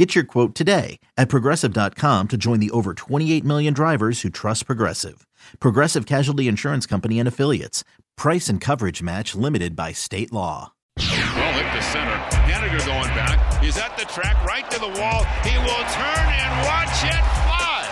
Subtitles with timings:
[0.00, 4.64] Get your quote today at progressive.com to join the over 28 million drivers who trust
[4.64, 5.26] Progressive.
[5.60, 7.84] Progressive Casualty Insurance Company and Affiliates.
[8.16, 10.72] Price and coverage match limited by state law.
[10.96, 12.16] Well hit to center.
[12.48, 13.62] Haniger going back.
[13.62, 15.28] He's at the track, right to the wall.
[15.44, 17.84] He will turn and watch it fly.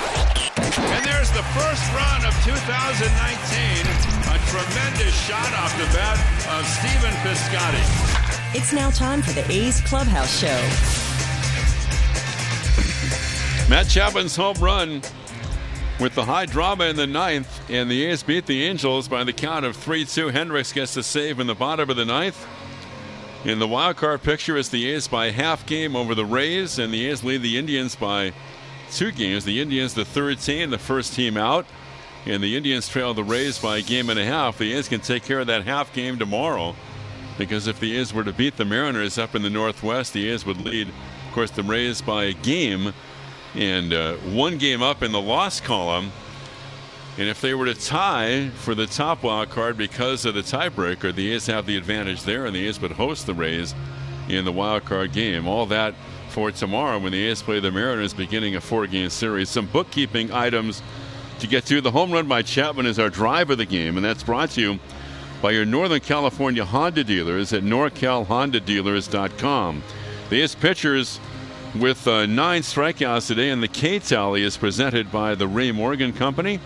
[0.96, 3.04] And there's the first run of 2019.
[4.32, 6.16] A tremendous shot off the bat
[6.56, 7.84] of Stephen Piscotty.
[8.56, 11.07] It's now time for the A's Clubhouse Show.
[13.68, 15.02] Matt Chapman's home run
[16.00, 19.32] with the high drama in the ninth, and the A's beat the Angels by the
[19.32, 20.28] count of 3 2.
[20.28, 22.46] Hendriks gets the save in the bottom of the ninth.
[23.44, 26.94] In the wild card picture is the A's by half game over the Rays, and
[26.94, 28.33] the A's lead the Indians by
[28.91, 29.44] two games.
[29.44, 31.66] The Indians, the third team, the first team out,
[32.24, 34.56] and the Indians trail the Rays by a game and a half.
[34.56, 36.74] The A's can take care of that half game tomorrow
[37.36, 40.46] because if the A's were to beat the Mariners up in the Northwest, the A's
[40.46, 42.94] would lead, of course, the Rays by a game
[43.54, 46.10] and uh, one game up in the loss column.
[47.18, 51.12] And if they were to tie for the top wild card because of the tiebreaker,
[51.12, 53.74] the A's have the advantage there, and the A's would host the Rays
[54.28, 55.48] in the wild card game.
[55.48, 55.94] All that
[56.28, 59.48] for tomorrow when the A's play the Mariners, beginning a four-game series.
[59.48, 60.80] Some bookkeeping items
[61.40, 61.80] to get to.
[61.80, 64.60] The home run by Chapman is our drive of the game, and that's brought to
[64.60, 64.78] you
[65.42, 69.83] by your Northern California Honda dealers at NorCalHondaDealers.com.
[70.30, 71.20] The A's pitchers
[71.74, 76.12] with uh, nine strikeouts today, and the K tally is presented by the Ray Morgan
[76.12, 76.61] Company.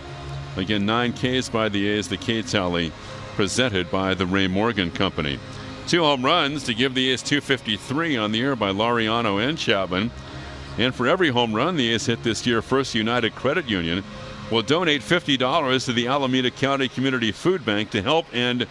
[0.55, 2.91] Again, nine Ks by the A's, the K tally
[3.35, 5.39] presented by the Ray Morgan Company.
[5.87, 10.11] Two home runs to give the A's 253 on the air by Laureano and Chapman.
[10.77, 14.03] And for every home run the A's hit this year, First United Credit Union
[14.51, 18.67] will donate $50 to the Alameda County Community Food Bank to help end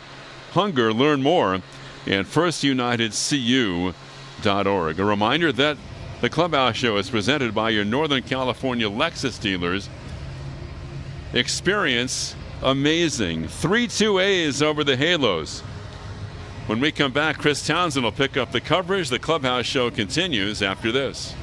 [0.53, 0.93] hunger.
[0.93, 1.62] Learn more at
[2.06, 5.00] firstunitedcu.org.
[5.00, 5.76] A reminder that
[6.22, 9.88] the Clubhouse Show is presented by your Northern California Lexus dealers.
[11.33, 13.49] Experience amazing.
[13.49, 15.62] 3 2 A's over the Halos.
[16.66, 19.09] When we come back, Chris Townsend will pick up the coverage.
[19.09, 21.34] The Clubhouse Show continues after this.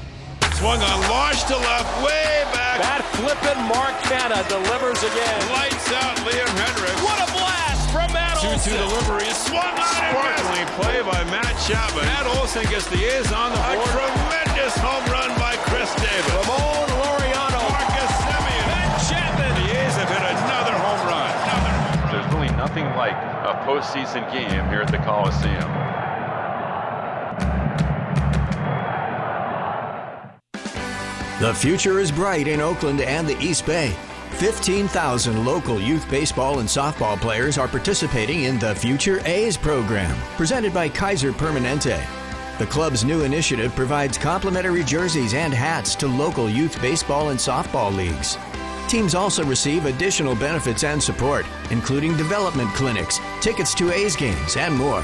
[0.53, 2.79] Swung on, launched to left, way back.
[2.79, 5.51] That flippin' Mark Canha delivers again.
[5.51, 7.03] Lights out, Liam Hendriks.
[7.03, 8.73] What a blast from Matt 2 Olson.
[8.73, 9.29] 2 delivery.
[9.33, 12.05] Swung on Sparkling play by Matt Chapman.
[12.05, 13.81] Matt Olson gets the A's on the board.
[13.81, 16.33] A tremendous home run by Khris Davis.
[16.45, 17.61] Ramon Laureano.
[17.73, 18.65] Marcus Semien.
[18.69, 19.51] Matt Chapman.
[19.57, 21.29] The A's have hit another home run.
[21.49, 21.75] Another.
[22.13, 25.69] There's really nothing like a postseason game here at the Coliseum.
[31.39, 33.95] The future is bright in Oakland and the East Bay.
[34.39, 40.73] 15,000 local youth baseball and softball players are participating in the Future A's program, presented
[40.73, 42.01] by Kaiser Permanente.
[42.57, 47.93] The club's new initiative provides complimentary jerseys and hats to local youth baseball and softball
[47.93, 48.37] leagues.
[48.87, 54.73] Teams also receive additional benefits and support, including development clinics, tickets to A's games, and
[54.73, 55.01] more.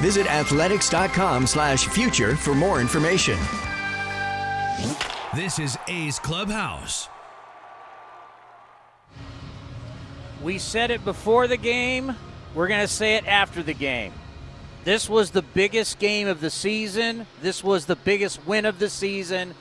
[0.00, 3.38] Visit athletics.com slash future for more information.
[5.36, 7.08] This is A's Clubhouse.
[10.42, 12.16] We said it before the game.
[12.54, 14.12] We're going to say it after the game.
[14.82, 17.26] This was the biggest game of the season.
[17.40, 19.54] This was the biggest win of the season.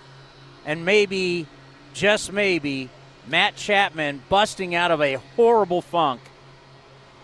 [0.66, 1.46] And maybe,
[1.94, 2.90] just maybe,
[3.28, 6.22] Matt Chapman busting out of a horrible funk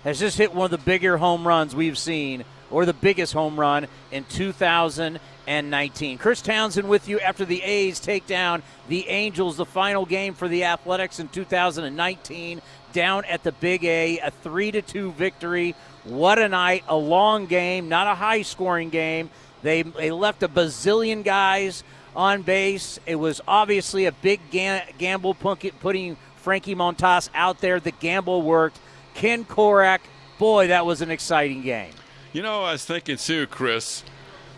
[0.04, 3.60] has just hit one of the bigger home runs we've seen, or the biggest home
[3.60, 6.18] run in 2019.
[6.20, 10.48] Chris Townsend with you after the A's take down the Angels, the final game for
[10.48, 12.62] the Athletics in 2019
[12.94, 15.76] down at the Big A, a 3 to 2 victory.
[16.04, 19.30] What a night, a long game, not a high scoring game.
[19.62, 21.84] They, they left a bazillion guys
[22.16, 23.00] on base.
[23.06, 27.80] It was obviously a big ga- gamble putting Frankie Montas out there.
[27.80, 28.80] The gamble worked.
[29.14, 30.00] Ken Korach,
[30.38, 31.92] boy, that was an exciting game.
[32.34, 34.04] You know, I was thinking too, Chris,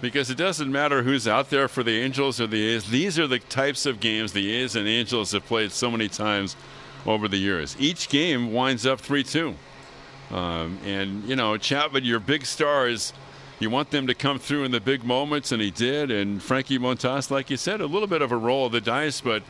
[0.01, 2.89] because it doesn't matter who's out there for the Angels or the A's.
[2.89, 6.55] These are the types of games the A's and Angels have played so many times
[7.05, 7.75] over the years.
[7.79, 9.55] Each game winds up 3 2.
[10.31, 13.13] Um, and, you know, Chapman, your big stars,
[13.59, 16.11] you want them to come through in the big moments, and he did.
[16.11, 19.21] And Frankie Montas, like you said, a little bit of a roll of the dice,
[19.21, 19.43] but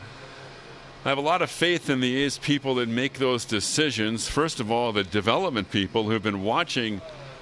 [1.04, 4.28] I have a lot of faith in the A's people that make those decisions.
[4.28, 7.00] First of all, the development people who've been watching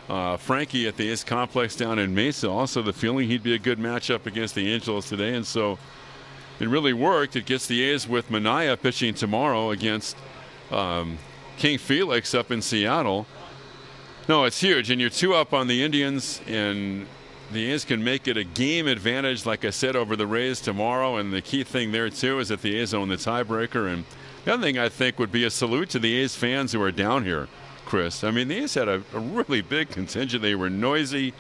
[0.09, 2.49] uh, Frankie at the A's complex down in Mesa.
[2.51, 5.79] Also, the feeling he'd be a good matchup against the Angels today, and so
[6.61, 7.37] it really worked.
[7.37, 10.17] It gets the A's with Manaea pitching tomorrow against
[10.71, 11.19] um,
[11.57, 13.27] King Felix up in Seattle.
[14.29, 17.07] No, it's huge, and you're two up on the Indians, and
[17.51, 21.17] the A's can make it a game advantage, like I said, over the Rays tomorrow.
[21.17, 23.91] And the key thing there too is that the A's own the tiebreaker.
[23.91, 24.05] And
[24.45, 26.93] the other thing I think would be a salute to the A's fans who are
[26.93, 27.49] down here,
[27.87, 28.23] Chris.
[28.23, 30.43] I mean, the A's had a, a really big contingent.
[30.43, 31.33] They were noisy,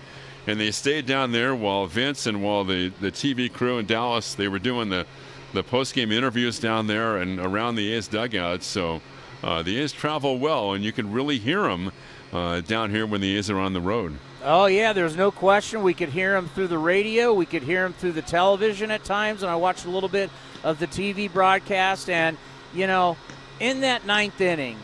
[0.49, 4.35] and they stayed down there while Vince and while the the TV crew in Dallas
[4.35, 5.07] they were doing the
[5.53, 8.67] the post game interviews down there and around the A's dugouts.
[8.67, 9.01] So.
[9.41, 11.93] Uh, the A's travel well, and you can really hear them
[12.33, 14.19] uh, down here when the A's are on the road.
[14.45, 15.83] Oh yeah, there's no question.
[15.83, 17.33] We could hear them through the radio.
[17.33, 20.31] We could hear them through the television at times, and I watched a little bit
[20.63, 22.09] of the TV broadcast.
[22.09, 22.37] And
[22.75, 23.17] you know,
[23.61, 24.77] in that ninth inning,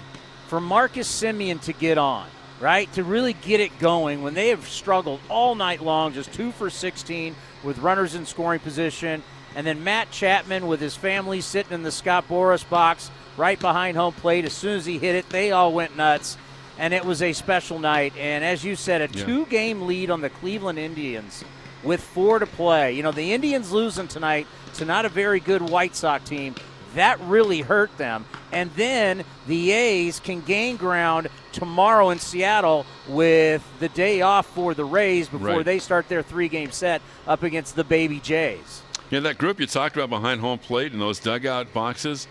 [0.49, 2.27] for Marcus Semien to get on,
[2.61, 6.53] right, to really get it going when they have struggled all night long, just two
[6.53, 9.23] for 16 with runners in scoring position,
[9.57, 13.97] and then Matt Chapman with his family sitting in the Scott Boras box right behind
[13.97, 14.45] home plate.
[14.45, 16.37] As soon as he hit it, they all went nuts
[16.79, 18.15] and it was a special night.
[18.19, 19.25] And as you said, a Yeah.
[19.25, 21.45] two game lead on the Cleveland Indians
[21.85, 22.93] with four to play.
[22.93, 26.57] You know, the Indians losing tonight to not a very good White Sox team.
[26.97, 28.25] That really hurt them.
[28.51, 34.75] And then the A's can gain ground tomorrow in Seattle with the day off for
[34.75, 35.65] the Rays before Right.
[35.65, 38.83] they start their three game set up against the Baby Jays.
[39.11, 42.27] Yeah, that group you talked about behind home plate in those dugout boxes,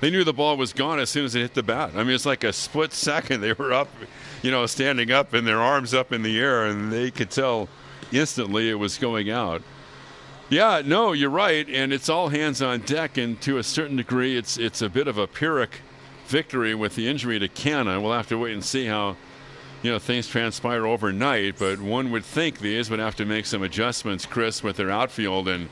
[0.00, 1.90] they knew the ball was gone as soon as it hit the bat.
[1.94, 3.40] I mean, it's like a split second.
[3.40, 3.88] They were up,
[4.42, 7.68] you know, standing up and their arms up in the air, and they could tell
[8.12, 9.62] instantly it was going out.
[10.48, 14.36] Yeah, no, you're right, and it's all hands on deck, and to a certain degree,
[14.36, 15.80] it's it's a bit of a Pyrrhic
[16.32, 18.00] victory with the injury to Canha.
[18.00, 19.16] We'll have to wait and see how
[19.82, 21.58] you know things transpire overnight.
[21.58, 24.90] But one would think the A's would have to make some adjustments, Chris, with their
[24.90, 25.68] outfield, and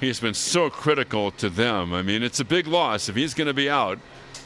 [0.00, 1.92] he's been so critical to them.
[1.92, 3.98] I mean, it's a big loss if he's going to be out.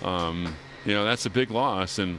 [0.02, 2.18] Um, you know, that's a big loss, and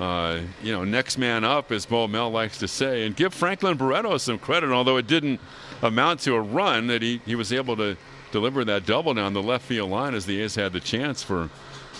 [0.00, 3.76] uh, you know, next man up, as Bo Mel likes to say, and give Franklin
[3.76, 5.38] Barreto some credit, although it didn't
[5.82, 7.96] amount to a run, that he, he was able to
[8.32, 11.48] deliver that double down the left field line as the A's had the chance for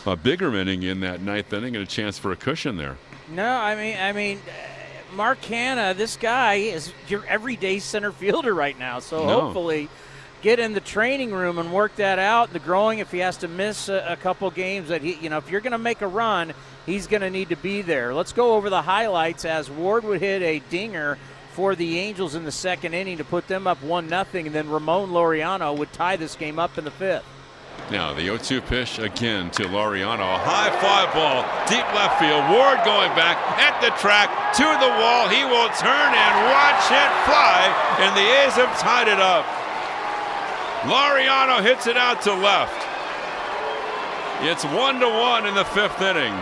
[0.06, 2.96] a bigger inning in that ninth inning and a chance for a cushion there.
[3.30, 8.54] No, I mean, I mean, uh, Mark Canha, this guy is your everyday center fielder
[8.54, 8.98] right now.
[9.00, 9.40] So No.
[9.40, 9.88] hopefully,
[10.42, 12.52] get in the training room and work that out.
[12.52, 15.36] The growing, if he has to miss a, a couple games, that he, you know,
[15.38, 16.54] if you're going to make a run,
[16.86, 18.14] he's going to need to be there.
[18.14, 21.18] Let's go over the highlights as Ward would hit a dinger
[21.52, 24.70] for the Angels in the second inning to put them up one nothing, and then
[24.70, 27.24] Ramon Laureano would tie this game up in the fifth.
[27.90, 30.22] Now the 0-2 pitch again to Laureano.
[30.22, 32.44] A high fly ball, deep left field.
[32.50, 35.26] Ward going back at the track to the wall.
[35.26, 37.66] He will turn and watch it fly,
[37.98, 39.44] and the A's have tied it up.
[40.82, 42.86] Laureano hits it out to left.
[44.42, 46.32] It's one to one in the fifth inning.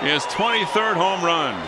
[0.00, 1.60] His 23rd home run.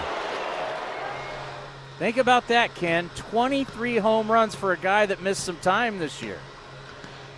[1.98, 3.10] Think about that, Ken.
[3.16, 6.38] 23 home runs for a guy that missed some time this year.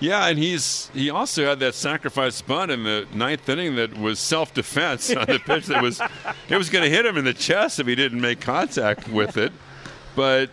[0.00, 4.19] Yeah, and he's he also had that sacrifice bunt in the ninth inning that was
[4.19, 6.00] self defense on the pitch that was
[6.49, 9.37] it was going to hit him in the chest if he didn't make contact with
[9.37, 9.52] it.
[10.16, 10.50] But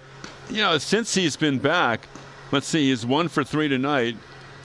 [0.50, 2.08] you know, since he's been back,
[2.52, 4.18] let's see, he's one for three tonight,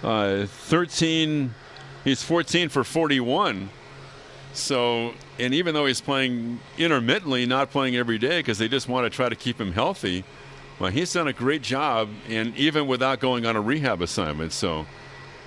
[0.02, 1.54] uh, thirteen,
[2.02, 3.70] he's fourteen for forty-one.
[4.54, 9.06] So, and even though he's playing intermittently, not playing every day because they just want
[9.06, 10.24] to try to keep him healthy,
[10.82, 14.52] well, he's done a great job, and even without going on a rehab assignment.
[14.52, 14.84] So,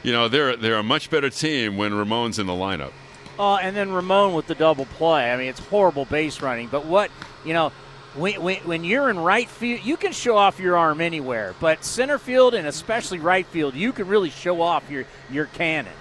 [0.02, 2.94] you know, they're they're a much better team when Ramon's in the lineup.
[3.38, 5.30] Oh, and then Ramon with the double play.
[5.34, 6.70] I mean, it's horrible base running.
[6.70, 7.12] But what,
[7.44, 7.74] you know,
[8.16, 11.54] when, when, when you're in right field, you can show off your arm anywhere.
[11.60, 15.92] But center field and especially right field, you can really show off your, your cannon.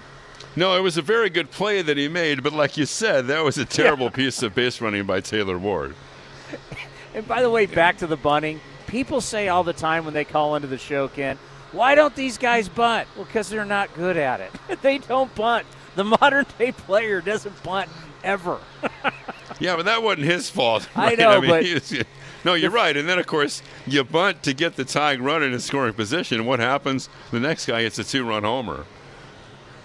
[0.55, 3.43] No, it was a very good play that he made, but like you said, that
[3.43, 5.93] was a terrible piece of base running by Taylor Ward.
[7.13, 8.61] And by the way, back to the bunting.
[8.95, 11.37] People say all the time when they call into the show, Ken,
[11.73, 13.09] why don't these guys bunt?
[13.17, 14.53] Well, because they're not good at it.
[14.81, 15.65] they don't bunt.
[15.97, 17.89] The modern day player doesn't bunt
[18.23, 18.57] ever.
[19.59, 20.87] Yeah, but that wasn't his fault.
[20.95, 21.19] I right?
[21.19, 22.03] know, mean, but- was-
[22.45, 22.95] no, you're right.
[22.95, 26.45] And then, of course, you bunt to get the tying run in a scoring position.
[26.45, 27.09] What happens?
[27.31, 28.85] The next guy gets a two-run homer.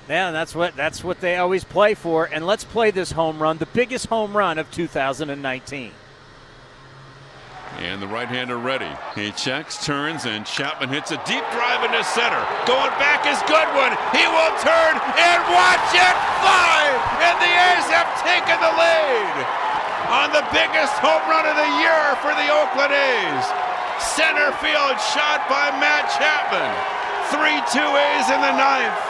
[0.09, 2.27] Yeah, that's what that's what they always play for.
[2.27, 5.93] And let's play this home run, the biggest home run of 2019.
[7.79, 8.91] And the right-hander ready.
[9.15, 12.43] He checks, turns, and Chapman hits a deep drive into center.
[12.67, 13.95] Going back is Goodwin.
[14.11, 16.83] He will turn and watch it fly.
[17.23, 19.35] And the A's have taken the lead
[20.11, 23.45] on the biggest home run of the year for the Oakland A's.
[24.03, 26.73] Center field shot by Matt Chapman.
[27.31, 29.01] 3-2 A's in the ninth.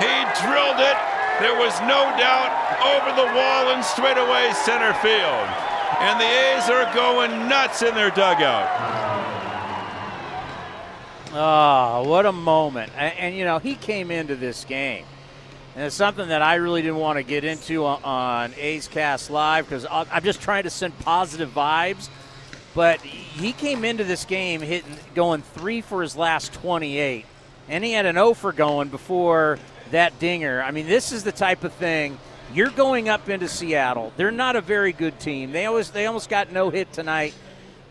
[0.00, 0.98] He drilled it.
[1.44, 2.50] There was no doubt
[2.80, 5.75] over the wall and straight away center field.
[5.98, 8.68] And the A's are going nuts in their dugout.
[11.32, 12.92] Oh, what a moment.
[12.96, 15.04] And, and, you know, he came into this game.
[15.74, 19.30] And it's something that I really didn't want to get into on, on A's Cast
[19.30, 22.08] Live because I'm just trying to send positive vibes.
[22.74, 27.26] But he came into this game hitting, going three for his last 28.
[27.68, 29.58] And he had an 0 for going before
[29.90, 30.62] that dinger.
[30.62, 32.18] I mean, this is the type of thing
[32.54, 34.12] you're going up into Seattle.
[34.16, 35.52] They're not a very good team.
[35.52, 37.34] They always they almost got no hit tonight.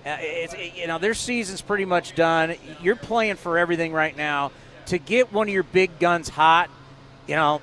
[0.05, 2.55] Uh, it's, you know their season's pretty much done.
[2.81, 4.51] You're playing for everything right now.
[4.87, 6.69] To get one of your big guns hot,
[7.27, 7.59] you know,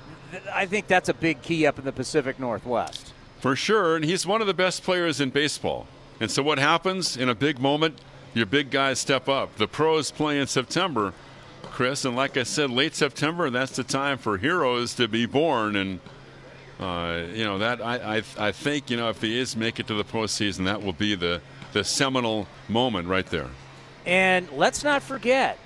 [0.51, 3.13] I think that's a big key up in the Pacific Northwest.
[3.39, 5.87] For sure, and he's one of the best players in baseball.
[6.19, 7.99] And so what happens in a big moment?
[8.33, 9.55] Your big guys step up.
[9.57, 11.13] The pros play in September,
[11.63, 15.75] Chris, and like I said, late September, that's the time for heroes to be born.
[15.75, 15.99] And
[16.83, 19.87] uh, you know that I, I I think you know if the Is make it
[19.87, 23.49] to the postseason, that will be the the seminal moment right there.
[24.05, 25.57] And let's not forget,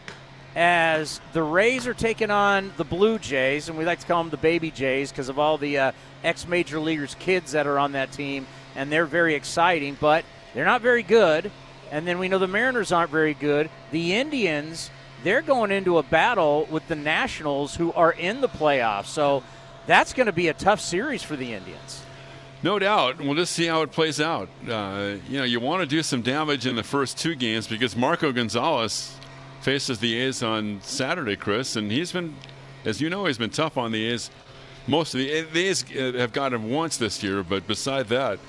[0.55, 4.29] as the Rays are taking on the Blue Jays, and we like to call them
[4.29, 5.91] the Baby Jays because of all the uh,
[6.23, 8.45] ex major leaguers' kids that are on that team,
[8.75, 11.51] and they're very exciting, but they're not very good.
[11.89, 13.69] And then we know the Mariners aren't very good.
[13.91, 14.91] The Indians,
[15.23, 19.05] they're going into a battle with the Nationals, who are in the playoffs.
[19.05, 19.41] So
[19.87, 22.03] that's going to be a tough series for the Indians.
[22.61, 23.19] No doubt.
[23.19, 24.49] We'll just see how it plays out.
[24.67, 27.95] Uh, you know, you want to do some damage in the first two games because
[27.95, 29.15] Marco Gonzales
[29.61, 32.35] faces the A's on Saturday, Chris, and he's been,
[32.85, 34.29] as you know, he's been tough on the A's.
[34.87, 38.39] Most of the, the A's uh, have got him once this year, but beside that,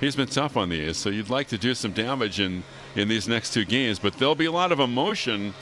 [0.00, 0.96] he's been tough on the A's.
[0.96, 2.62] So you'd like to do some damage in
[2.96, 5.52] in these next two games, but there'll be a lot of emotion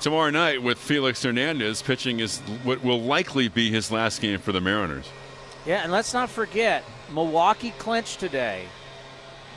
[0.00, 4.52] tomorrow night with Felix Hernandez pitching is what will likely be his last game for
[4.52, 5.08] the Mariners.
[5.66, 8.64] Yeah, and let's not forget Milwaukee clinched today,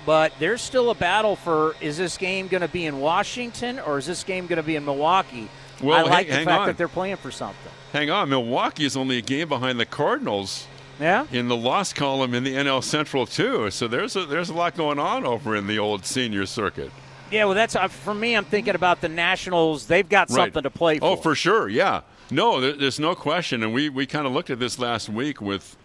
[0.05, 3.97] but there's still a battle for is this game going to be in Washington or
[3.97, 5.47] is this game going to be in Milwaukee?
[5.81, 6.67] Well, I like hang, the fact on.
[6.67, 7.71] that they're playing for something.
[7.93, 10.67] Hang on, Milwaukee is only a game behind the Cardinals.
[10.99, 11.25] Yeah.
[11.31, 14.75] In the loss column in the NL Central too, so there's a, there's a lot
[14.75, 16.91] going on over in the old senior circuit.
[17.33, 18.35] Yeah, well, that's uh, for me.
[18.35, 19.87] I'm thinking about the Nationals.
[19.87, 20.43] They've got Right.
[20.45, 21.05] something to play for.
[21.05, 22.01] Oh, for sure, yeah.
[22.29, 25.41] No, there, there's no question, and we, we kind of looked at this last week
[25.41, 25.75] with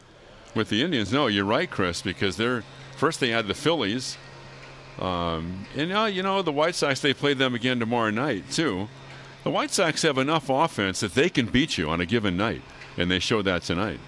[0.55, 1.11] with the Indians.
[1.11, 2.65] No, you're right, Chris, because they're
[2.97, 4.19] first they had the Phillies,
[5.01, 7.01] um, and now you know the White Sox.
[7.01, 8.89] They play them again tomorrow night too.
[9.45, 12.61] The White Sox have enough offense that they can beat you on a given night,
[12.99, 14.01] and they showed that tonight.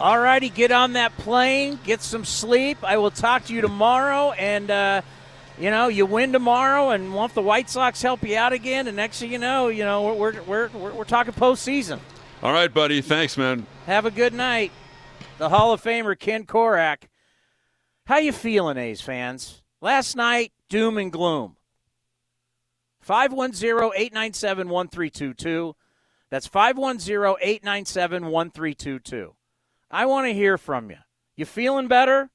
[0.00, 2.78] All righty, get on that plane, get some sleep.
[2.84, 5.02] I will talk to you tomorrow, and uh,
[5.60, 8.96] you know you win tomorrow, and want the White Sox help you out again, and
[8.96, 12.00] next thing you know, you know we're we're we're, we're talking postseason.
[12.42, 13.02] All right, buddy.
[13.02, 13.66] Thanks, man.
[13.86, 14.72] Have a good night.
[15.38, 17.02] The Hall of Famer Ken Korach.
[18.06, 19.62] How you feeling, A's fans?
[19.80, 21.56] Last night, doom and gloom.
[23.06, 25.74] 510-897-1322.
[26.30, 29.32] That's 510-897-1322.
[29.90, 30.96] I want to hear from you.
[31.36, 32.30] You feeling better?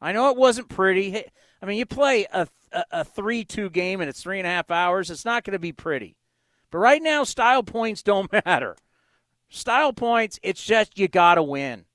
[0.00, 1.24] I know it wasn't pretty.
[1.64, 4.70] I mean, you play a, a, a 3-2 game and it's three and a half
[4.70, 5.10] hours.
[5.10, 6.14] It's not going to be pretty.
[6.70, 8.76] But right now, style points don't matter.
[9.48, 11.86] Style points, it's just you got to win.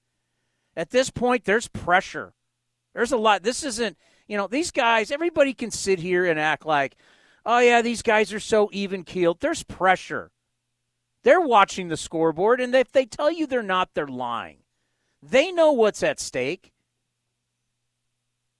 [0.75, 2.33] At this point, there's pressure.
[2.95, 3.43] There's a lot.
[3.43, 3.95] This isn't,
[4.27, 6.95] you know, these guys, everybody can sit here and act like,
[7.45, 9.39] oh, yeah, these guys are so even keeled.
[9.39, 10.31] There's pressure.
[11.21, 14.63] They're watching the scoreboard, and if they tell you they're not, they're lying.
[15.21, 16.71] They know what's at stake.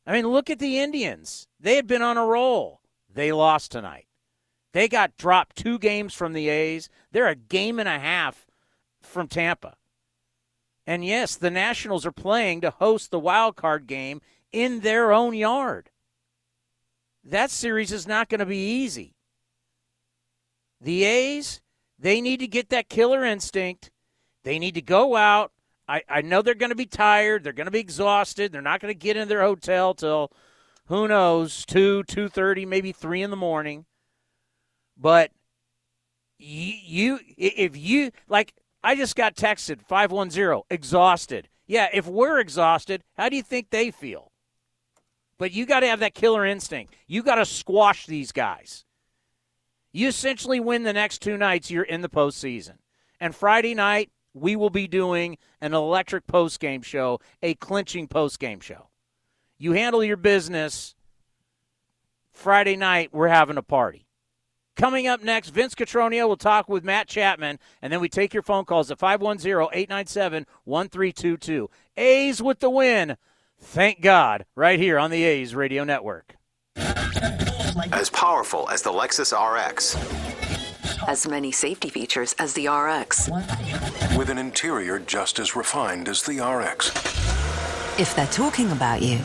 [0.10, 1.48] I mean, look at the Indians.
[1.60, 2.82] They had been on a roll.
[3.14, 4.08] They lost tonight.
[4.74, 6.90] They got dropped two games from the A's.
[7.12, 8.48] They're a game and a half
[9.04, 9.76] from Tampa.
[10.88, 14.20] And yes, the Nationals are playing to host the wild card game
[14.52, 15.92] in their own yard.
[17.24, 19.14] That series is not going to be easy.
[20.82, 21.62] The A's,
[22.00, 23.92] they need to get that killer instinct.
[24.44, 25.52] They need to go out.
[25.90, 27.44] I, I know they're going to be tired.
[27.44, 28.52] They're going to be exhausted.
[28.52, 30.32] They're not going to get in their hotel till
[30.86, 33.86] who knows, 2, 2.30, maybe 3 in the morning.
[34.96, 35.32] But
[36.38, 38.54] you, you if you, like,
[38.84, 41.50] I just got texted 510, exhausted.
[41.66, 44.32] Yeah, if we're exhausted, how do you think they feel?
[45.40, 46.94] But you got to have that killer instinct.
[47.08, 48.86] You got to squash these guys.
[49.92, 52.78] You essentially win the next two nights, you're in the postseason.
[53.20, 58.90] And Friday night, we will be doing an electric post-game show, a clinching post-game show.
[59.58, 60.96] You handle your business.
[62.32, 64.06] Friday night, we're having a party.
[64.76, 68.44] Coming up next, Vince Cotroneo will talk with Matt Chapman, and then we take your
[68.44, 71.68] phone calls at 510-897-1322.
[71.98, 73.18] A's with the win.
[73.60, 76.38] Thank God, right here on the A's Radio Network.
[77.92, 79.98] As powerful as the Lexus RX.
[81.08, 83.30] As many safety features as the RX.
[84.18, 86.90] With an interior just as refined as the RX.
[88.00, 89.20] If they're talking about you,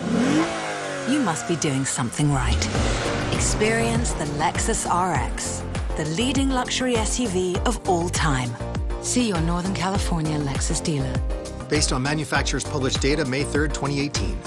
[1.12, 2.68] you must be doing something right.
[3.32, 5.62] Experience the Lexus RX,
[5.96, 8.50] the leading luxury SUV of all time.
[9.02, 11.14] See your Northern California Lexus dealer.
[11.68, 14.38] Based on manufacturer's published data May 3rd, 2018.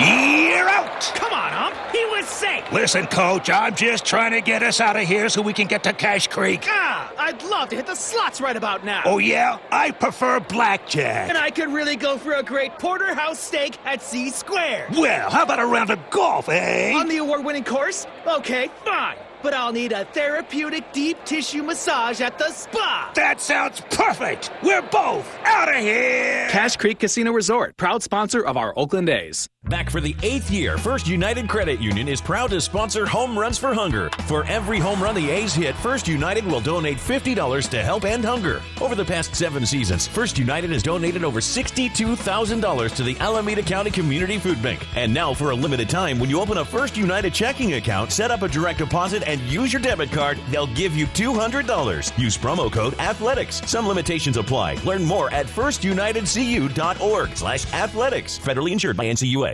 [0.00, 1.12] You're out!
[1.14, 1.76] Come on, Ump.
[1.92, 2.64] He was safe.
[2.72, 5.84] Listen, Coach, I'm just trying to get us out of here so we can get
[5.84, 6.64] to Cache Creek.
[6.68, 9.02] Ah, I'd love to hit the slots right about now.
[9.04, 9.58] Oh, yeah?
[9.70, 11.28] I prefer blackjack.
[11.28, 14.88] And I could really go for a great porterhouse steak at C Square.
[14.92, 16.94] Well, how about a round of golf, eh?
[16.94, 18.06] On the award winning course?
[18.26, 23.10] Okay, fine but I'll need a therapeutic deep tissue massage at the spa.
[23.14, 24.50] That sounds perfect.
[24.62, 26.48] We're both out of here.
[26.50, 29.48] Cache Creek Casino Resort, proud sponsor of our Oakland A's.
[29.68, 33.56] Back for the eighth year, First United Credit Union is proud to sponsor Home Runs
[33.58, 34.10] for Hunger.
[34.26, 38.24] For every home run the A's hit, First United will donate $50 to help end
[38.24, 38.62] hunger.
[38.80, 43.90] Over the past seven seasons, First United has donated over $62,000 to the Alameda County
[43.90, 44.84] Community Food Bank.
[44.96, 48.30] And now, for a limited time, when you open a First United checking account, set
[48.30, 52.18] up a direct deposit, and use your debit card, they'll give you $200.
[52.18, 53.68] Use promo code ATHLETICS.
[53.68, 54.76] Some limitations apply.
[54.84, 58.38] Learn more at firstunitedcu.org slash athletics.
[58.38, 59.49] Federally insured by NCUA.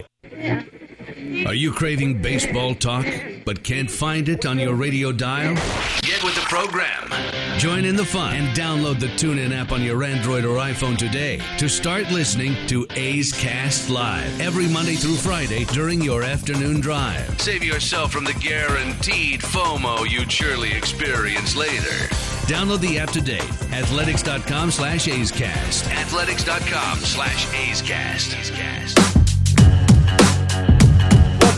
[1.46, 3.06] Are you craving baseball talk
[3.44, 5.54] but can't find it on your radio dial?
[6.02, 7.10] Get with the program.
[7.58, 11.40] Join in the fun and download the TuneIn app on your Android or iPhone today
[11.58, 17.40] to start listening to A's Cast Live every Monday through Friday during your afternoon drive.
[17.40, 22.08] Save yourself from the guaranteed FOMO you'd surely experience later.
[22.46, 23.46] Download the app today.
[23.72, 25.86] Athletics.com slash A's Cast.
[25.86, 29.25] Athletics.com slash A's Cast.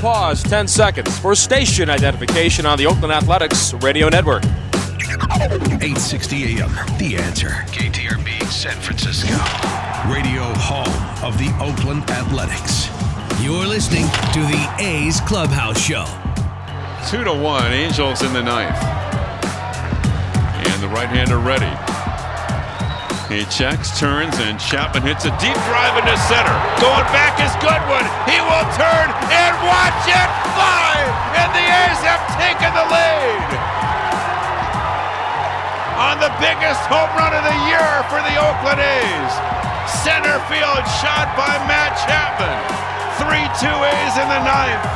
[0.08, 4.42] Pause 10 seconds for station identification on the Oakland Athletics Radio Network.
[4.42, 7.50] 860 AM, The Answer.
[7.68, 9.34] KTRB, San Francisco.
[10.10, 10.88] Radio home
[11.22, 12.88] of the Oakland Athletics.
[13.42, 16.06] You're listening to the A's Clubhouse Show.
[17.10, 18.82] Two to one, Angels in the ninth.
[20.72, 21.87] And the right-hander ready.
[23.28, 26.56] He checks, turns, and Chapman hits a deep drive into center.
[26.80, 28.08] Going back is Goodwin.
[28.24, 30.96] He will turn and watch it fly.
[31.36, 33.48] And the A's have taken the lead.
[36.00, 39.32] On the biggest home run of the year for the Oakland A's.
[40.00, 42.56] Center field shot by Matt Chapman.
[43.20, 44.88] 3-2 A's in the ninth.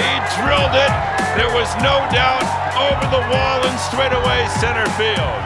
[0.00, 0.08] He
[0.40, 0.92] drilled it.
[1.36, 5.42] There was no doubt over the wall and straightaway center field.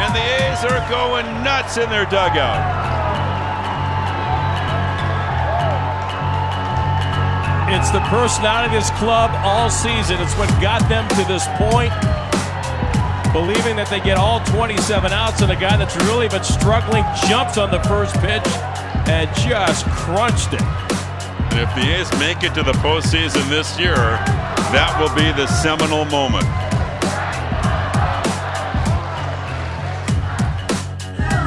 [0.00, 2.60] And the A's are going nuts in their dugout.
[7.70, 10.20] It's the personality of this club all season.
[10.20, 11.92] It's what got them to this point.
[13.32, 17.58] Believing that they get all 27 outs, and a guy that's really been struggling jumps
[17.58, 18.42] on the first pitch
[19.06, 20.62] and just crunched it.
[21.54, 23.94] And if the A's make it to the postseason this year,
[24.74, 26.46] that will be the seminal moment.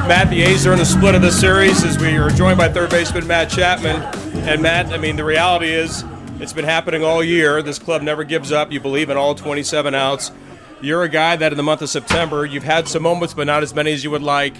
[0.06, 2.68] Matt, the A's are in the split of the series as we are joined by
[2.68, 4.02] third baseman Matt Chapman.
[4.46, 6.04] And Matt, I mean, the reality is
[6.40, 7.62] it's been happening all year.
[7.62, 8.70] This club never gives up.
[8.70, 10.30] You believe in all 27 outs.
[10.82, 13.62] You're a guy that in the month of September, you've had some moments, but not
[13.62, 14.54] as many as you would like.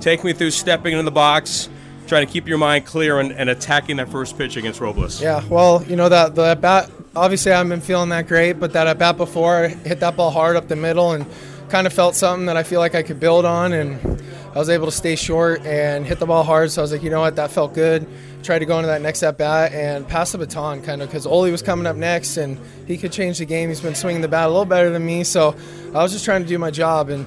[0.00, 1.68] Take me through stepping into the box,
[2.06, 5.20] trying to keep your mind clear and, and attacking that first pitch against Robles.
[5.20, 8.72] Yeah, well, you know, that the bat, obviously I haven't been feeling that great, but
[8.72, 11.26] that at bat before, I hit that ball hard up the middle and
[11.68, 13.74] kind of felt something that I feel like I could build on.
[13.74, 14.22] And
[14.54, 16.70] I was able to stay short and hit the ball hard.
[16.70, 18.06] So I was like, you know what, that felt good.
[18.42, 21.26] Tried to go into that next at bat and pass the baton kind of because
[21.26, 23.68] Ole was coming up next and he could change the game.
[23.68, 25.24] He's been swinging the bat a little better than me.
[25.24, 25.54] So
[25.88, 27.26] I was just trying to do my job and,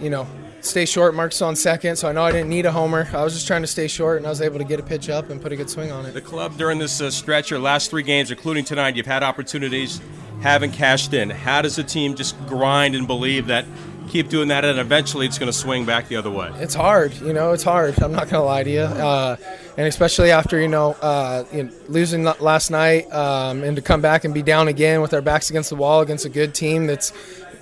[0.00, 0.26] you know,
[0.62, 1.14] stay short.
[1.14, 3.08] Mark's on second, so I know I didn't need a homer.
[3.12, 5.10] I was just trying to stay short, and I was able to get a pitch
[5.10, 6.14] up and put a good swing on it.
[6.14, 10.00] The club during this uh, stretch, your last three games, including tonight, you've had opportunities,
[10.40, 11.30] haven't cashed in.
[11.30, 13.66] How does the team just grind and believe that
[14.12, 16.52] keep doing that, and eventually it's going to swing back the other way.
[16.56, 17.52] It's hard, you know.
[17.52, 18.00] It's hard.
[18.02, 19.36] I'm not gonna lie to you, uh,
[19.78, 24.02] and especially after you know, uh, you know losing last night, um, and to come
[24.02, 26.86] back and be down again with our backs against the wall against a good team
[26.86, 27.12] that's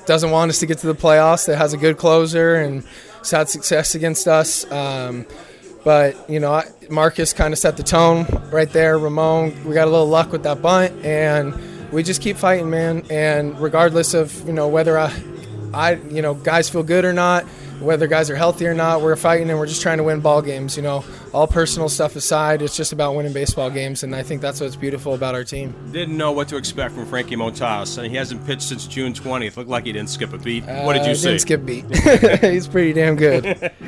[0.07, 2.83] doesn't want us to get to the playoffs, that has a good closer and
[3.19, 4.71] has had success against us.
[4.73, 5.27] Um,
[5.85, 8.99] but you know, Marcus kind of set the tone right there.
[8.99, 11.55] Ramon, we got a little luck with that bunt, and
[11.93, 13.05] we just keep fighting, man.
[13.09, 15.11] And regardless of you know whether I,
[15.75, 17.45] I you know guys feel good or not,
[17.81, 20.43] whether guys are healthy or not, we're fighting and we're just trying to win ball
[20.43, 20.77] games.
[20.77, 24.41] You know, all personal stuff aside, it's just about winning baseball games, and I think
[24.41, 25.75] that's what's beautiful about our team.
[25.93, 29.57] Didn't know what to expect from Frankie Montas, and he hasn't pitched since June 20th.
[29.57, 30.65] Looked like he didn't skip a beat.
[30.65, 31.29] what did you uh, see?
[31.29, 32.41] Didn't skip a beat.
[32.53, 33.73] He's pretty damn good.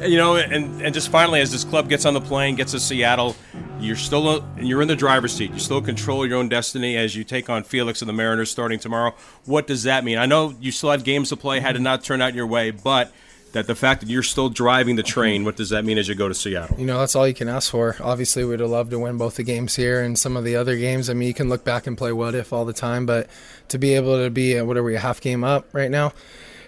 [0.00, 2.80] you know, and, and just finally, as this club gets on the plane, gets to
[2.80, 3.36] Seattle,
[3.80, 5.52] you're still you're in the driver's seat.
[5.52, 8.78] You still control your own destiny as you take on Felix and the Mariners starting
[8.78, 9.14] tomorrow.
[9.44, 10.18] What does that mean?
[10.18, 12.70] I know you still have games to play, had to not turn out your way,
[12.70, 13.12] but
[13.52, 16.14] that the fact that you're still driving the train, what does that mean as you
[16.14, 16.78] go to Seattle?
[16.78, 17.96] You know, that's all you can ask for.
[18.00, 20.76] Obviously, we'd have loved to win both the games here and some of the other
[20.76, 21.10] games.
[21.10, 23.28] I mean, you can look back and play what if all the time, but
[23.68, 26.12] to be able to be, what are we, a half game up right now?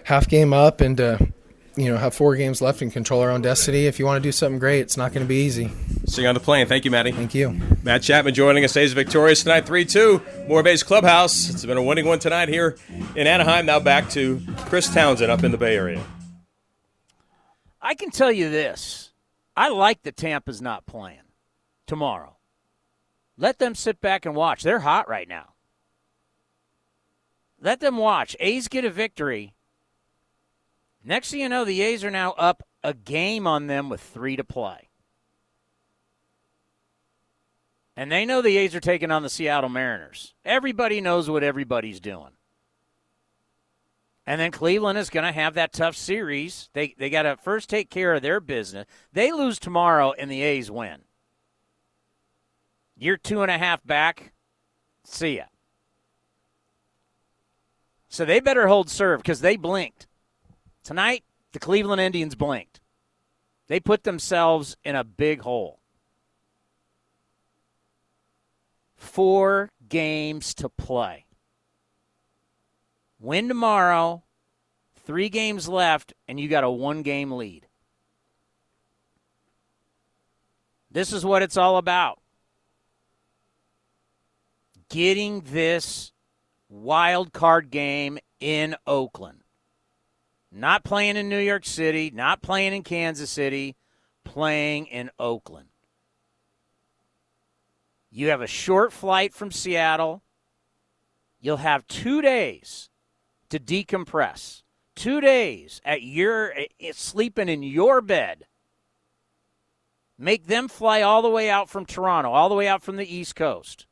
[0.03, 1.33] Half game up and to,
[1.75, 3.85] you know, have four games left and control our own destiny.
[3.85, 5.71] If you want to do something great, it's not going to be easy.
[6.05, 6.67] See you on the plane.
[6.67, 7.11] Thank you, Matty.
[7.11, 7.59] Thank you.
[7.83, 8.77] Matt Chapman joining us.
[8.77, 10.21] A's victorious tonight, 3 2.
[10.47, 11.49] More A's Clubhouse.
[11.49, 12.77] It's been a winning one tonight here
[13.15, 13.65] in Anaheim.
[13.65, 16.03] Now back to Chris Townsend up in the Bay Area.
[17.81, 19.11] I can tell you this.
[19.55, 21.19] I like the Tampa's not playing
[21.87, 22.37] tomorrow.
[23.37, 24.63] Let them sit back and watch.
[24.63, 25.53] They're hot right now.
[27.59, 28.35] Let them watch.
[28.39, 29.54] A's get a victory.
[31.05, 34.35] Next thing you know, the A's are now up a game on them with three
[34.35, 34.89] to play.
[37.95, 40.33] And they know the A's are taking on the Seattle Mariners.
[40.43, 42.31] Everybody knows what everybody's doing.
[44.25, 46.69] And then Cleveland is going to have that tough series.
[46.73, 48.87] They they got to first take care of their business.
[49.13, 51.03] They lose tomorrow, and the A's win.
[52.97, 54.33] You're two and a half back.
[55.03, 55.43] See ya.
[58.09, 60.07] So they better hold serve because they blinked.
[60.85, 62.79] Tonight, the Cleveland Indians blinked.
[63.67, 65.79] They put themselves in a big hole.
[68.95, 71.25] Four games to play.
[73.19, 74.23] Win tomorrow,
[75.07, 77.65] three games left, and you got a one game lead.
[80.91, 82.19] This is what it's all about.
[84.89, 86.11] Getting this
[86.69, 89.44] wild card game in Oakland.
[90.57, 93.75] Not playing in New York City, not playing in Kansas City,
[94.23, 95.67] playing in Oakland.
[98.09, 100.23] You have a short flight from Seattle.
[101.41, 102.89] You'll have two days
[103.49, 104.63] to decompress.
[104.95, 108.45] Two days at your eh, sleeping in your bed.
[110.17, 113.13] Make them fly all the way out from Toronto, all the way out from the
[113.13, 113.87] East Coast.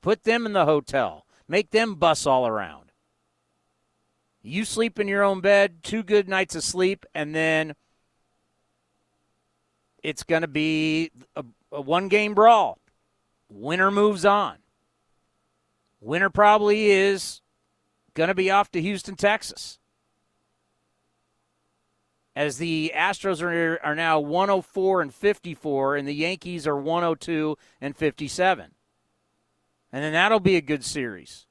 [0.00, 1.26] Put them in the hotel.
[1.46, 2.81] Make them bus all around.
[4.42, 7.74] You sleep in your own bed, two good nights of sleep, and then
[10.02, 12.78] it's going to be a, a one game brawl.
[13.48, 14.56] Winner moves on.
[16.00, 17.40] Winner probably is
[18.14, 19.78] going to be off to Houston, Texas.
[22.34, 27.96] As the Astros are, are now 104 and 54, and the Yankees are 102 and
[27.96, 28.70] 57.
[29.92, 31.46] And then that'll be a good series.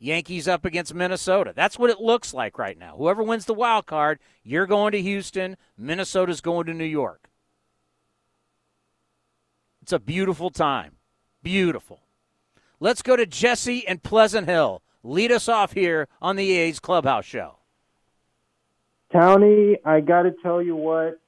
[0.00, 1.52] Yankees up against Minnesota.
[1.54, 2.96] That's what it looks like right now.
[2.96, 7.28] Whoever wins the wild card, you're going to Houston, Minnesota's going to New York.
[9.82, 10.96] It's a beautiful time.
[11.42, 12.00] Beautiful.
[12.80, 14.82] Let's go to Jesse and Pleasant Hill.
[15.02, 17.56] Lead us off here on the A's Clubhouse Show.
[19.12, 21.20] Townie, I got to tell you what,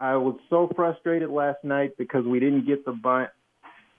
[0.00, 3.30] I was so frustrated last night because we didn't get the bunt.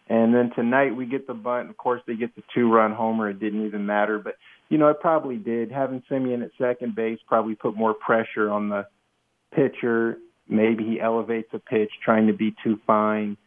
[0.09, 1.69] And then tonight we get the bunt.
[1.69, 3.29] Of course, they get the two run homer.
[3.29, 4.17] It didn't even matter.
[4.17, 4.35] But,
[4.67, 5.71] you know, it probably did.
[5.71, 8.87] Having Semien at second base probably put more pressure on the
[9.53, 10.17] pitcher.
[10.47, 13.37] Maybe he elevates a pitch trying to be too fine.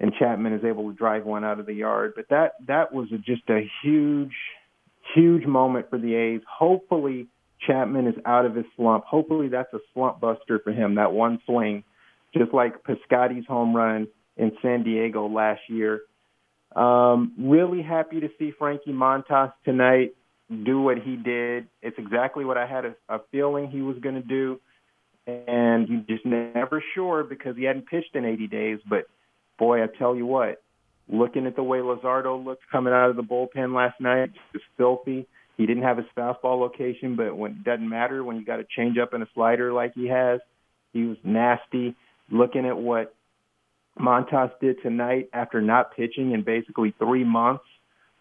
[0.00, 2.14] And Chapman is able to drive one out of the yard.
[2.16, 4.34] But that that was a, just a huge,
[5.14, 6.40] huge moment for the A's.
[6.48, 7.28] Hopefully
[7.64, 9.04] Chapman is out of his slump.
[9.04, 11.84] Hopefully that's a slump buster for him, that one swing,
[12.36, 16.02] just like Piscotty's home run in San Diego last year.
[16.74, 20.14] Um, really happy to see Frankie Montas tonight
[20.64, 21.66] do what he did.
[21.82, 24.60] It's exactly what I had a, a feeling he was going to do.
[25.26, 28.78] And you just never sure because he hadn't pitched in 80 days.
[28.88, 29.06] But
[29.58, 30.62] boy, I tell you what,
[31.08, 35.26] looking at the way Luzardo looked coming out of the bullpen last night, just filthy.
[35.58, 38.64] He didn't have his fastball location, but when it doesn't matter when you got a
[38.76, 40.40] change up and a slider like he has,
[40.92, 41.94] he was nasty.
[42.30, 43.14] Looking at what
[44.00, 47.64] Montas did tonight after not pitching in basically three months,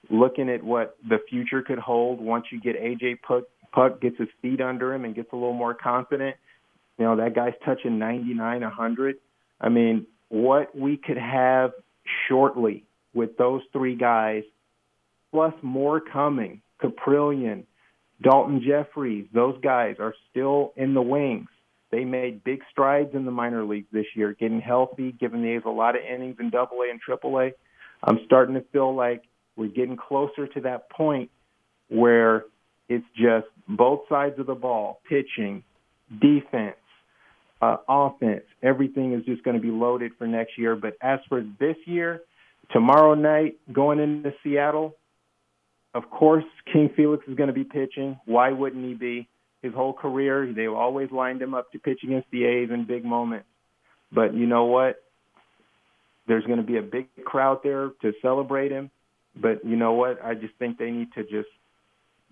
[0.09, 4.29] looking at what the future could hold once you get AJ Puk, Puk gets his
[4.41, 6.35] feet under him and gets a little more confident.
[6.97, 9.15] You know, that guy's touching 99, 100.
[9.61, 11.71] I mean, what we could have
[12.27, 14.43] shortly with those three guys,
[15.31, 16.61] plus more coming.
[16.81, 17.63] Kaprielian,
[18.23, 21.49] Daulton Jefferies, those guys are still in the wings.
[21.91, 25.61] They made big strides in the minor leagues this year, getting healthy, giving the A's
[25.65, 27.51] a lot of innings in Double A AA and Triple A.
[28.03, 29.23] I'm starting to feel like
[29.55, 31.31] we're getting closer to that point
[31.89, 32.43] where
[32.89, 35.63] it's just both sides of the ball, pitching,
[36.09, 36.75] defense,
[37.61, 38.43] uh, offense.
[38.61, 40.75] Everything is just going to be loaded for next year.
[40.75, 42.21] But as for this year,
[42.71, 44.95] tomorrow night going into Seattle,
[45.93, 48.19] of course, King Felix is going to be pitching.
[48.25, 49.27] Why wouldn't he be?
[49.61, 53.03] His whole career, they've always lined him up to pitch against the A's in big
[53.03, 53.47] moments.
[54.11, 55.03] But you know what?
[56.27, 58.91] There's going to be a big crowd there to celebrate him.
[59.35, 60.23] But you know what?
[60.23, 61.49] I just think they need to just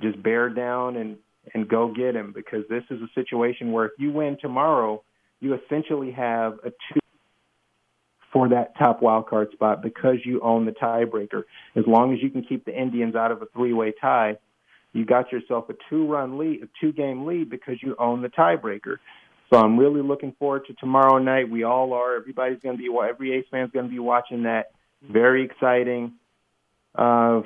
[0.01, 1.17] just bear down and
[1.53, 5.03] and go get him because this is a situation where if you win tomorrow,
[5.39, 6.99] you essentially have a two
[8.33, 11.43] for that top wild card spot because you own the tiebreaker.
[11.75, 14.37] As long as you can keep the Indians out of a three-way tie,
[14.95, 18.95] you got yourself a two-run lead, a two-game lead because you own the tiebreaker.
[19.49, 21.49] So I'm really looking forward to tomorrow night.
[21.49, 22.15] We all are.
[22.15, 22.89] Everybody's going to be.
[23.07, 24.71] Every A's fan's going to be watching that.
[25.03, 26.13] Very exciting.
[26.97, 27.41] Uh,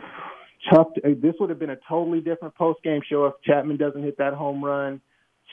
[0.71, 0.93] tough.
[0.93, 4.33] To, this would have been a totally different post-game show if Chapman doesn't hit that
[4.35, 5.01] home run.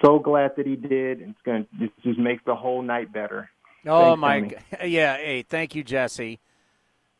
[0.04, 1.22] So glad that he did.
[1.22, 3.48] It's going to just make the whole night better.
[3.86, 5.16] Oh Thanks, my, yeah.
[5.16, 6.40] Hey, thank you, Jesse.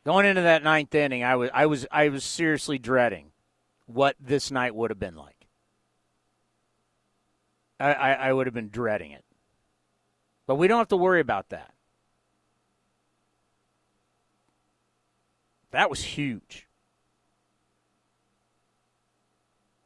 [0.04, 3.32] Going into that ninth inning, I was, I was, I was seriously dreading
[3.86, 5.46] what this night would have been like.
[7.78, 9.24] I, I, I would have been dreading it,
[10.46, 11.72] but we don't have to worry about that.
[15.72, 16.66] That was huge.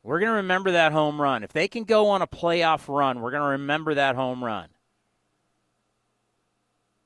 [0.02, 1.42] We're going to remember that home run.
[1.42, 4.68] If they can go on a playoff run, we're going to remember that home run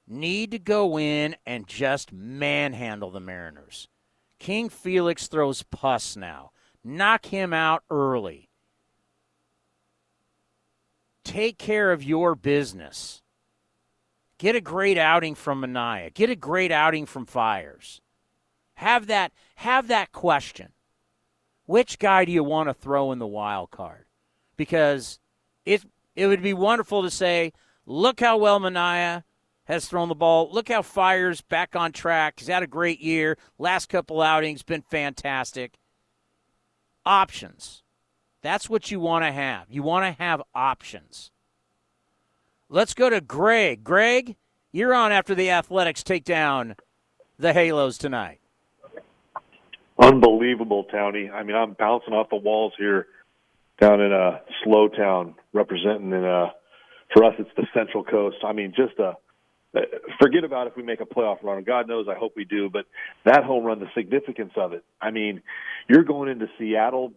[0.06, 3.88] need to go in and just manhandle the Mariners.
[4.38, 6.50] King Felix throws pus now.
[6.84, 8.50] Knock him out early.
[11.24, 13.22] Take care of your business.
[14.38, 16.12] Get a great outing from Manaea.
[16.12, 18.02] Get a great outing from Fiers.
[18.74, 20.72] Have that have that question.
[21.66, 24.04] Which guy do you want to throw in the wild card?
[24.56, 25.18] Because
[25.64, 25.82] it
[26.14, 27.52] it would be wonderful to say,
[27.86, 29.24] look how well Manaea
[29.64, 30.50] has thrown the ball.
[30.52, 32.34] Look how Fiers back on track.
[32.38, 33.38] He's had a great year.
[33.58, 35.78] Last couple outings been fantastic.
[37.06, 37.82] Options.
[38.42, 39.66] That's what you want to have.
[39.70, 41.30] You want to have options.
[42.68, 43.84] Let's go to Greg.
[43.84, 44.36] Greg,
[44.72, 46.76] you're on after the Athletics take down
[47.38, 48.40] the Halos tonight.
[49.98, 51.30] Unbelievable, Townie.
[51.32, 53.06] I mean, I'm bouncing off the walls here
[53.80, 56.50] down in a uh, slow town representing in uh
[57.12, 58.38] for us it's the Central Coast.
[58.44, 59.16] I mean, just a
[60.20, 61.62] forget about if we make a playoff run.
[61.64, 62.70] God knows, I hope we do.
[62.70, 62.86] But
[63.24, 64.84] that home run, the significance of it.
[65.00, 65.42] I mean,
[65.88, 67.12] you're going into Seattle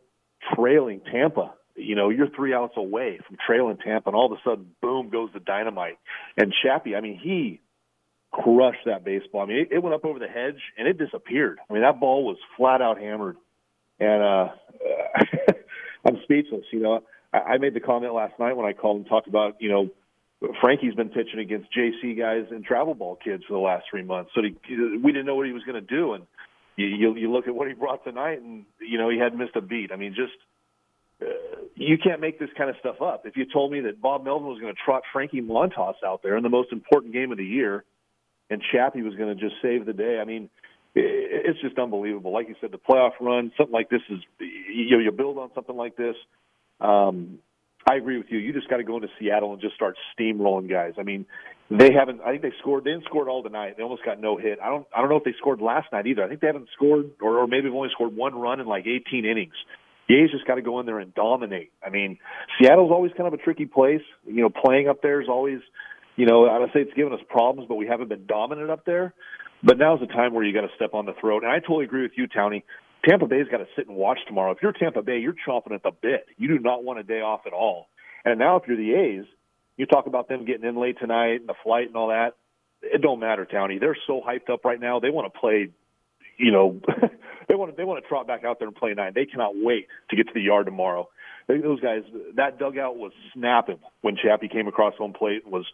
[0.56, 1.54] trailing Tampa.
[1.76, 5.10] You know, you're three outs away from trailing Tampa, and all of a sudden, boom,
[5.10, 6.00] goes the dynamite.
[6.36, 7.62] And Chappie, I mean, he
[8.32, 9.42] crushed that baseball.
[9.42, 11.60] I mean, it, it went up over the hedge and it disappeared.
[11.70, 13.38] I mean, that ball was flat out hammered.
[14.00, 14.48] And uh,
[16.08, 16.66] I'm speechless.
[16.72, 19.56] You know, I, I made the comment last night when I called and talked about,
[19.60, 19.90] you know,
[20.62, 24.32] Frankie's been pitching against JC guys and travel ball kids for the last three months,
[24.36, 24.56] so he,
[25.04, 26.14] we didn't know what he was going to do.
[26.14, 26.28] And
[26.76, 29.56] you, you, you look at what he brought tonight, and you know he hadn't missed
[29.56, 29.92] a beat.
[29.92, 30.34] I mean, just
[31.22, 33.26] uh, you can't make this kind of stuff up.
[33.26, 36.38] If you told me that Bob Melvin was going to trot Frankie Montas out there
[36.38, 37.84] in the most important game of the year,
[38.52, 40.52] and Chappie was going to just save the day, I mean,
[40.94, 42.32] it's just unbelievable.
[42.32, 45.50] Like you said, the playoff run, something like this is you know you build on
[45.56, 46.16] something like this.
[46.80, 47.40] Um,
[47.90, 48.38] I agree with you.
[48.38, 50.94] You just got to go into Seattle and just start steamrolling guys.
[50.98, 51.26] I mean,
[51.70, 52.22] they haven't.
[52.22, 52.84] I think they scored.
[52.84, 53.76] They didn't score all tonight.
[53.78, 54.60] They almost got no hit.
[54.62, 54.86] I don't.
[54.96, 56.24] I don't know if they scored last night either.
[56.24, 58.86] I think they haven't scored, or, or maybe they've only scored one run in like
[58.88, 59.54] 18 innings.
[60.10, 61.72] A's just got to go in there and dominate.
[61.86, 62.18] I mean,
[62.62, 64.02] Seattle's always kind of a tricky place.
[64.26, 65.60] You know, playing up there is always,
[66.16, 68.86] you know, I would say it's given us problems, but we haven't been dominant up
[68.86, 69.14] there.
[69.64, 71.44] But now's the time where you got to step on the throat.
[71.44, 72.64] And I totally agree with you, Townie.
[73.08, 74.52] Tampa Bay's got to sit and watch tomorrow.
[74.52, 76.26] If you're Tampa Bay, you're chomping at the bit.
[76.38, 77.88] You do not want a day off at all.
[78.26, 79.26] And now, if you're the A's,
[79.78, 82.36] you talk about them getting in late tonight and the flight and all that.
[82.82, 83.80] It don't matter, Townie.
[83.80, 85.00] They're so hyped up right now.
[85.00, 85.70] They want to play,
[86.38, 86.80] you know,
[87.48, 89.14] they want to they want to trot back out there and play nine.
[89.16, 91.08] They cannot wait to get to the yard tomorrow.
[91.48, 92.02] Those guys,
[92.36, 95.66] that dugout was snapping when Chappie came across home plate and was,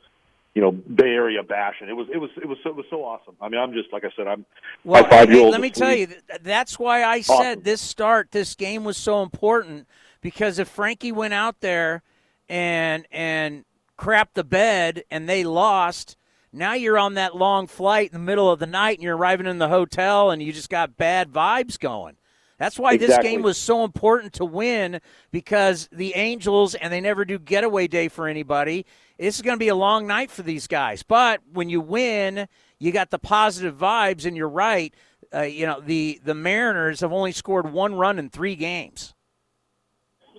[0.54, 1.90] you know, Bay Area bashing.
[1.90, 3.36] It was it was it was so, it was so awesome.
[3.42, 4.46] I mean, I'm just like I said, I'm
[4.84, 5.52] well, my five year old.
[5.52, 6.08] Let me tell you,
[6.42, 7.38] that's why I awesome.
[7.38, 9.88] said this start, this game was so important
[10.22, 12.04] because if Frankie went out there
[12.48, 13.66] and and
[13.98, 16.18] crapped the bed and they lost
[16.54, 19.48] now you're on that long flight in the middle of the night and you're arriving
[19.48, 22.16] in the hotel and you just got bad vibes going.
[22.60, 23.16] That's why exactly.
[23.16, 27.88] this game was so important to win because the Angels, and they never do getaway
[27.88, 28.86] day for anybody,
[29.18, 31.04] this is going to be a long night for these guys.
[31.04, 32.48] But when you win,
[32.80, 34.94] you got the positive vibes, and you're right.
[35.34, 39.14] Uh, you know, the, the Mariners have only scored one run in three games.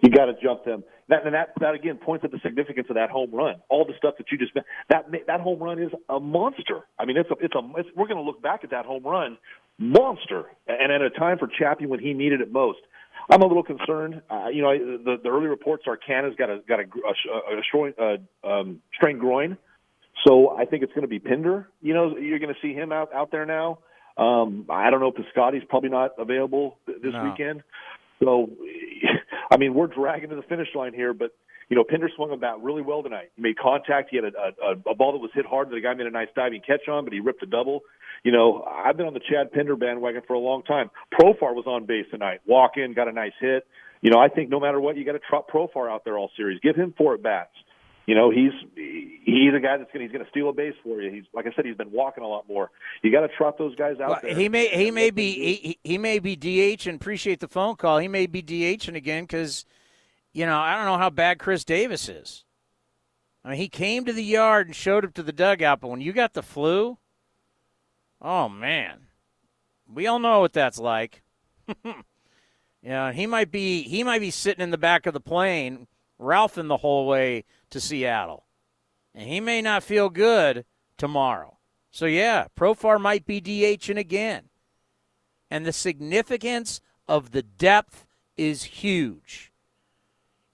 [0.03, 0.85] You got to jump them.
[1.09, 3.57] That, and that, that again points at the significance of that home run.
[3.69, 4.53] All the stuff that you just
[4.89, 6.81] that that home run is a monster.
[6.99, 9.03] I mean, it's a it's a it's, we're going to look back at that home
[9.03, 9.37] run
[9.79, 12.79] monster, and at a time for Chappie when he needed it most.
[13.31, 14.23] I'm a little concerned.
[14.31, 17.63] Uh, you know, the the early reports are Canha's got a got a, a, a,
[17.63, 19.57] strain, uh, um, strained groin,
[20.27, 21.69] so I think it's going to be Pinder.
[21.81, 23.79] You know, you're going to see him out out there now.
[24.17, 25.11] Um, I don't know.
[25.11, 27.25] Piscotty's probably not available this no.
[27.25, 27.63] weekend.
[28.23, 28.51] So,
[29.51, 31.33] I mean, we're dragging to the finish line here, but
[31.69, 33.31] you know, Pinder swung a bat really well tonight.
[33.37, 34.09] He made contact.
[34.11, 36.11] He had a, a, a ball that was hit hard that the guy made a
[36.11, 37.81] nice diving catch on, but he ripped a double.
[38.23, 40.91] You know, I've been on the Chad Pinder bandwagon for a long time.
[41.13, 42.41] Profar was on base tonight.
[42.47, 43.67] Walk in, got a nice hit.
[44.01, 46.31] You know, I think no matter what, you got to trot Profar out there all
[46.37, 46.61] series.
[46.61, 47.53] Give him four at bats.
[48.07, 51.11] You know, he's he's a guy that's gonna he's gonna steal a base for you.
[51.11, 52.71] He's like I said, he's been walking a lot more.
[53.03, 54.35] You got to trot those guys out well, there.
[54.35, 57.99] He may he may be he, he may be DH and appreciate the phone call.
[57.99, 59.65] He may be DHing again because,
[60.35, 62.45] you know, I don't know how bad Khris Davis is.
[63.45, 66.01] I mean, he came to the yard and showed up to the dugout, but when
[66.01, 66.99] you got the flu,
[68.21, 69.07] oh man,
[69.87, 71.23] we all know what that's like.
[72.83, 75.87] yeah, he might be he might be sitting in the back of the plane,
[76.21, 78.47] Ralphing the whole way to Seattle,
[79.15, 80.65] and he may not feel good
[80.97, 81.59] tomorrow.
[81.91, 84.49] So yeah, Profar might be DHing again,
[85.51, 89.53] and the significance of the depth is huge.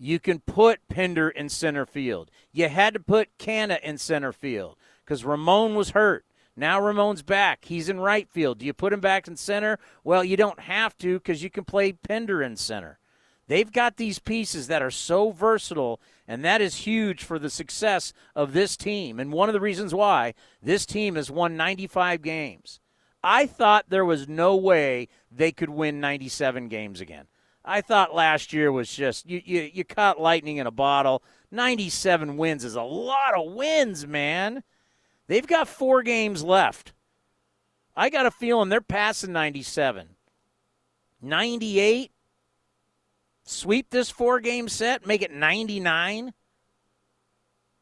[0.03, 2.31] You can put Pinder in center field.
[2.53, 6.25] You had to put Canha in center field because Ramon was hurt.
[6.57, 7.67] Now Ramon's back.
[7.67, 8.59] He's in right field.
[8.59, 9.79] Do you put him back in center?
[10.03, 12.99] Well, you don't have to because you can play Pinder in center.
[13.47, 18.15] They've got these pieces that are so versatile, and that is huge for the success
[18.35, 19.21] of this team.
[19.21, 20.33] And one of the reasons why
[20.63, 22.81] this team has won 95 games.
[23.23, 27.27] I thought there was no way they could win 97 games again.
[27.71, 31.23] I thought last year was just you, you you caught lightning in a bottle.
[31.53, 34.65] 97 wins is a lot of wins, man.
[35.29, 36.93] They've got 4 games left.
[37.95, 40.09] I got a feeling they're passing 97.
[41.23, 42.11] 98
[43.45, 46.33] sweep this four game set, make it 99.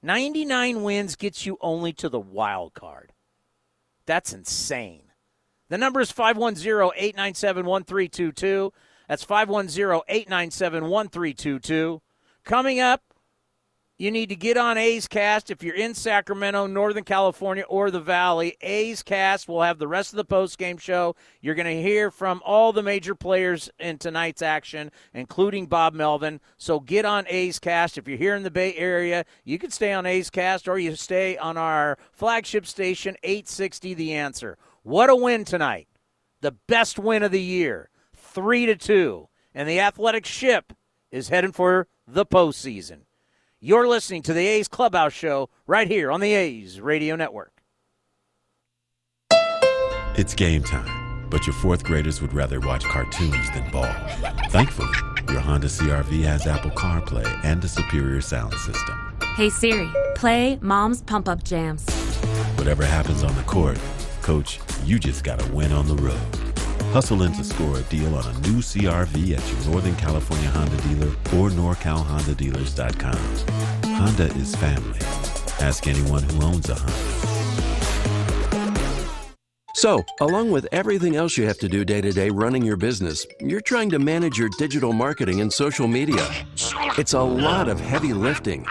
[0.03, 3.13] 99 wins gets you only to the wild card.
[4.05, 5.05] That's insane.
[5.71, 8.73] The number is 510 897 1322.
[9.09, 12.03] That's 510 897 1322.
[12.45, 13.03] Coming up,
[14.01, 18.01] you need to get on A's Cast if you're in Sacramento, Northern California, or the
[18.01, 18.57] Valley.
[18.61, 21.17] A's Cast will have the rest of the post-game show.
[21.41, 26.41] You're going to hear from all the major players in tonight's action, including Bob Melvin.
[26.59, 27.99] So get on A's Cast.
[27.99, 30.95] If you're here in the Bay Area, you can stay on A's Cast or you
[30.95, 34.59] stay on our flagship station, 860 The Answer.
[34.85, 35.89] What a win tonight.
[36.41, 37.91] The best win of the year.
[38.29, 39.29] 3 to 2.
[39.55, 40.73] And the athletic ship
[41.11, 43.01] is heading for the postseason.
[43.61, 47.63] You're listening to the A's Clubhouse Show right here on the A's Radio Network.
[50.17, 53.93] It's game time, but your fourth graders would rather watch cartoons than ball.
[54.51, 54.89] Thankfully,
[55.29, 59.17] your Honda CRV has Apple CarPlay and a superior sound system.
[59.37, 61.89] Hey Siri, play Mom's Pump Up Jams.
[62.57, 63.79] Whatever happens on the court,
[64.23, 66.48] Coach, you just got to win on the road.
[66.93, 70.75] Hustle in to score a deal on a new CRV at your Northern California Honda
[70.89, 73.95] dealer or NorCalHondaDealers.com.
[73.95, 74.99] Honda is family.
[75.61, 76.95] Ask anyone who owns a Honda.
[79.75, 83.27] So, along with everything else you have to do day to day running your business,
[83.39, 86.27] you're trying to manage your digital marketing and social media.
[86.97, 88.67] It's a lot of heavy lifting.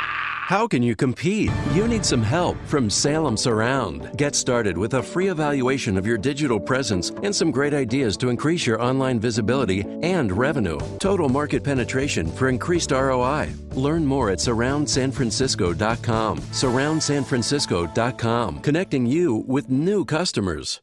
[0.48, 1.52] How can you compete?
[1.74, 4.16] You need some help from Salem Surround.
[4.16, 8.30] Get started with a free evaluation of your digital presence and some great ideas to
[8.30, 10.80] increase your online visibility and revenue.
[11.00, 13.50] Total market penetration for increased ROI.
[13.74, 16.38] Learn more at surroundsanfrancisco.com.
[16.40, 20.80] Surroundsanfrancisco.com, connecting you with new customers.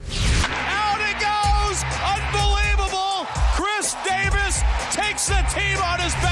[0.00, 1.82] Out it goes!
[2.06, 3.26] Unbelievable!
[3.56, 6.31] Khris Davis takes the team on his back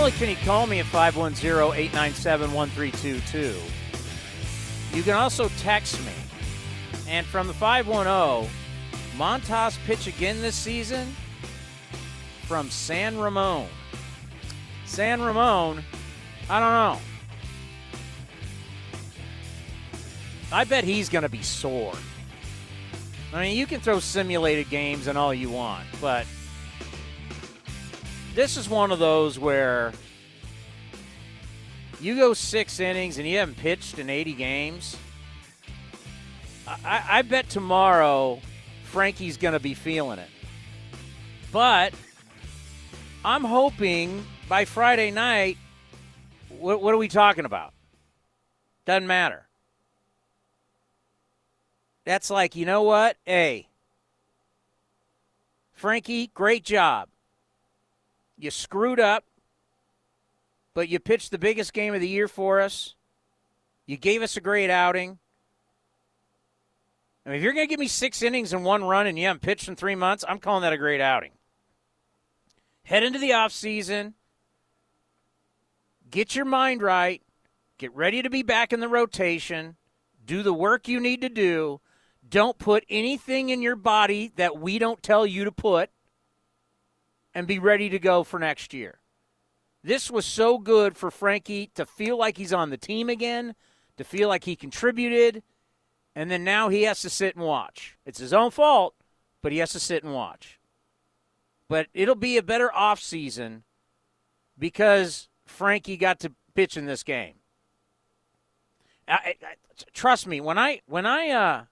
[0.00, 3.54] Only can you call me at 510-897-1322,
[4.94, 6.12] you can also text me.
[7.06, 8.50] And from the 510,
[9.18, 11.14] Montas pitch again this season
[12.46, 13.68] from San Ramon.
[14.86, 15.84] San Ramon,
[16.48, 16.98] I don't know.
[20.50, 21.92] I bet he's going to be sore.
[23.34, 26.24] I mean, you can throw simulated games and all you want, but
[28.34, 29.92] this is one of those where
[32.00, 34.96] you go six innings and you haven't pitched in 80 games.
[36.66, 38.40] I, I bet tomorrow
[38.84, 40.30] Frankie's going to be feeling it.
[41.52, 41.92] But
[43.24, 45.58] I'm hoping by Friday night,
[46.48, 47.72] what, what are we talking about?
[48.84, 49.46] Doesn't matter.
[52.04, 53.16] That's like, you know what?
[53.24, 53.68] Hey,
[55.72, 57.08] Frankie, great job.
[58.40, 59.24] You screwed up,
[60.72, 62.94] but you pitched the biggest game of the year for us.
[63.84, 65.18] You gave us a great outing.
[67.26, 69.26] I mean, if you're going to give me six innings and one run and you
[69.26, 71.32] haven't pitched in three months, I'm calling that a great outing.
[72.84, 74.14] Head into the offseason,
[76.10, 77.20] get your mind right,
[77.76, 79.76] get ready to be back in the rotation,
[80.24, 81.80] do the work you need to do.
[82.26, 85.90] Don't put anything in your body that we don't tell you to put,
[87.34, 88.98] and be ready to go for next year.
[89.82, 93.54] This was so good for Frankie to feel like he's on the team again,
[93.96, 95.42] to feel like he contributed
[96.14, 97.96] and then now he has to sit and watch.
[98.04, 98.94] It's his own fault,
[99.42, 100.58] but he has to sit and watch.
[101.68, 103.62] But it'll be a better off season
[104.58, 107.34] because Frankie got to pitch in this game.
[109.06, 109.54] I, I,
[109.92, 111.64] trust me, when I when I uh,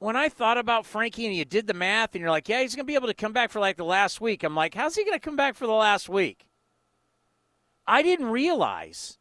[0.00, 2.74] when I thought about Frankie and you did the math and you're like, yeah, he's
[2.74, 4.42] going to be able to come back for like the last week.
[4.42, 6.46] I'm like, how's he going to come back for the last week?
[7.86, 9.18] I didn't realize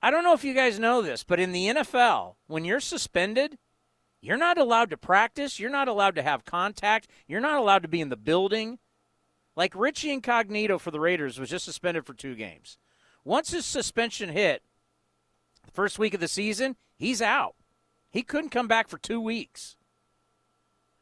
[0.00, 3.58] I don't know if you guys know this, but in the NFL, when you're suspended,
[4.20, 5.58] you're not allowed to practice.
[5.58, 7.08] You're not allowed to have contact.
[7.26, 8.78] You're not allowed to be in the building.
[9.56, 12.78] Like Richie Incognito for the Raiders was just suspended for two games.
[13.24, 14.62] Once his suspension hit,
[15.64, 17.56] the first week of the season, he's out.
[18.10, 19.76] He couldn't come back for two weeks.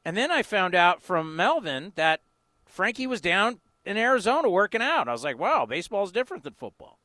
[0.06, 2.20] And then I found out from Melvin that
[2.64, 5.08] Frankie was down in Arizona working out.
[5.08, 7.00] I was like, wow, baseball's different than football.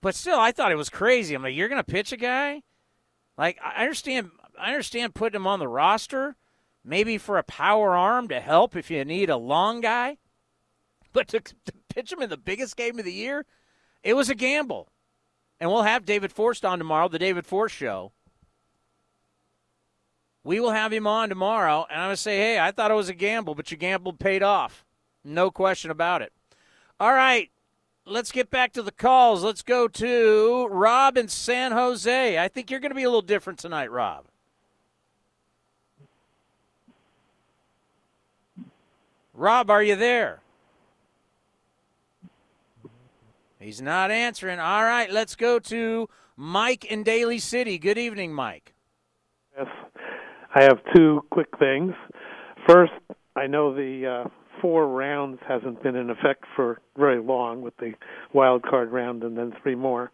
[0.00, 1.34] But still, I thought it was crazy.
[1.34, 2.62] I'm like, you're going to pitch a guy?
[3.36, 4.30] Like, I understand.
[4.58, 6.34] I understand putting him on the roster,
[6.82, 10.16] maybe for a power arm to help if you need a long guy.
[11.12, 11.54] But to, to
[11.90, 13.44] pitch him in the biggest game of the year,
[14.02, 14.88] it was a gamble.
[15.60, 18.12] And we'll have David Forst on tomorrow, the David Forst Show.
[20.48, 22.94] We will have him on tomorrow, and I'm going to say, hey, I thought it
[22.94, 24.82] was a gamble, but your gamble paid off.
[25.22, 26.32] No question about it.
[26.98, 27.50] All right
[28.08, 29.44] let's get back to the calls.
[29.44, 32.38] Let's go to Rob in San Jose.
[32.38, 34.24] I think you're going to be a little different tonight, Rob.
[39.34, 40.40] Rob, are you there?
[43.60, 44.58] He's not answering.
[44.58, 47.78] All right, let's go to Mike in Daly City.
[47.78, 48.72] Good evening, Mike.
[49.56, 49.68] Yes,
[50.54, 51.92] I have two quick things.
[52.66, 52.92] First,
[53.36, 54.28] I know the uh,
[54.60, 57.92] four rounds hasn't been in effect for very long with the
[58.32, 60.10] wild card round and then three more.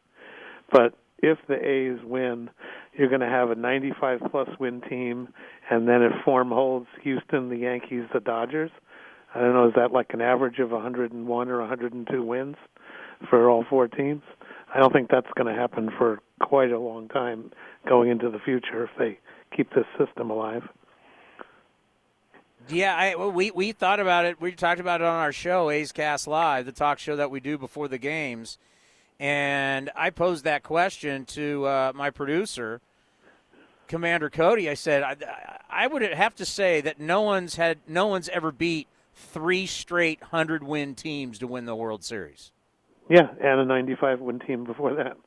[0.72, 2.51] But if the A's win,
[2.97, 5.28] you're going to have a 95 plus win team,
[5.70, 8.70] and then if form holds, Houston, the Yankees, the Dodgers.
[9.35, 12.57] I don't know, is that like an average of 101 or 102 wins
[13.30, 14.22] for all four teams?
[14.72, 17.51] I don't think that's going to happen for quite a long time
[17.89, 19.18] going into the future if they
[19.57, 20.63] keep this system alive.
[22.69, 24.41] Yeah, I, well, we we thought about it.
[24.41, 27.41] We talked about it on our show, A's Cast Live, the talk show that we
[27.41, 28.59] do before the games.
[29.21, 32.81] And I posed that question to uh, my producer,
[33.87, 34.71] Commander Cody.
[34.71, 35.17] I said I,
[35.69, 40.23] I would have to say that no one's had no one's ever beat three straight
[40.23, 42.51] hundred win teams to win the World Series.
[43.11, 45.19] Yeah, and a 95 win team before that.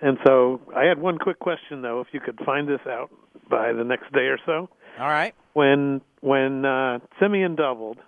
[0.00, 3.10] And so I had one quick question though, if you could find this out
[3.50, 4.68] by the next day or so.
[4.98, 5.34] All right.
[5.54, 7.98] When when uh, Semien doubled,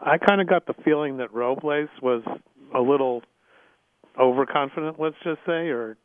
[0.00, 2.22] I kind of got the feeling that Robles was
[2.74, 3.22] a little
[4.18, 5.96] overconfident, let's just say, or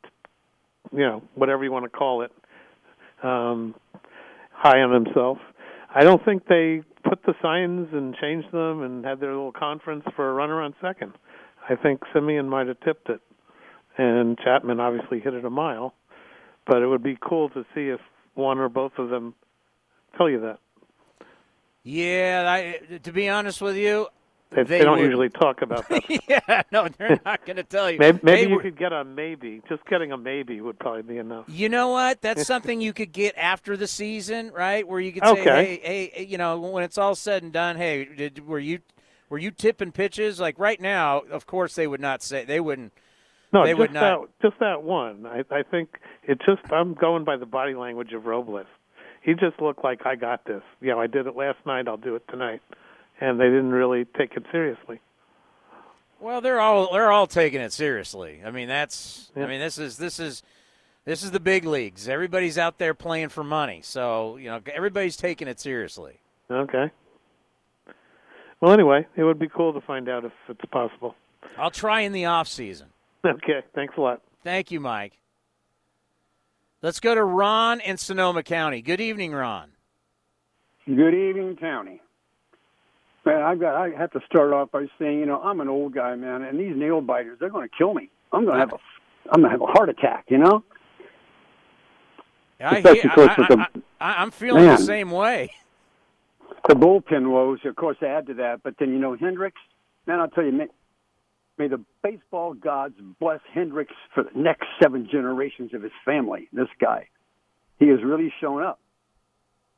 [0.91, 2.31] you know whatever you want to call it,
[3.23, 3.75] um,
[4.51, 5.37] high on himself.
[5.93, 10.03] I don't think they put the signs and changed them and had their little conference
[10.15, 11.13] for a runner on second.
[11.69, 13.21] I think Semien might have tipped it,
[13.97, 15.93] and Chapman obviously hit it a mile.
[16.67, 17.99] But it would be cool to see if
[18.35, 19.33] one or both of them
[20.17, 20.59] tell you that.
[21.83, 24.07] Yeah, I, to be honest with you,
[24.51, 26.03] They, they, don't usually talk about that.
[26.29, 27.97] yeah, no, they're not going to tell you.
[27.99, 29.61] Maybe, maybe you were- could get a maybe.
[29.67, 31.45] Just getting a maybe would probably be enough.
[31.47, 32.21] You know what?
[32.21, 34.87] That's something you could get after the season, right?
[34.87, 35.79] Where you could say, Okay.
[35.83, 38.79] hey, hey, you know, when it's all said and done, hey, did, were you
[39.29, 40.39] were you tipping pitches?
[40.39, 42.93] Like right now, of course they would not say they wouldn't.
[43.53, 44.29] No, they just would not.
[44.41, 45.25] that just that one.
[45.25, 46.61] I, I think it just.
[46.71, 48.65] I'm going by the body language of Robles.
[49.21, 50.63] He just looked like I got this.
[50.79, 51.87] You know, I did it last night.
[51.87, 52.61] I'll do it tonight,
[53.19, 54.99] and they didn't really take it seriously.
[56.19, 58.41] Well, they're all they're all taking it seriously.
[58.45, 59.43] I mean, that's Yeah.
[59.43, 60.43] I mean, this is this is
[61.03, 62.07] this is the big leagues.
[62.07, 66.19] Everybody's out there playing for money, so you know everybody's taking it seriously.
[66.49, 66.91] Okay.
[68.61, 71.15] Well, anyway, it would be cool to find out if it's possible.
[71.57, 72.87] I'll try in the off season.
[73.25, 73.61] Okay.
[73.75, 74.21] Thanks a lot.
[74.43, 75.13] Thank you, Mike.
[76.81, 78.81] Let's go to Ron in Sonoma County.
[78.81, 79.69] Good evening, Ron.
[80.87, 81.99] Good evening, Townie.
[83.23, 83.75] Man, I've got.
[83.75, 86.59] I have to start off by saying, you know, I'm an old guy, man, and
[86.59, 88.09] these nail biters, they're going to kill me.
[88.31, 88.77] I'm going to have a,
[89.31, 90.25] I'm going to have a heart attack.
[90.29, 90.63] You know.
[92.59, 94.77] I, Especially, hear- of course, I, with the- I, I, I'm feeling Man.
[94.79, 95.51] the same way.
[96.67, 98.61] The bullpen woes, of course, add to that.
[98.61, 99.53] But then, you know, Hendriks,
[100.05, 100.51] man, I'll tell you,
[101.61, 106.47] may, the baseball gods bless Hendriks for the next seven generations of his family.
[106.51, 107.07] This guy,
[107.79, 108.79] he has really shown up.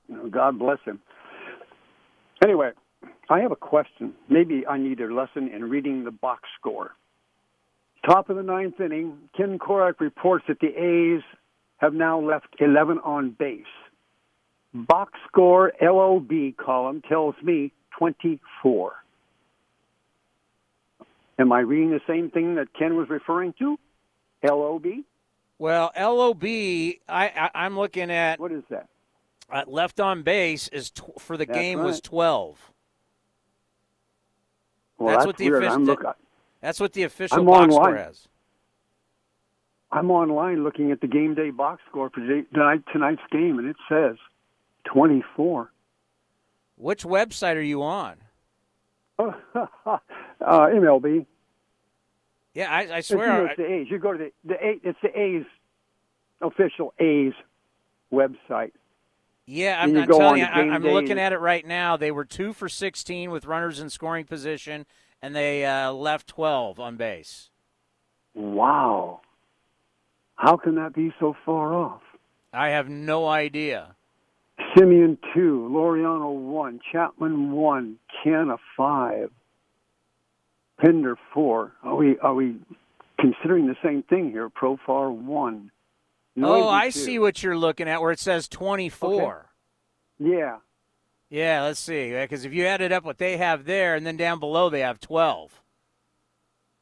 [0.08, 1.02] You know, God bless him.
[2.44, 2.72] Anyway,
[3.30, 4.14] I have a question.
[4.30, 6.92] Maybe I need a lesson in reading the box score.
[8.06, 11.24] Top of the ninth inning, Ken Korach reports that the A's
[11.78, 13.64] have now left 11 on base.
[14.74, 18.94] Box score LOB column tells me 24.
[21.40, 23.78] Am I reading the same thing that Ken was referring to?
[24.44, 24.86] LOB?
[25.58, 28.88] Well, LOB, I, I I'm looking at what is that?
[29.52, 32.72] Uh, left on base is tw- for the That's game was 12.
[34.98, 35.64] Well, that's, that's what the weird.
[35.64, 35.76] official.
[35.76, 36.18] I'm look-
[36.62, 38.04] that's what the official I'm box score online.
[38.04, 38.28] has.
[39.92, 43.76] I'm online looking at the game day box score for tonight, tonight's game, and it
[43.88, 44.16] says
[44.86, 45.72] 24.
[46.78, 48.16] Which website are you on?
[49.20, 49.98] uh,
[50.42, 51.26] MLB.
[52.54, 53.28] Yeah, I, I swear.
[53.28, 53.88] you know, I- it's the A's.
[53.90, 55.46] You go to the the A, it's the A's
[56.42, 57.34] official A's
[58.12, 58.72] website.
[59.46, 61.98] Yeah, I'm, I'm telling you, I, I'm looking at it right now.
[61.98, 64.86] They were two for 16 with runners in scoring position,
[65.22, 67.50] and they uh, left 12 on base.
[68.34, 69.20] Wow.
[70.36, 72.02] How can that be so far off?
[72.54, 73.96] I have no idea.
[74.60, 79.32] Semien two, Laureano one, Chapman one, Canha five,
[80.80, 81.74] Pinder four.
[81.84, 82.58] Are we are we
[83.20, 84.50] considering the same thing here?
[84.50, 85.72] Profar one.
[86.42, 87.00] oh, I two.
[87.00, 89.50] see what you're looking at where it says 24.
[90.20, 90.58] Yeah.
[91.30, 92.12] Yeah, let's see.
[92.12, 95.00] Because if you added up what they have there, and then down below they have
[95.00, 95.62] 12.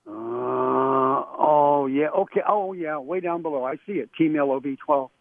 [0.08, 2.10] Uh, oh yeah.
[2.10, 2.42] Okay.
[2.48, 2.98] Oh yeah.
[2.98, 4.10] Way down below, I see it.
[4.18, 5.12] Team LOB twelve.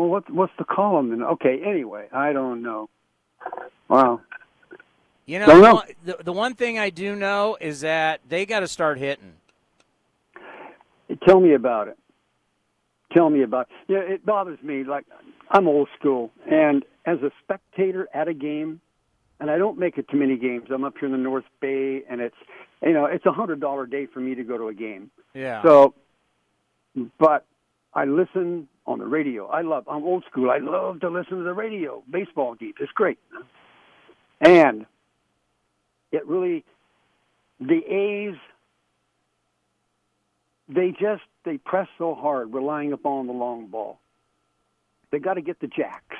[0.00, 1.22] Well, what what's the column then?
[1.22, 1.60] Okay.
[1.62, 2.88] Anyway, I don't know.
[3.88, 4.22] Wow.
[5.26, 5.74] You know, Don't know.
[5.74, 9.34] one- The, the one thing I do know is that they got to start hitting.
[11.26, 11.98] Tell me about it.
[13.12, 13.68] Tell me about.
[13.88, 13.92] It.
[13.92, 14.84] Yeah, it bothers me.
[14.84, 15.04] Like
[15.50, 18.80] I'm old school, and as a spectator at a game,
[19.38, 20.68] and I don't make it to many games.
[20.72, 22.36] I'm up here in the North Bay, and it's
[22.82, 25.10] you know it's a hundred dollar day for me to go to a game.
[25.34, 25.62] Yeah.
[25.62, 25.94] So,
[27.18, 27.44] but
[27.92, 29.46] I listen on the radio.
[29.46, 29.84] I love.
[29.88, 30.50] I'm old school.
[30.50, 32.02] I love to listen to the radio.
[32.10, 32.74] Baseball games.
[32.80, 33.18] It's great,
[34.40, 34.86] and
[36.12, 36.64] it really
[37.60, 38.36] the A's
[40.68, 43.98] they just they press so hard, relying upon the long ball.
[45.10, 46.16] They got to get the jacks.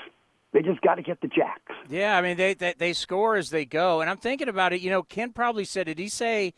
[0.53, 1.73] They just got to get the jacks.
[1.89, 4.81] Yeah, I mean they, they they score as they go, and I'm thinking about it.
[4.81, 6.55] You know, Ken probably said, did he say?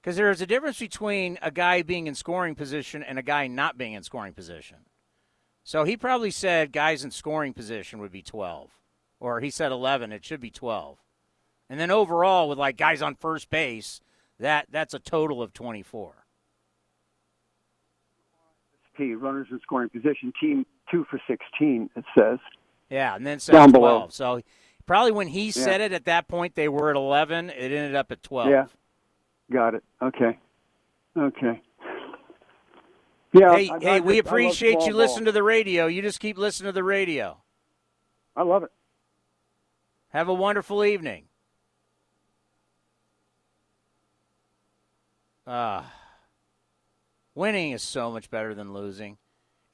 [0.00, 3.46] Because there is a difference between a guy being in scoring position and a guy
[3.46, 4.78] not being in scoring position.
[5.64, 8.70] So he probably said guys in scoring position would be 12,
[9.20, 10.12] or he said 11.
[10.12, 10.98] It should be 12,
[11.70, 14.00] and then overall with like guys on first base,
[14.38, 16.14] that that's a total of 24.
[18.98, 22.38] RSP, runners in scoring position, team two for 16, it says.
[22.90, 23.72] Yeah, and then said Down 12.
[23.72, 24.06] below.
[24.10, 24.42] So
[24.84, 27.50] probably when he said it at that point, they were at 11.
[27.50, 28.50] It ended up at 12.
[28.50, 28.66] Yeah.
[29.50, 29.84] Got it.
[30.02, 30.38] Okay.
[31.16, 31.62] Okay.
[33.32, 33.54] Yeah.
[33.56, 35.86] hey, I- I we I appreciate small you listening to the radio.
[35.86, 37.38] You just keep listening to the radio.
[38.36, 38.70] I love it.
[40.08, 41.24] Have a wonderful evening.
[45.46, 45.92] Ah,
[47.34, 49.18] winning is so much better than losing.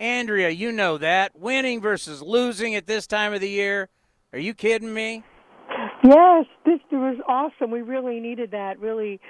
[0.01, 1.39] Andrea, you know that.
[1.39, 3.89] Winning versus losing at this time of the year.
[4.33, 5.25] Are you kidding me?
[6.05, 7.71] Yes, this was awesome.
[7.71, 8.79] We really needed that.
[8.79, 9.21] Really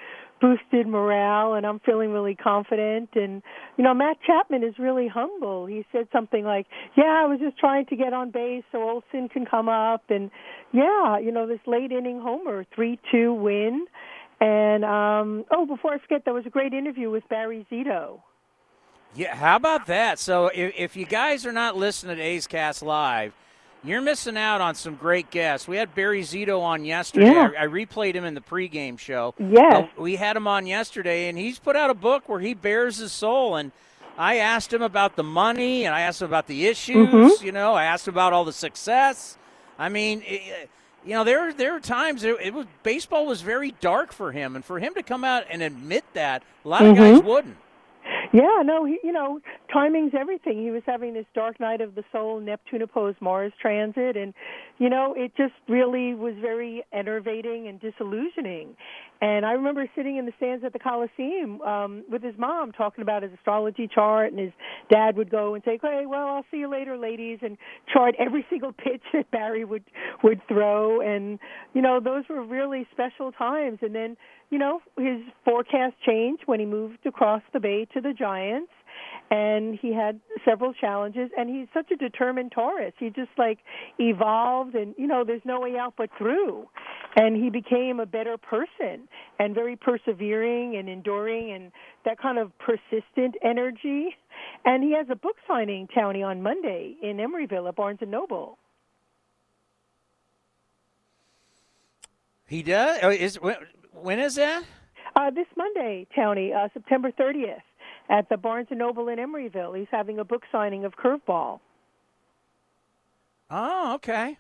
[0.41, 3.11] boosted morale, and I'm feeling really confident.
[3.15, 3.43] And
[3.77, 5.67] you know, Matt Chapman is really humble.
[5.67, 6.67] He said something like,
[6.97, 10.31] "Yeah, I was just trying to get on base so Olson can come up." And
[10.73, 13.87] yeah, you know, this late inning homer, three-two win.
[14.41, 18.21] And um oh, before I forget, there was a great interview with Barry Zito.
[19.15, 20.19] Yeah, how about that?
[20.19, 23.33] So if, if you guys are not listening to A's Cast Live,
[23.85, 25.69] you're missing out on some great guests.
[25.69, 27.27] We had Barry Zito on yesterday.
[27.33, 27.51] Yeah.
[27.59, 29.35] I, I replayed him in the pregame show.
[29.39, 29.89] Yes.
[29.97, 32.97] Uh, we had him on yesterday, and he's put out a book where he bears
[32.99, 33.57] his soul.
[33.57, 33.71] And
[34.17, 37.09] I asked him about the money, and I asked him about the issues.
[37.09, 37.43] Mhm.
[37.43, 39.39] You know, I asked him about all the success.
[39.79, 40.69] I mean, it,
[41.07, 44.57] you know, there there are times it, it was baseball was very dark for him,
[44.57, 47.25] and for him to come out and admit that, a lot of guys Mhm.
[47.25, 47.57] wouldn't.
[48.33, 49.41] Yeah, no, he, you know,
[49.73, 50.63] timing's everything.
[50.63, 54.35] He was having this dark night of the soul, Neptune opposed Mars transit, and
[54.79, 58.77] you know, it just really was very enervating and disillusioning.
[59.21, 63.03] And I remember sitting in the stands at the Coliseum um, with his mom talking
[63.03, 64.53] about his astrology chart, and his
[64.91, 67.57] dad would go and say, "Hey, well, I'll see you later, ladies," and
[67.93, 69.85] chart every single pitch that Barry would
[70.23, 71.39] would throw, and
[71.75, 73.79] you know, those were really special times.
[73.83, 74.17] And then,
[74.51, 78.73] you know, his forecast changed when he moved across the bay to the Giants
[79.31, 82.95] and he had several challenges and he's such a determined Taurus.
[82.99, 83.59] He just like
[83.99, 86.67] evolved and you know, there's no way out but through.
[87.17, 91.73] And he became a better person and very persevering and enduring and
[92.05, 94.17] that kind of persistent energy.
[94.65, 98.57] And he has a book signing, Townie, on Monday in Emeryville at Barnes and Noble.
[102.47, 102.99] He does.
[103.03, 103.39] Oh, Is
[104.03, 104.65] when, is that?
[105.17, 107.63] Uh, this Monday, Tony, uh, September 30th,
[108.09, 109.77] at the Barnes and Noble in Emeryville.
[109.79, 111.61] He's having a book signing of Curveball.
[113.51, 114.39] Oh, okay.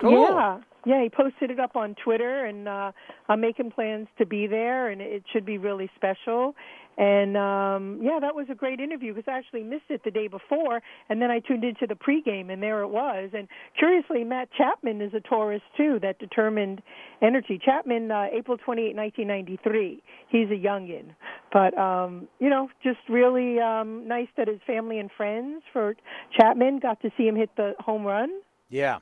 [0.00, 0.28] Cool.
[0.28, 1.02] Yeah, yeah.
[1.02, 2.92] He posted it up on Twitter, and uh,
[3.28, 6.54] I'm making plans to be there, and it should be really special.
[6.98, 10.28] And um, yeah, that was a great interview because I actually missed it the day
[10.28, 13.30] before, and then I tuned into the pregame, and there it was.
[13.32, 16.82] And curiously, Matt Chapman is a Taurus too, that determined
[17.22, 17.58] energy.
[17.64, 20.02] Chapman, uh, April 28, 1993.
[20.28, 21.14] He's a youngin,
[21.52, 25.94] but um, you know, just really um, nice that his family and friends for
[26.38, 28.30] Chapman got to see him hit the home run.
[28.68, 28.98] Yeah,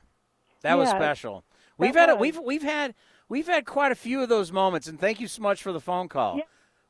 [0.61, 1.43] that was Yeah, special.
[1.77, 2.93] We've had a, we've we've had
[3.29, 5.81] we've had quite a few of those moments, and thank you so much for the
[5.81, 6.39] phone call.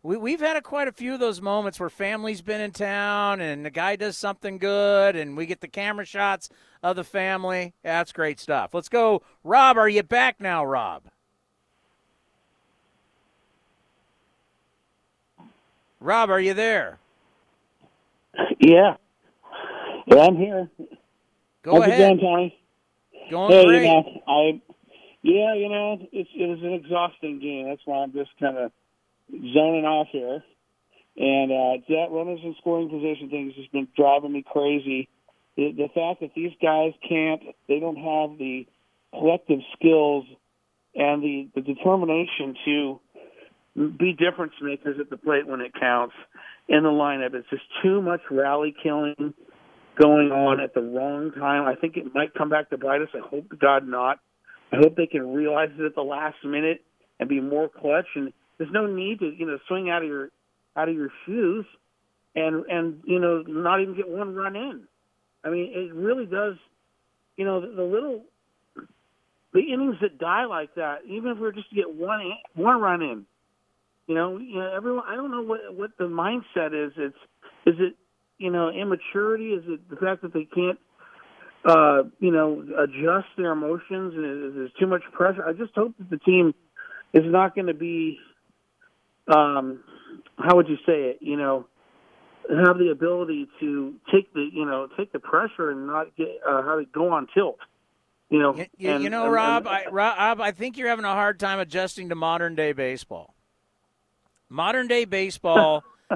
[0.02, 3.42] We, we've had a, quite a few of those moments where family's been in town
[3.42, 6.50] and the guy does something good, and we get the camera shots
[6.82, 7.74] of the family.
[7.84, 8.74] That's great stuff.
[8.74, 9.78] Let's go, Rob.
[9.78, 11.04] Are you back now, Rob?
[16.00, 17.00] Rob, are you there?
[18.60, 18.96] Yeah.
[20.08, 20.70] Yeah, I'm here.
[21.62, 22.00] Go How's ahead.
[22.00, 22.60] it going, Tony?
[23.30, 23.82] Going hey, great.
[23.82, 24.62] you know, I,
[25.24, 27.68] yeah, you know, it's it was an exhausting game.
[27.68, 28.72] That's why I'm just kind of
[29.32, 30.44] zoning off here.
[31.18, 35.10] And uh, that runners in scoring position thing has just been driving me crazy.
[35.58, 38.66] The, the fact that these guys can't, they don't have the
[39.12, 40.26] collective skills
[40.96, 43.00] and the, the determination to
[43.76, 46.16] be difference makers at the plate when it counts
[46.68, 47.34] in the lineup.
[47.34, 49.34] It's just too much rally killing
[50.00, 51.68] going on at the wrong time.
[51.68, 53.10] I think it might come back to bite us.
[53.14, 54.20] I hope God not.
[54.72, 56.84] I hope they can realize it at the last minute
[57.20, 58.06] and be more clutch.
[58.16, 60.30] And there's no need to, you know, swing out of your
[60.76, 61.66] out of your shoes
[62.36, 64.84] and and you know not even get one run in.
[65.44, 66.56] I mean, it really does.
[67.38, 68.22] You know, the, the little
[69.54, 72.34] the innings that die like that, even if we are just to get one in,
[72.54, 73.26] one run in,
[74.08, 75.04] you know, you know, everyone.
[75.08, 76.92] I don't know what what the mindset is.
[76.98, 77.16] It's
[77.66, 77.96] is it
[78.38, 79.52] you know immaturity?
[79.52, 80.80] Is it the fact that they can't
[81.66, 85.46] uh, you know adjust their emotions and there's too much pressure?
[85.46, 86.54] I just hope that the team
[87.14, 88.20] is not going to be
[89.34, 89.84] um,
[90.38, 91.18] how would you say it?
[91.22, 91.68] You know,
[92.66, 96.62] have the ability to take the you know take the pressure and not get uh,
[96.64, 97.60] how to go on tilt.
[98.30, 101.06] You know, You, and- you know, and- Rob, and- I, Rob, I think you're having
[101.06, 103.34] a hard time adjusting to modern day baseball.
[104.50, 105.84] Modern day baseball,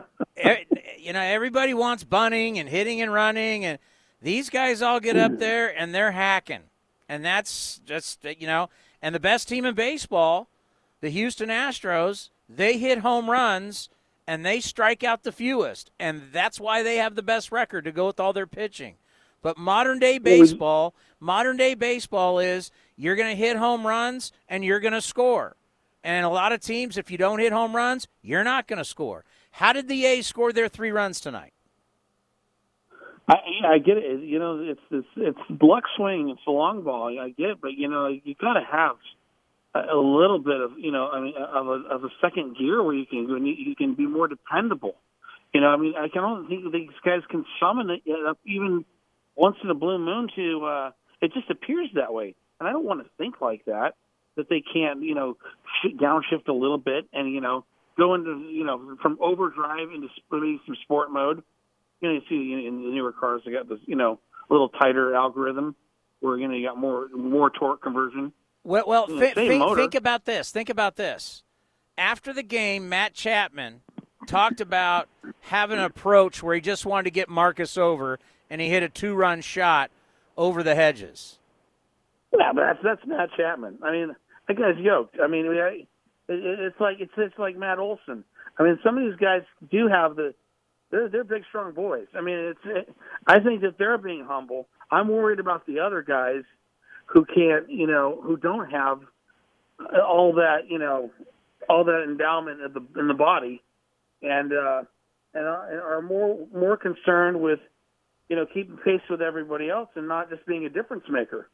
[0.98, 3.78] you know, everybody wants bunting and hitting and running, and
[4.22, 6.62] these guys all get up there and they're hacking,
[7.10, 8.70] and that's just you know,
[9.02, 10.48] and the best team in baseball,
[11.02, 13.90] the Houston Astros, they hit home runs
[14.28, 17.92] and they strike out the fewest, and that's why they have the best record to
[17.92, 18.96] go with all their pitching.
[19.42, 24.64] But modern day baseball, modern day baseball is you're going to hit home runs and
[24.64, 25.58] you're going to score.
[26.04, 28.86] And a lot of teams, if you don't hit home runs, you're not going to
[28.86, 29.26] score.
[29.52, 31.54] How did the A's score their three runs tonight?
[33.28, 34.22] I, yeah, I get it.
[34.22, 36.30] You know, it's it's it's luck swing.
[36.30, 37.18] It's the long ball.
[37.20, 38.98] I get it, but you know, you got to have
[39.76, 42.96] a, little bit of you know, I mean, of a, of a second gear where
[42.96, 44.96] you can you can be more dependable.
[45.54, 48.86] You know, I mean, I can only think these guys can summon it uh, even
[49.36, 50.66] once in a blue moon to.
[50.66, 53.96] uh It just appears that way, and I don't want to think like that.
[54.36, 55.38] That they can't, you know,
[55.86, 57.66] downshift a little bit and you know
[57.98, 61.44] go into you know from overdrive into maybe some sport mode
[62.04, 64.20] you know, you see in the newer cars they got this, you know,
[64.50, 65.74] a little tighter algorithm
[66.20, 68.34] where you know you got more more torque conversion.
[68.64, 70.52] Well, well, hmm, thi- same think, think about this.
[70.52, 71.44] Think about this.
[71.98, 73.82] After the game, Matt Chapman
[74.28, 75.08] talked about
[75.42, 78.90] having an approach where he just wanted to get Marcus over, and he hit a
[78.90, 79.92] two-run shot
[80.38, 81.40] over the hedges.
[82.32, 83.80] Yeah, but that's that's Matt Chapman.
[83.84, 84.16] I mean,
[84.48, 85.18] that guy's yoked.
[85.24, 85.86] I mean, I,
[86.30, 88.24] it, it's like it's it's like Matt Olson.
[88.58, 90.34] I mean, some of these guys do have the
[90.90, 92.08] they're they're big, strong boys.
[92.16, 92.96] I mean, it's it,
[93.28, 94.68] I think that they're being humble.
[94.90, 96.44] I'm worried about the other guys
[97.06, 99.02] who can't, you know, who don't have
[100.08, 101.12] all that, you know,
[101.70, 103.62] all that endowment in the in the body,
[104.22, 104.84] and uh,
[105.34, 107.60] and are are more more concerned with,
[108.30, 111.50] you know, keeping pace with everybody else and not just being a difference maker.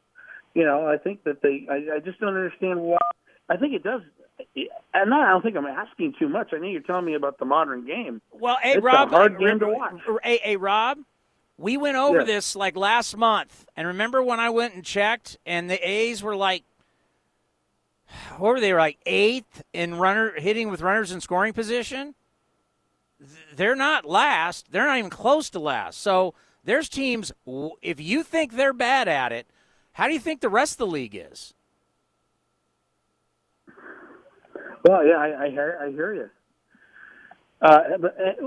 [0.54, 1.66] You know, I think that they.
[1.70, 2.98] I, I just don't understand why.
[3.48, 4.02] I think it does.
[4.94, 6.52] And I don't think I'm asking too much.
[6.52, 8.22] I know you're telling me about the modern game.
[8.32, 9.94] Well, hey it's Rob, a hard uh, game to watch.
[10.22, 10.98] Hey, hey Rob,
[11.60, 12.24] we went over Yeah.
[12.24, 16.34] this like last month, and remember when I went and checked, and the A's were
[16.34, 16.64] like,
[18.38, 22.14] what were they like eighth in runner hitting with runners in scoring position?
[23.54, 24.72] They're not last.
[24.72, 26.00] They're not even close to last.
[26.00, 26.34] So
[26.64, 27.30] there's teams.
[27.82, 29.46] If you think they're bad at it,
[29.92, 31.52] how do you think the rest of the league is?
[34.88, 36.30] Well, yeah, I, I hear, I hear you.
[37.62, 38.46] Uh, but uh,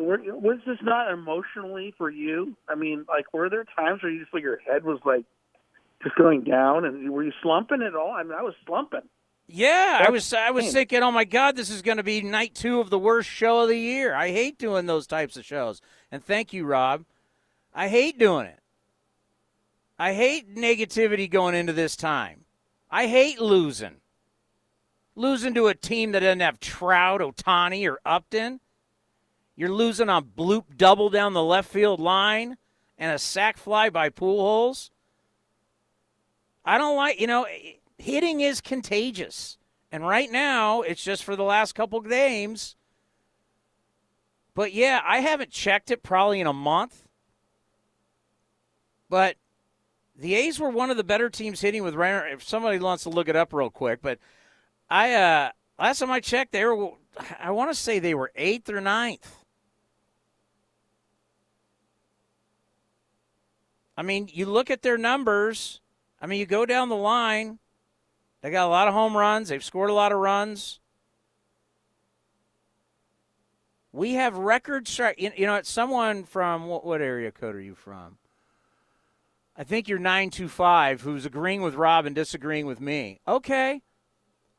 [0.00, 2.56] were, was this not emotionally for you?
[2.68, 5.24] I mean, like, were there times where you just like your head was like
[6.02, 8.12] just going down, and were you slumping at all?
[8.12, 9.02] I mean, I was slumping.
[9.48, 12.22] Yeah, I That's was I was thinking, oh my God, this is going to be
[12.22, 14.14] night two of the worst show of the year.
[14.14, 15.82] I hate doing those types of shows.
[16.10, 17.04] And thank you, Rob.
[17.74, 18.60] I hate doing it.
[19.98, 22.44] I hate negativity going into this time.
[22.90, 23.96] I hate losing.
[25.14, 28.60] Losing to a team that doesn't have Trout, Ohtani, or Upton.
[29.56, 32.56] You're losing on bloop double down the left field line
[32.96, 34.90] and a sac fly by Pujols.
[36.64, 37.46] I don't like, you know,
[37.98, 39.58] hitting is contagious.
[39.90, 42.76] And right now, it's just for the last couple games.
[44.54, 47.06] But yeah, I haven't checked it probably in a month.
[49.10, 49.36] But
[50.16, 51.94] the A's were one of the better teams hitting with.
[51.98, 54.18] If somebody wants to look it up real quick, but
[54.92, 56.90] I uh last time I checked, they were
[57.40, 59.36] I want to say they were eighth or ninth.
[63.96, 65.80] I mean, you look at their numbers.
[66.20, 67.58] I mean, you go down the line.
[68.42, 69.48] They got a lot of home runs.
[69.48, 70.78] They've scored a lot of runs.
[73.92, 75.18] We have record strike.
[75.18, 78.18] You know, it's someone from what, what area code are you from?
[79.56, 83.20] I think you're nine two five, who's agreeing with Rob and disagreeing with me.
[83.26, 83.80] Okay.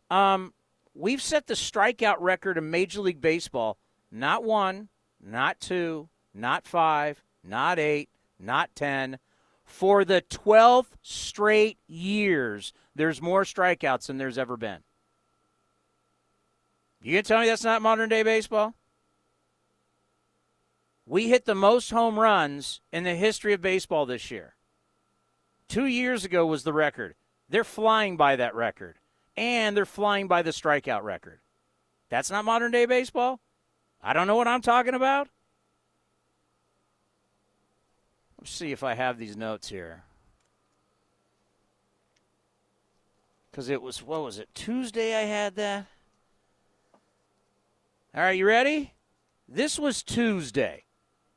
[0.09, 0.53] Um,
[0.93, 3.77] we've set the strikeout record in Major League Baseball.
[4.11, 4.89] Not one,
[5.21, 9.19] not two, not five, not eight, not ten.
[9.65, 14.83] For the twelfth straight years, there's more strikeouts than there's ever been.
[17.01, 18.75] You gonna tell me that's not modern day baseball?
[21.05, 24.55] We hit the most home runs in the history of baseball this year.
[25.67, 27.15] Two years ago was the record.
[27.49, 28.99] They're flying by that record.
[29.35, 31.39] And they're flying by the strikeout record.
[32.09, 33.39] That's not modern day baseball?
[34.01, 35.29] I don't know what I'm talking about.
[38.39, 40.03] Let's see if I have these notes here.
[43.49, 45.85] Because it was, what was it, Tuesday I had that?
[48.15, 48.93] All right, you ready?
[49.47, 50.83] This was Tuesday.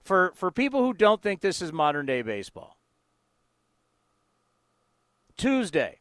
[0.03, 2.77] For, for people who don't think this is modern day baseball.
[5.37, 6.01] Tuesday.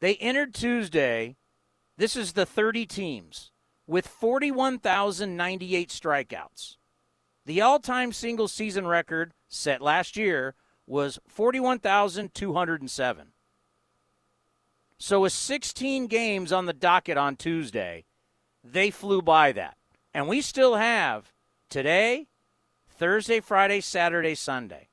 [0.00, 1.36] They entered Tuesday.
[1.96, 3.50] This is the 30 teams.
[3.86, 6.76] with 41,098 strikeouts.
[7.46, 10.54] The all time single season record set last year
[10.86, 13.26] was 41,207.
[14.96, 18.04] So, with 16 games on the docket on Tuesday,
[18.62, 19.76] they flew by that.
[20.14, 21.32] And we still have
[21.68, 22.28] today,
[22.88, 24.88] Thursday, Friday, Saturday, Sunday.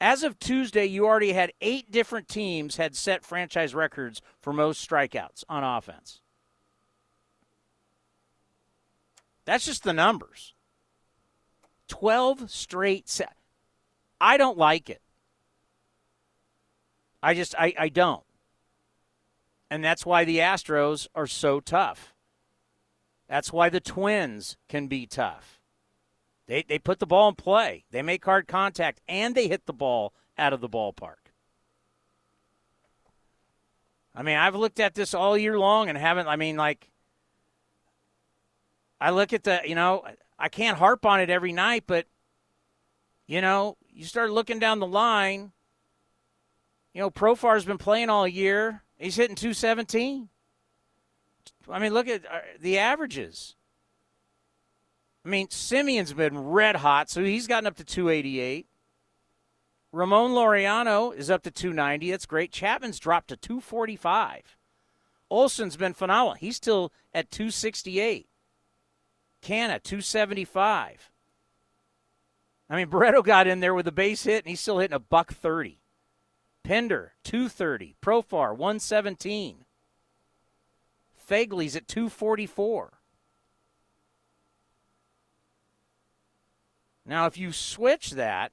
[0.00, 4.86] As of Tuesday, you already had eight different teams had set franchise records for most
[4.86, 6.20] strikeouts on offense.
[9.44, 10.54] That's just the numbers.
[11.88, 13.36] 12 straight set.
[14.20, 15.02] I don't like it.
[17.22, 18.24] I just, I, I don't.
[19.70, 22.14] And that's why the Astros are so tough.
[23.28, 25.53] That's why the Twins can be tough.
[26.46, 29.72] They, they put the ball in play, they make hard contact, and they hit the
[29.72, 31.24] ball out of the ballpark.
[34.14, 36.90] I mean, I've looked at this all year long and haven't, I mean, like,
[39.00, 40.04] I look at the, you know,
[40.38, 42.06] I can't harp on it every night, but,
[43.26, 45.52] you know, you start looking down the line.
[46.92, 48.82] You know, Profar's been playing all year.
[48.96, 50.28] He's hitting 217.
[51.68, 53.56] I mean, look at uh, the averages.
[55.24, 58.66] I mean, Semien's been red hot, so he's gotten up to 288.
[59.90, 62.10] Ramon Laureano is up to 290.
[62.10, 62.52] That's great.
[62.52, 64.58] Chapman's dropped to 245.
[65.30, 66.34] Olson's been phenomenal.
[66.34, 68.28] He's still at 268.
[69.40, 71.10] Canha, 275.
[72.68, 74.98] I mean, Barreto got in there with a base hit, and he's still hitting a
[74.98, 75.80] buck 30.
[76.64, 77.96] Pinder, 230.
[78.02, 79.64] Profar, 117.
[81.28, 83.00] Phegley's at 244.
[87.06, 88.52] Now, if you switch that,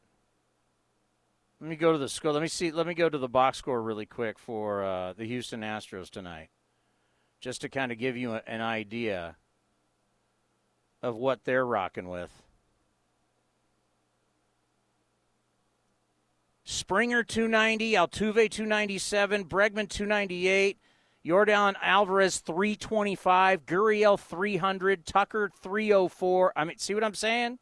[1.60, 2.34] let me go to the score.
[2.34, 2.72] Let me see.
[2.72, 6.50] Let me go to the box score really quick for uh, the Houston Astros tonight,
[7.40, 9.38] just to kind of give you a, an idea
[11.02, 12.32] of what they're rocking with.
[16.64, 20.78] Springer 290, Altuve 297, Bregman 298,
[21.26, 26.54] Yordan Alvarez 325, Gurriel 300, Tucker 304.
[26.56, 27.60] I mean, see what I'm saying?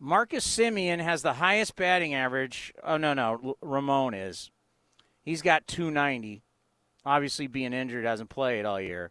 [0.00, 2.72] Marcus Semien has the highest batting average.
[2.82, 4.50] Oh no, no, Ramon is.
[5.22, 6.42] He's got 290.
[7.04, 9.10] Obviously, being injured, hasn't played all year.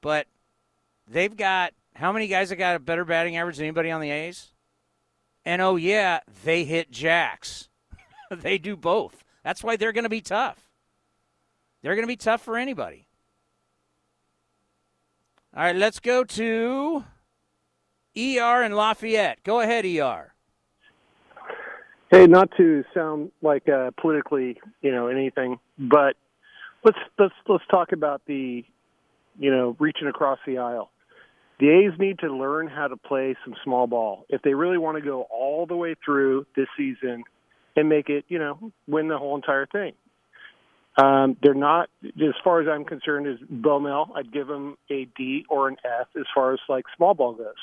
[0.00, 0.26] But
[1.06, 4.10] they've got how many guys have got a better batting average than anybody on the
[4.10, 4.52] A's?
[5.44, 7.68] And oh yeah, they hit jacks.
[8.30, 9.24] they do both.
[9.44, 10.70] That's why they're going to be tough.
[11.82, 13.06] They're going to be tough for anybody.
[15.54, 17.04] All right, let's go to
[18.16, 19.42] ER and Lafayette.
[19.44, 20.32] Go ahead, ER.
[22.10, 26.14] Hey, not to sound like uh, politically, you know, anything, but
[26.84, 28.64] let's let's let's talk about the,
[29.38, 30.90] you know, reaching across the aisle.
[31.58, 34.98] The A's need to learn how to play some small ball if they really want
[34.98, 37.24] to go all the way through this season
[37.74, 39.92] and make it, you know, win the whole entire thing.
[41.02, 44.16] Um, they're not, as far as I'm concerned, is Bomel.
[44.16, 47.54] I'd give them a D or an F as far as like small ball goes.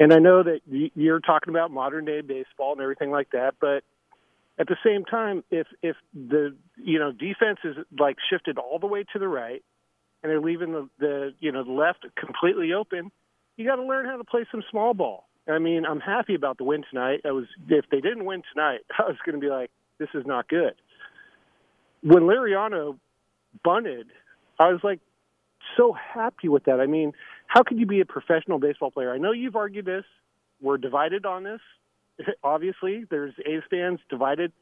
[0.00, 3.84] And I know that you're talking about modern day baseball and everything like that, but
[4.58, 8.86] at the same time, if if the you know defense is like shifted all the
[8.86, 9.62] way to the right,
[10.22, 13.10] and they're leaving the the you know the left completely open,
[13.56, 15.24] you got to learn how to play some small ball.
[15.48, 17.22] I mean, I'm happy about the win tonight.
[17.24, 20.24] I was if they didn't win tonight, I was going to be like, this is
[20.26, 20.74] not good.
[22.02, 22.98] When Laureano
[23.64, 24.08] bunted,
[24.58, 25.00] I was like
[25.76, 26.80] so happy with that.
[26.80, 27.12] I mean,
[27.52, 29.12] how could you be a professional baseball player?
[29.12, 30.04] I know you've argued this.
[30.62, 31.60] We're divided on this.
[32.42, 34.52] Obviously, there's A's fans divided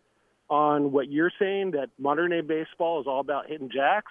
[0.48, 4.10] on what you're saying that modern day baseball is all about hitting jacks.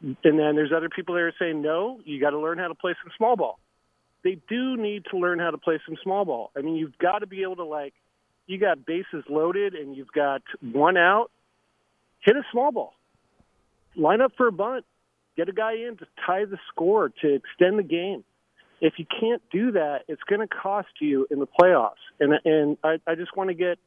[0.00, 2.74] And then there's other people that are saying, no, you got to learn how to
[2.74, 3.60] play some small ball.
[4.24, 6.50] They do need to learn how to play some small ball.
[6.56, 7.94] I mean, you've got to be able to, like,
[8.48, 11.30] you got bases loaded and you've got one out,
[12.18, 12.94] hit a small ball.
[13.94, 14.84] Line up for a bunt.
[15.36, 18.24] Get a guy in to tie the score to extend the game.
[18.80, 22.02] If you can't do that, it's going to cost you in the playoffs.
[22.20, 23.78] And and I, I just want to get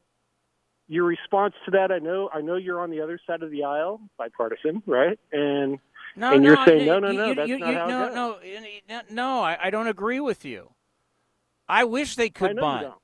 [0.88, 1.92] your response to that.
[1.92, 5.18] I know I know you're on the other side of the aisle, bipartisan, right?
[5.32, 5.78] And
[6.16, 8.04] no, and no, you're saying no, no, no, you- that's you- not you- how no,
[8.06, 8.72] it goes.
[8.88, 10.70] no, no, I, I don't agree with you.
[11.68, 12.94] I wish they I could don't.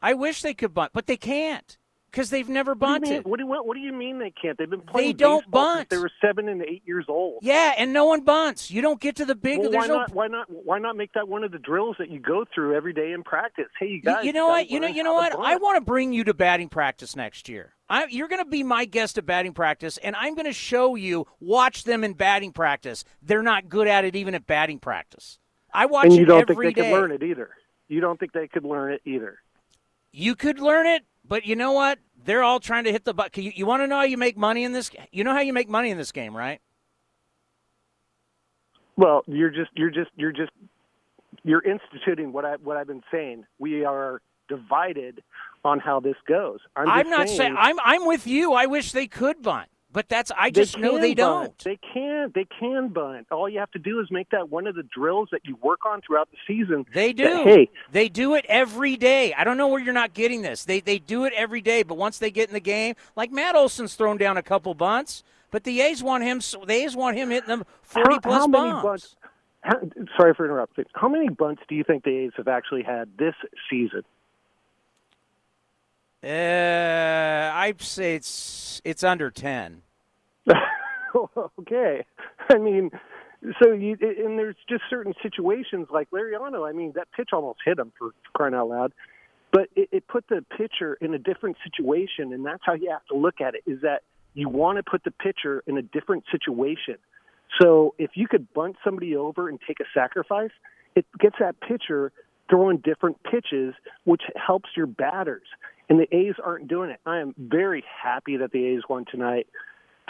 [0.00, 1.77] I wish they could bunt, but they can't.
[2.10, 3.26] Because they've never What do, mean, bunted.
[3.26, 4.56] what, do you, what do you mean they can't?
[4.56, 5.80] They've been playing They don't bunt.
[5.80, 7.40] since they were seven and eight years old.
[7.42, 8.70] Yeah, and no one bunts.
[8.70, 9.58] You don't get to the big.
[9.58, 10.12] Well, why no not?
[10.14, 10.46] Why not?
[10.48, 13.22] Why not make that one of the drills that you go through every day in
[13.24, 13.66] practice?
[13.78, 14.24] Hey, you You- guys.
[14.24, 14.70] you know gotta what?
[14.70, 15.38] You know, you know what?
[15.38, 17.74] I want to bring you to batting practice next year.
[17.90, 20.94] I, you're going to be my guest at batting practice, and I'm going to show
[20.94, 21.26] you.
[21.40, 23.04] Watch them in batting practice.
[23.22, 25.38] They're not good at it even at batting practice.
[25.74, 26.90] I watch and you it don't think they day.
[26.90, 27.50] could learn it either.
[27.88, 29.38] You don't think they could learn it either.
[30.12, 31.98] You could learn it, but you know what?
[32.24, 33.36] They're all trying to hit the butt.
[33.36, 34.90] You, you want to know how you make money in this?
[35.12, 36.60] You know how you make money in this game, right?
[38.96, 40.50] Well, you're just you're just you're just
[41.44, 43.44] you're instituting what I what I've been saying.
[43.58, 45.22] We are divided
[45.64, 46.58] on how this goes.
[46.74, 47.76] I'm, I'm not saying, saying I'm.
[47.84, 48.54] I'm with you.
[48.54, 49.68] I wish they could bunt,
[49.98, 50.30] but that's.
[50.38, 51.16] I They just know they bunt.
[51.16, 51.58] don't.
[51.64, 52.30] They can.
[52.32, 53.26] They can bunt.
[53.32, 55.80] All you have to do is make that one of the drills that you work
[55.84, 56.86] on throughout the season.
[56.94, 57.24] They do.
[57.24, 59.34] that, hey, They do it every day.
[59.34, 60.64] I don't know where you're not getting this.
[60.64, 63.56] They they do it every day, but once they get in the game, like Matt
[63.56, 66.38] Olson's thrown down a couple bunts, but the A's want him.
[66.64, 68.82] The A's want him hitting them forty how, plus how bombs.
[68.84, 69.16] bunts?
[69.62, 69.80] How,
[70.16, 70.84] sorry for interrupting.
[70.94, 73.34] How many bunts do you think the A's have actually had this
[73.68, 74.04] season?
[76.22, 79.82] Uh, I'd say it's it's under ten.
[81.60, 82.04] okay.
[82.50, 82.90] I mean,
[83.62, 86.68] so you and there's just certain situations like Laureano.
[86.68, 88.92] I mean, that pitch almost hit him for crying out loud,
[89.52, 93.06] but it, it put the pitcher in a different situation, and that's how you have
[93.10, 93.62] to look at it.
[93.66, 94.02] Is that
[94.34, 96.96] you want to put the pitcher in a different situation.
[97.60, 100.50] So if you could bunt somebody over and take a sacrifice,
[100.94, 102.12] it gets that pitcher
[102.50, 103.74] throwing different pitches,
[104.04, 105.46] which helps your batters.
[105.88, 107.00] And the A's aren't doing it.
[107.06, 109.46] I am very happy that the A's won tonight.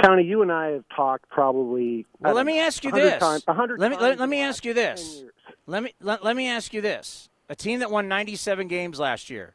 [0.02, 2.06] Tony, you and I have talked probably.
[2.20, 3.18] Well, let me ask you this.
[3.18, 5.24] Times, 100 let me let, let me ask you this.
[5.66, 7.28] Let me let, let me ask you this.
[7.48, 9.54] A team that won 97 games last year.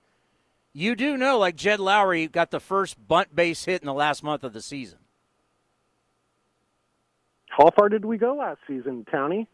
[0.74, 4.24] You do know, like Jed Lowrie got the first bunt base hit in the last
[4.24, 5.00] month of the season.
[7.50, 9.46] How far did we go last season, Townie?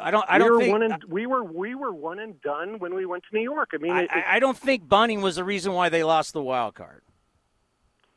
[0.00, 0.24] I don't.
[0.28, 0.72] I we don't were think.
[0.72, 3.70] one and, we were we were one and done when we went to New York.
[3.72, 6.42] I mean, I, it, I don't think bunting was the reason why they lost the
[6.42, 7.02] wild card.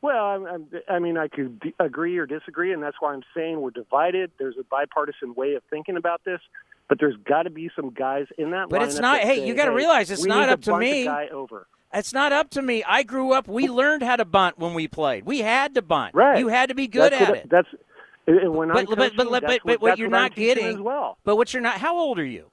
[0.01, 3.23] Well, I'm, I'm, I mean, I could d- agree or disagree, and that's why I'm
[3.35, 4.31] saying we're divided.
[4.39, 6.39] There's a bipartisan way of thinking about this,
[6.87, 8.69] but there's got to be some guys in that.
[8.69, 11.03] But it's not- hey, say, you gotta hey, realize it's not up to me.
[11.05, 11.67] Guy over.
[11.93, 12.83] It's not up to me.
[12.83, 13.47] I grew up.
[13.47, 15.25] We learned how to bunt when we played.
[15.25, 16.13] We had to bunt.
[16.13, 16.37] Right.
[16.39, 17.49] You had to be good That's at what, it.
[17.49, 17.67] That's
[18.27, 20.77] and when But I'm but coaching, but but, what that's you're I'm not getting as
[20.79, 21.17] well.
[21.23, 21.77] But what you're not.
[21.79, 22.51] How old are you?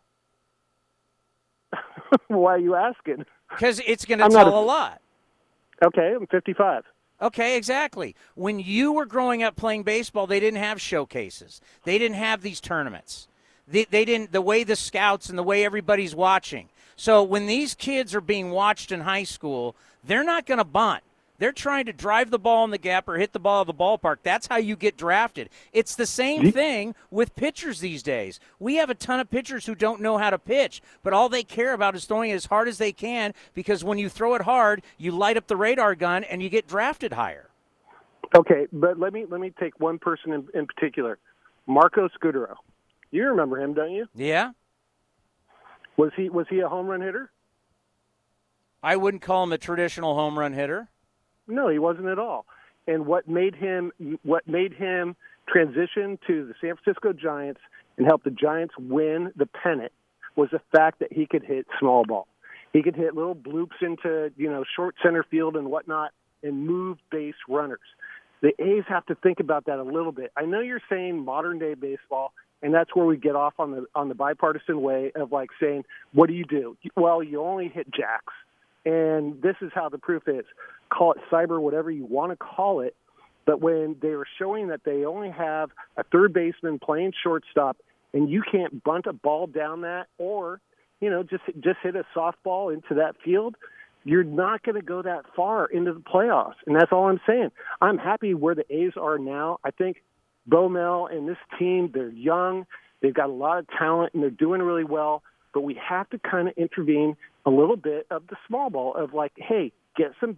[2.29, 3.27] Why are you asking?
[3.51, 5.01] Because it's going to tell a- a lot.
[5.85, 6.85] Okay, I'm 55.
[7.21, 8.15] Okay, exactly.
[8.35, 11.61] When you were growing up playing baseball, they didn't have showcases.
[11.85, 13.27] They didn't have these tournaments.
[13.67, 16.69] They, they didn't the way the scouts and the way everybody's watching.
[16.95, 21.03] So when these kids are being watched in high school, they're not going to bunt.
[21.39, 23.75] They're trying to drive the ball in the gap or hit the ball of the
[23.75, 24.19] ballpark.
[24.23, 25.51] That's how you get drafted.
[25.73, 28.41] It's the same thing with pitchers these days.
[28.59, 31.43] We have a ton of pitchers who don't know how to pitch, but all they
[31.43, 34.43] care about is throwing it as hard as they can because when you throw it
[34.43, 37.49] hard, you light up the radar gun and you get drafted higher.
[38.35, 41.19] Okay, but let me let me take one person in, in particular,
[41.67, 42.57] Marco Scutaro.
[43.13, 44.07] You remember him, don't you?
[44.15, 44.51] Yeah?
[45.97, 47.31] Was he was he a home run hitter?
[48.83, 50.89] I wouldn't call him a traditional home run hitter.
[51.49, 52.47] No, he wasn't at all.
[52.87, 53.93] And what made him
[54.23, 55.17] what made him
[55.49, 57.61] transition to the San Francisco Giants
[57.97, 59.93] and help the Giants win the pennant
[60.37, 62.29] was the fact that he could hit small ball.
[62.73, 66.11] He could hit little bloops into, you know, short center field and whatnot
[66.43, 67.81] and move base runners.
[68.43, 70.31] The A's have to think about that a little bit.
[70.37, 72.33] I know you're saying modern day baseball
[72.63, 75.85] and that's where we get off on the on the bipartisan way of like saying,
[76.13, 76.77] what do you do?
[76.97, 78.33] Well, you only hit jacks.
[78.87, 80.45] And this is how the proof is.
[80.91, 82.97] Call it cyber, whatever you want to call it.
[83.45, 87.77] But when they were showing that they only have a third baseman playing shortstop,
[88.15, 90.61] and you can't bunt a ball down that, or
[91.01, 93.57] you know just just hit a softball into that field,
[94.05, 96.55] you're not going to go that far into the playoffs.
[96.67, 97.51] And that's all I'm saying.
[97.81, 99.59] I'm happy where the A's are now.
[99.65, 100.03] I think
[100.47, 102.67] Bo Mel and this team, they're young,
[103.03, 105.23] they've got a lot of talent, and they're doing really well.
[105.53, 107.17] But we have to kind of intervene
[107.47, 110.37] a little bit of the small ball of like, hey, get some.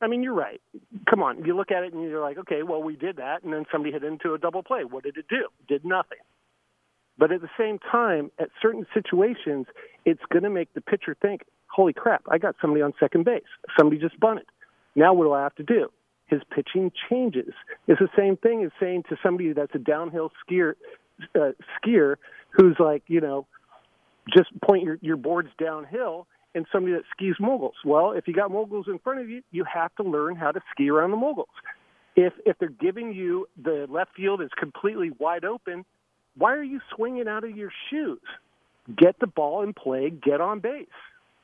[0.00, 0.60] I mean, you're right.
[1.08, 3.52] Come on, you look at it and you're like, okay, well, we did that, and
[3.52, 4.84] then somebody hit into a double play.
[4.84, 5.48] What did it do?
[5.68, 6.18] Did nothing.
[7.18, 9.66] But at the same time, at certain situations,
[10.04, 13.42] it's going to make the pitcher think, holy crap, I got somebody on second base.
[13.78, 14.46] Somebody just bunted.
[14.94, 15.88] Now what do I have to do?
[16.26, 17.54] His pitching changes.
[17.86, 20.74] It's the same thing as saying to somebody that's a downhill skier,
[21.34, 22.16] uh, skier
[22.50, 23.46] who's like, you know,
[24.36, 26.26] just point your, your boards downhill
[26.56, 27.74] and somebody that skis moguls.
[27.84, 30.60] Well, if you got moguls in front of you, you have to learn how to
[30.72, 31.48] ski around the moguls.
[32.16, 35.84] If if they're giving you the left field is completely wide open,
[36.36, 38.18] why are you swinging out of your shoes?
[38.96, 40.86] Get the ball in play, get on base.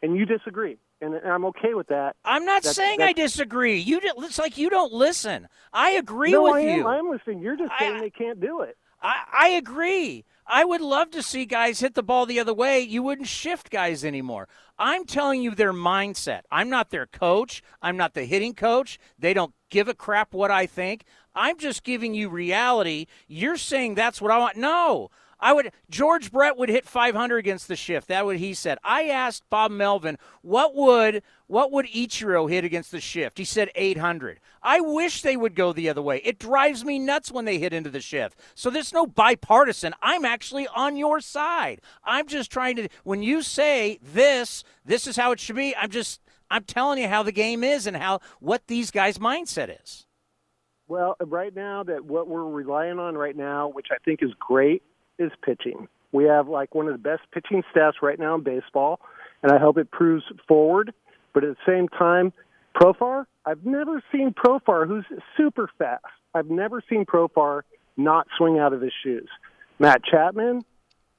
[0.02, 2.16] And you disagree, and I'm okay with that.
[2.24, 3.76] I'm not That's- saying that's- I disagree.
[3.76, 5.46] You it's like you don't listen.
[5.72, 6.86] I agree no, with I am, you.
[6.88, 7.40] I'm listening.
[7.40, 8.76] You're just saying they can't do it.
[9.02, 10.24] I, I agree.
[10.46, 12.80] I would love to see guys hit the ball the other way.
[12.80, 14.48] You wouldn't shift guys anymore.
[14.78, 16.42] I'm telling you their mindset.
[16.50, 17.62] I'm not their coach.
[17.80, 18.98] I'm not the hitting coach.
[19.18, 21.04] They don't give a crap what I think.
[21.34, 23.06] I'm just giving you reality.
[23.28, 24.56] You're saying that's what I want.
[24.56, 25.10] No.
[25.42, 28.06] I would George Brett would hit 500 against the shift.
[28.06, 28.78] That what he said.
[28.84, 33.38] I asked Bob Melvin what would what would Ichiro hit against the shift.
[33.38, 34.38] He said 800.
[34.62, 36.18] I wish they would go the other way.
[36.24, 38.38] It drives me nuts when they hit into the shift.
[38.54, 39.94] So there's no bipartisan.
[40.00, 41.80] I'm actually on your side.
[42.04, 45.74] I'm just trying to when you say this, this is how it should be.
[45.74, 46.20] I'm just
[46.52, 50.06] I'm telling you how the game is and how what these guys' mindset is.
[50.86, 54.82] Well, right now that what we're relying on right now, which I think is great,
[55.22, 55.88] is pitching.
[56.12, 59.00] We have like one of the best pitching staffs right now in baseball,
[59.42, 60.92] and I hope it proves forward.
[61.32, 62.32] But at the same time,
[62.74, 65.06] Profar, I've never seen Profar who's
[65.36, 66.04] super fast.
[66.34, 67.62] I've never seen Profar
[67.96, 69.28] not swing out of his shoes.
[69.78, 70.62] Matt Chapman,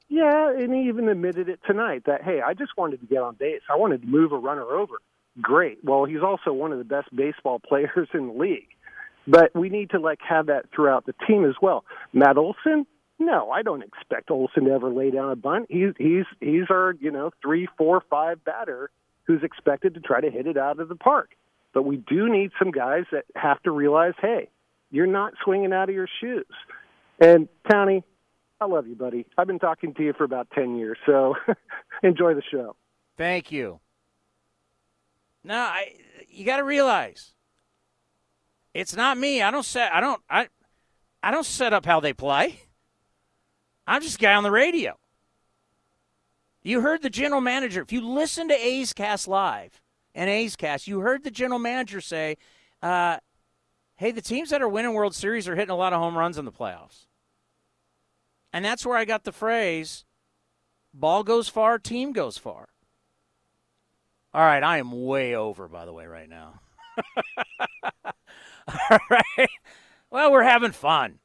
[0.10, 3.36] yeah, and he even admitted it tonight that hey, I just wanted to get on
[3.36, 3.62] base.
[3.70, 4.96] I wanted to move a runner over.
[5.42, 5.80] Great.
[5.84, 8.68] Well, he's also one of the best baseball players in the league.
[9.26, 11.86] But we need to like have that throughout the team as well.
[12.12, 12.86] Matt Olson,
[13.20, 15.68] no, I don't expect Olson to ever lay down a bunt.
[15.70, 18.90] He's he's he's our you know three, four, five batter
[19.26, 21.32] who's expected to try to hit it out of the park.
[21.74, 24.50] But we do need some guys that have to realize, hey,
[24.92, 26.46] you're not swinging out of your shoes.
[27.20, 28.04] And Tony,
[28.60, 29.26] I love you, buddy.
[29.38, 31.36] I've been talking to you for about ten years, so
[32.04, 32.76] enjoy the show.
[33.18, 33.80] Thank you.
[35.44, 35.94] No, I
[36.30, 37.34] you got to realize
[38.74, 39.42] it's not me.
[39.42, 40.48] I don't set I don't I
[41.22, 42.60] I don't set up how they play.
[43.86, 44.98] I'm just a guy on the radio.
[46.62, 47.82] You heard the general manager.
[47.82, 49.82] If you listen to A's Cast live
[50.16, 52.38] and A's Cast, you heard the general manager say,
[52.82, 53.18] uh,
[53.98, 56.38] "Hey, the teams that are winning World Series are hitting a lot of home runs
[56.38, 57.08] in the playoffs."
[58.54, 60.06] And that's where I got the phrase,
[60.94, 62.70] "Ball goes far, team goes far."
[64.34, 66.62] All right, I am way over, by the way, right now.
[68.90, 69.50] all right.
[70.10, 71.20] Well, we're having fun.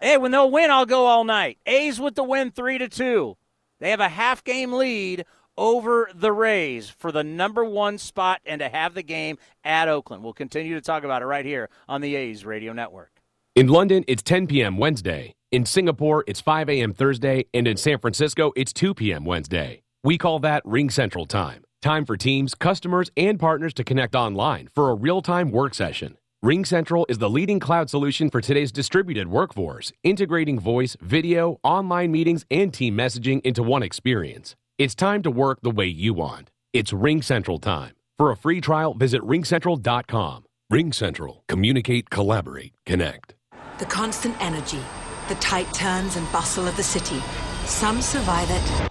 [0.00, 1.58] Hey, when they'll win, I'll go all night.
[1.66, 3.36] A's with the win, three to two.
[3.80, 5.24] They have a half game lead
[5.56, 10.22] over the Rays for the number one spot and to have the game at Oakland.
[10.22, 13.10] We'll continue to talk about it right here on the A's Radio Network.
[13.56, 14.78] In London, it's 10 p.m.
[14.78, 15.34] Wednesday.
[15.50, 16.92] In Singapore, it's 5 a.m.
[16.92, 17.46] Thursday.
[17.52, 19.24] And in San Francisco, it's 2 p.m.
[19.24, 19.82] Wednesday.
[20.04, 21.64] We call that Ring Central Time.
[21.82, 26.16] Time for teams, customers, and partners to connect online for a real time work session.
[26.40, 32.12] Ring Central is the leading cloud solution for today's distributed workforce, integrating voice, video, online
[32.12, 34.54] meetings, and team messaging into one experience.
[34.78, 36.52] It's time to work the way you want.
[36.72, 37.96] It's RingCentral time.
[38.18, 40.44] For a free trial, visit ringcentral.com.
[40.72, 41.40] RingCentral.
[41.48, 43.34] Communicate, collaborate, connect.
[43.80, 44.80] The constant energy,
[45.26, 47.20] the tight turns and bustle of the city.
[47.64, 48.88] Some survive it,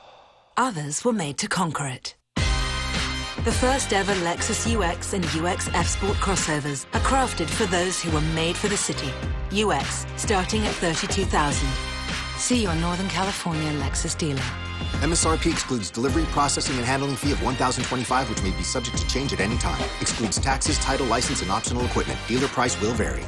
[0.58, 2.17] others were made to conquer it.
[3.48, 8.12] The first ever Lexus UX and UX F Sport crossovers are crafted for those who
[8.12, 9.10] were made for the city.
[9.54, 11.70] UX starting at 32,000.
[12.36, 14.44] See your Northern California Lexus dealer.
[15.00, 19.32] MSRP excludes delivery, processing, and handling fee of 1025 which may be subject to change
[19.32, 19.82] at any time.
[20.02, 22.20] Excludes taxes, title, license, and optional equipment.
[22.28, 23.24] Dealer price will vary.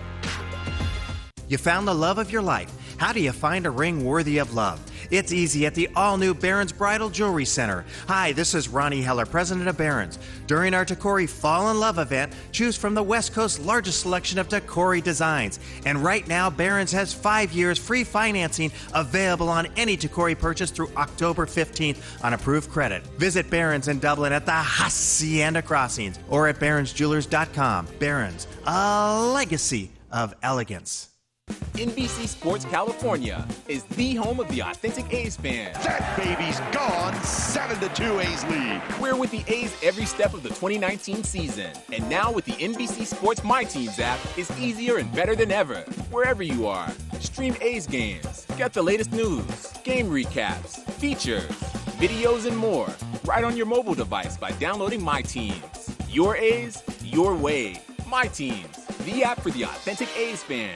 [1.48, 2.89] You found the love of your life.
[3.00, 4.78] How do you find a ring worthy of love?
[5.10, 7.86] It's easy at the all new Barron's Bridal Jewelry Center.
[8.10, 10.20] Hi, this is Ronnie Heller, president of Barron's.
[10.48, 14.50] During our Tacori Fall in Love event, choose from the West Coast's largest selection of
[14.50, 15.62] Tacori designs.
[15.86, 20.92] And right now, Barron's has five years free financing available on any Tacori purchase through
[20.98, 23.02] October 15th on approved credit.
[23.18, 27.88] Visit Barron's in Dublin at the Hacienda Crossings or at barronsjewelers.com.
[27.98, 31.10] Barron's, a legacy of elegance.
[31.80, 35.72] NBC Sports California is the home of the authentic A's fan.
[35.76, 37.14] That baby's gone.
[37.24, 38.82] 7 to 2 A's lead.
[39.00, 41.72] We're with the A's every step of the 2019 season.
[41.94, 45.82] And now with the NBC Sports My Teams app, it's easier and better than ever.
[46.12, 51.48] Wherever you are, stream A's games, get the latest news, game recaps, features,
[51.98, 52.90] videos, and more
[53.24, 55.96] right on your mobile device by downloading My Teams.
[56.10, 57.82] Your A's, your way.
[58.06, 60.76] My Teams, the app for the authentic A's fan.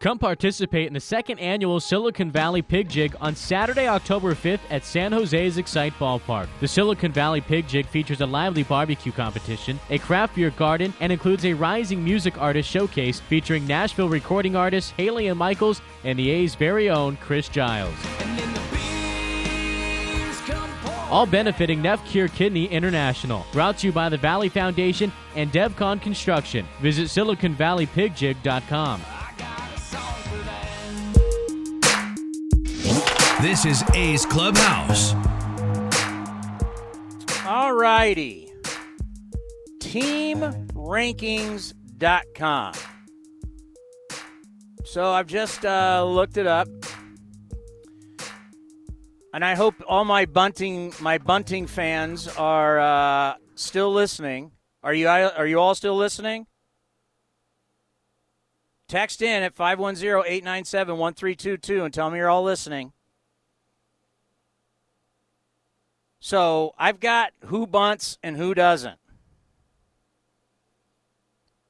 [0.00, 4.82] Come participate in the second annual Silicon Valley Pig Jig on Saturday, October 5th at
[4.82, 6.48] San Jose's Excite Ballpark.
[6.60, 11.12] The Silicon Valley Pig Jig features a lively barbecue competition, a craft beer garden, and
[11.12, 16.30] includes a rising music artist showcase featuring Nashville recording artists Haley and Michaels and the
[16.30, 17.94] A's very own Chris Giles.
[21.10, 23.44] All benefiting NephCure Kidney International.
[23.52, 26.66] Brought to you by the Valley Foundation and DevCon Construction.
[26.80, 29.02] Visit SiliconValleyPigJig.com.
[33.42, 35.14] This is A's Clubhouse.
[37.46, 38.52] All righty.
[39.78, 42.74] TeamRankings.com.
[44.84, 46.68] So I've just uh, looked it up,
[49.32, 54.52] and I hope all my bunting my bunting fans are uh, still listening.
[54.82, 56.46] Are you are you all still listening?
[58.86, 62.92] Text in at 510-897-1322 and tell me you're all listening.
[66.20, 68.98] So I've got who bunts and who doesn't.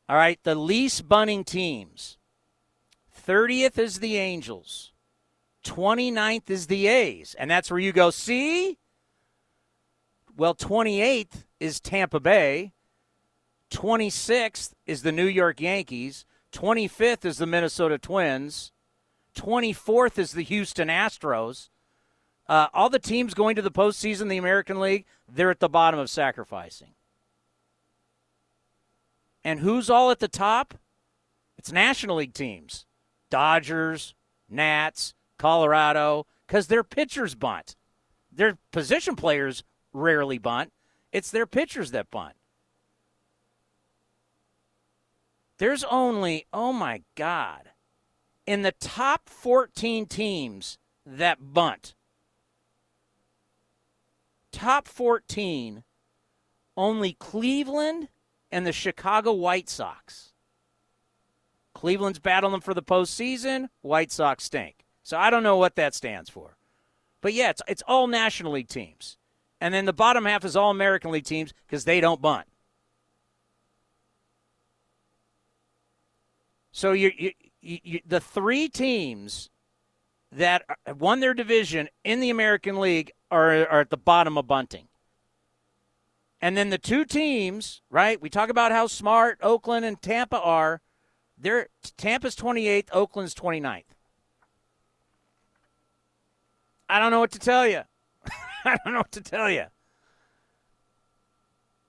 [0.09, 2.18] All right, the least bunting teams.
[3.27, 4.93] 30th is the Angels.
[5.64, 7.36] 29th is the A's.
[7.39, 8.78] And that's where you go, see?
[10.36, 12.72] Well, 28th is Tampa Bay.
[13.70, 16.24] 26th is the New York Yankees.
[16.52, 18.72] 25th is the Minnesota Twins.
[19.36, 21.68] 24th is the Houston Astros.
[22.51, 26.01] Uh, all the teams going to the postseason, the American League, they're at the bottom
[26.01, 26.94] of sacrificing.
[29.44, 30.74] And who's all at the top?
[31.56, 32.86] It's National League teams
[33.31, 34.16] Dodgers,
[34.48, 37.77] Nats, Colorado, because their pitchers bunt.
[38.32, 39.62] Their position players
[39.93, 40.72] rarely bunt,
[41.12, 42.35] it's their pitchers that bunt.
[45.59, 47.70] There's only, oh my God,
[48.44, 51.94] in the top 14 teams that bunt,
[54.52, 55.85] top 14,
[56.77, 58.09] only Cleveland
[58.51, 60.32] and the Chicago White Sox.
[61.74, 63.68] Cleveland's battling for the postseason.
[63.82, 64.85] White Sox stink.
[65.02, 66.56] So I don't know what that stands for.
[67.20, 69.16] But yeah, it's, it's all National League teams.
[69.60, 72.47] And then the bottom half is all American League teams because they don't bunt.
[76.72, 79.51] So you, you, you, the three teams
[80.32, 84.47] that uh, won their division in the American League are, are at the bottom of
[84.47, 84.89] bunting.
[86.40, 88.20] And then the two teams, right?
[88.20, 90.81] We talk about how smart Oakland and Tampa are.
[91.36, 93.85] They're Tampa's 28th, Oakland's 29th.
[96.89, 97.82] I don't know what to tell you.
[98.65, 99.66] I don't know what to tell you.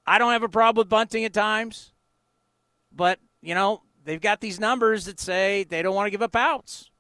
[0.06, 1.94] I don't have a problem with bunting at times,
[2.92, 6.36] but you know they've got these numbers that say they don't want to give up
[6.36, 6.91] outs.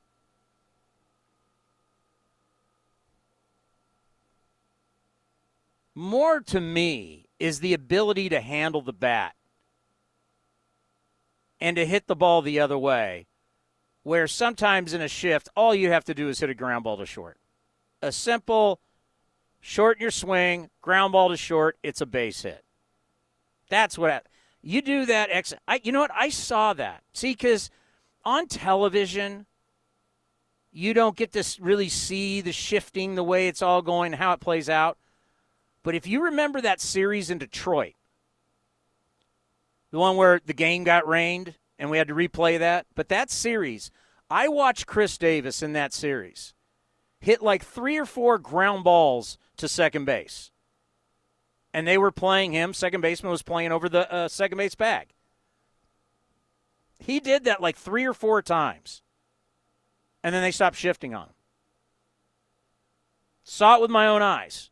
[5.93, 9.35] More to me is the ability to handle the bat
[11.59, 13.27] and to hit the ball the other way,
[14.03, 16.97] where sometimes in a shift, all you have to do is hit a ground ball
[16.97, 17.37] to short.
[18.01, 18.79] A simple
[19.59, 22.63] shorten your swing, ground ball to short, it's a base hit.
[23.69, 24.21] That's what I,
[24.61, 25.29] you do that.
[25.31, 26.11] Ex, I, you know what?
[26.13, 27.03] I saw that.
[27.13, 27.69] See, because
[28.25, 29.45] on television,
[30.71, 34.39] you don't get to really see the shifting, the way it's all going, how it
[34.39, 34.97] plays out.
[35.83, 37.93] But if you remember that series in Detroit,
[39.91, 43.29] the one where the game got rained and we had to replay that, but that
[43.29, 43.91] series,
[44.29, 46.53] I watched Khris Davis in that series
[47.21, 50.51] hit like three or four ground balls to second base.
[51.73, 52.73] And they were playing him.
[52.73, 55.09] Second baseman was playing over the uh, second base bag.
[56.99, 59.03] He did that like three or four times.
[60.23, 61.35] And then they stopped shifting on him.
[63.43, 64.70] Saw it with my own eyes.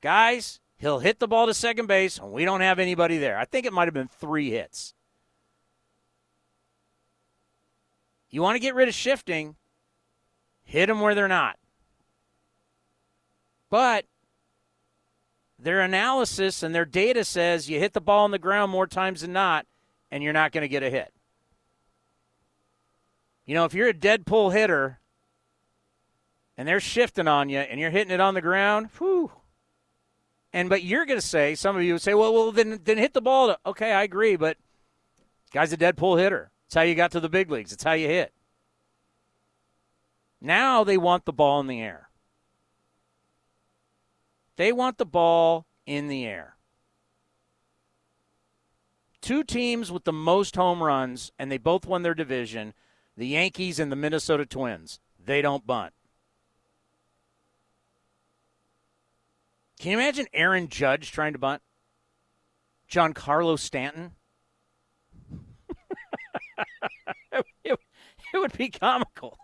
[0.00, 3.38] Guys, he'll hit the ball to second base, and we don't have anybody there.
[3.38, 4.94] I think it might have been three hits.
[8.30, 9.56] You want to get rid of shifting,
[10.64, 11.56] hit them where they're not.
[13.70, 14.04] But
[15.58, 19.22] their analysis and their data says you hit the ball on the ground more times
[19.22, 19.66] than not,
[20.10, 21.12] and you're not going to get a hit.
[23.44, 25.00] You know, if you're a dead pull hitter
[26.56, 29.32] and they're shifting on you and you're hitting it on the ground, whew.
[30.52, 32.98] And but you're going to say, some of you would say, well, well, then then
[32.98, 33.48] hit the ball.
[33.48, 34.56] To, okay, I agree, but
[35.52, 36.50] guy's a dead pull hitter.
[36.66, 37.72] It's how you got to the big leagues.
[37.72, 38.32] It's how you hit.
[40.40, 42.08] Now they want the ball in the air.
[44.56, 46.56] They want the ball in the air.
[49.20, 52.74] Two teams with the most home runs, and they both won their division
[53.16, 55.00] the Yankees and the Minnesota Twins.
[55.22, 55.92] They don't bunt.
[59.78, 61.62] Can you imagine Aaron Judge trying to bunt?
[62.90, 64.12] Giancarlo Stanton?
[67.32, 67.78] it, it,
[68.34, 69.38] would be comical.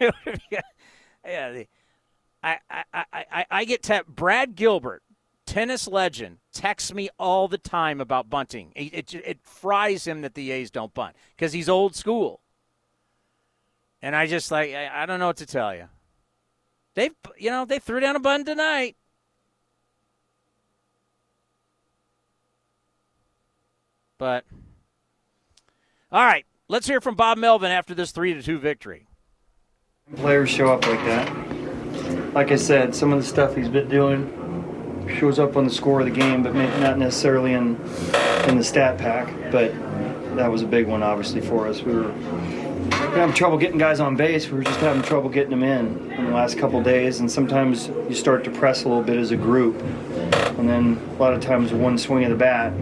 [1.26, 1.66] Yeah, the,
[2.42, 5.02] I, I, I, I get te- Brad Gilbert,
[5.46, 8.72] tennis legend, texts me all the time about bunting.
[8.76, 12.40] It, it, it fries him that the A's don't bunt because he's old school.
[14.02, 15.88] And I just like I, I don't know what to tell you.
[16.94, 18.96] They you know they threw down a bun tonight.
[24.24, 24.46] But
[26.10, 29.06] all right, let's hear from Bob Melvin after this three to two victory.
[30.16, 32.32] Players show up like that.
[32.32, 36.00] Like I said, some of the stuff he's been doing shows up on the score
[36.00, 37.78] of the game, but not necessarily in
[38.48, 39.28] in the stat pack.
[39.52, 39.74] But
[40.36, 41.82] that was a big one, obviously, for us.
[41.82, 42.10] We were
[43.12, 44.48] having trouble getting guys on base.
[44.48, 47.88] We were just having trouble getting them in in the last couple days, and sometimes
[48.08, 49.78] you start to press a little bit as a group,
[50.58, 52.72] and then a lot of times one swing of the bat,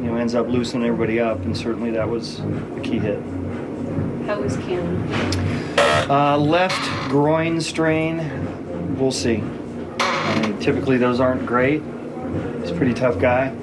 [0.00, 3.22] you know, ends up loosening everybody up, and certainly that was a key hit.
[4.26, 6.10] How was Cam?
[6.10, 8.96] Uh, left groin strain.
[8.96, 9.42] We'll see.
[10.00, 11.82] I mean, typically those aren't great.
[12.60, 13.54] He's a pretty tough guy,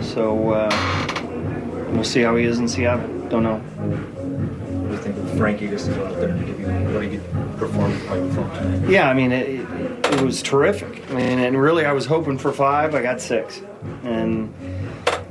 [0.00, 3.08] so uh, we'll see how he is in Seattle.
[3.28, 7.04] Don't know What do you think Frankie just is out there to give you what
[7.04, 7.18] he
[7.58, 8.88] performed like performed tonight?
[8.88, 11.02] Yeah, I mean it, it, it, was terrific.
[11.10, 12.94] I mean, and really I was hoping for five.
[12.94, 13.62] I got six,
[14.04, 14.52] and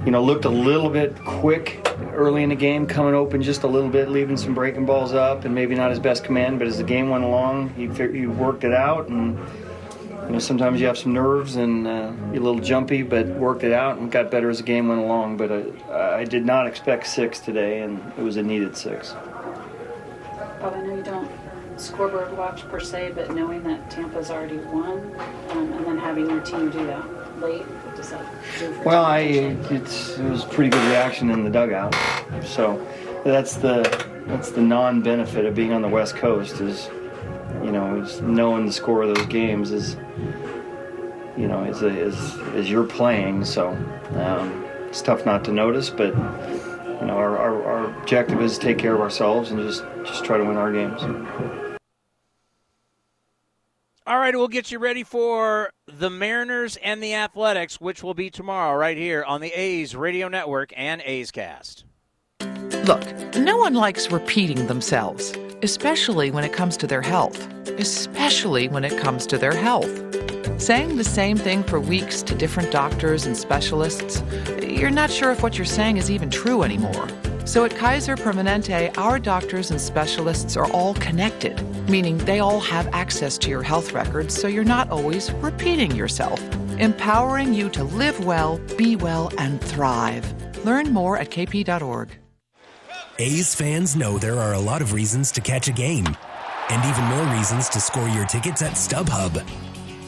[0.05, 3.67] you know looked a little bit quick early in the game, coming open just a
[3.67, 6.59] little bit, leaving some breaking balls up, and maybe not his best command.
[6.59, 9.37] But as the game went along, he he worked it out and.
[10.25, 13.63] You know, sometimes you have some nerves and uh, you're a little jumpy, but worked
[13.63, 15.37] it out and got better as the game went along.
[15.37, 19.11] But I, I did not expect six today, and it was a needed six.
[19.11, 21.29] Bob, I know you don't
[21.77, 25.15] scoreboard watch per se, but knowing that Tampa's already won,
[25.49, 27.65] um, and then having your team do that late,
[27.95, 31.43] what does that do for Well, I it's, it was a pretty good reaction in
[31.43, 31.95] the dugout.
[32.43, 32.85] So
[33.23, 33.83] that's the
[34.27, 36.89] that's the non-benefit of being on the West Coast is,
[37.63, 39.97] you know, is knowing the score of those games is,
[41.37, 43.45] you know, is is is you're playing.
[43.45, 43.69] So
[44.15, 48.63] um, it's tough not to notice, but you know, our, our, our objective is to
[48.63, 51.01] take care of ourselves and just, just try to win our games.
[54.25, 58.75] Right, we'll get you ready for the Mariners and the Athletics, which will be tomorrow
[58.75, 61.85] right here on the A's Radio Network and A's Cast.
[62.87, 63.03] Look,
[63.35, 65.31] no one likes repeating themselves,
[65.61, 67.47] especially when it comes to their health.
[67.77, 69.93] Especially when it comes to their health.
[70.59, 74.23] Saying the same thing for weeks to different doctors and specialists,
[74.59, 77.07] you're not sure if what you're saying is even true anymore.
[77.45, 82.87] So at Kaiser Permanente, our doctors and specialists are all connected, meaning they all have
[82.93, 86.39] access to your health records so you're not always repeating yourself,
[86.79, 90.25] empowering you to live well, be well, and thrive.
[90.65, 92.17] Learn more at kp.org.
[93.17, 96.05] A's fans know there are a lot of reasons to catch a game,
[96.69, 99.41] and even more reasons to score your tickets at StubHub.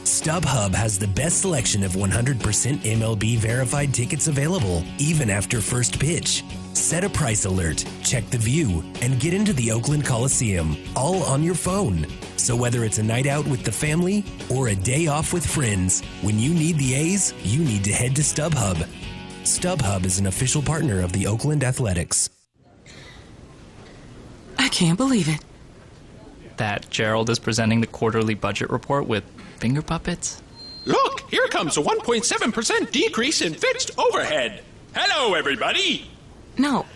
[0.02, 6.44] StubHub has the best selection of 100% MLB verified tickets available, even after first pitch.
[6.78, 11.42] Set a price alert, check the view, and get into the Oakland Coliseum, all on
[11.42, 12.06] your phone.
[12.36, 16.02] So whether it's a night out with the family or a day off with friends,
[16.22, 18.86] when you need the A's, you need to head to StubHub.
[19.42, 22.30] StubHub is an official partner of the Oakland Athletics.
[24.56, 25.44] I can't believe it.
[26.58, 29.24] That Gerald is presenting the quarterly budget report with
[29.58, 30.40] finger puppets?
[30.84, 34.62] Look, here comes a 1.7% decrease in fixed overhead.
[34.94, 36.08] Hello, everybody.
[36.58, 36.86] No,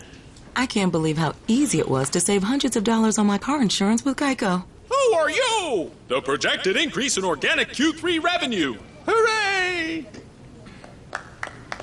[0.55, 3.61] I can't believe how easy it was to save hundreds of dollars on my car
[3.61, 4.65] insurance with Geico.
[4.89, 5.91] Who are you?
[6.09, 8.75] The projected increase in organic Q3 revenue.
[9.07, 10.05] Hooray!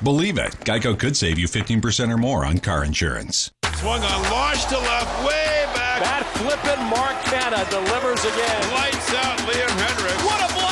[0.02, 3.50] Believe it, Geico could save you 15% or more on car insurance.
[3.76, 6.00] Swung on, launched to left, way back.
[6.00, 8.72] That flippin' Mark Canha delivers again.
[8.72, 10.24] Lights out, Liam Hendriks.
[10.24, 10.69] What a blast from Matt Olson.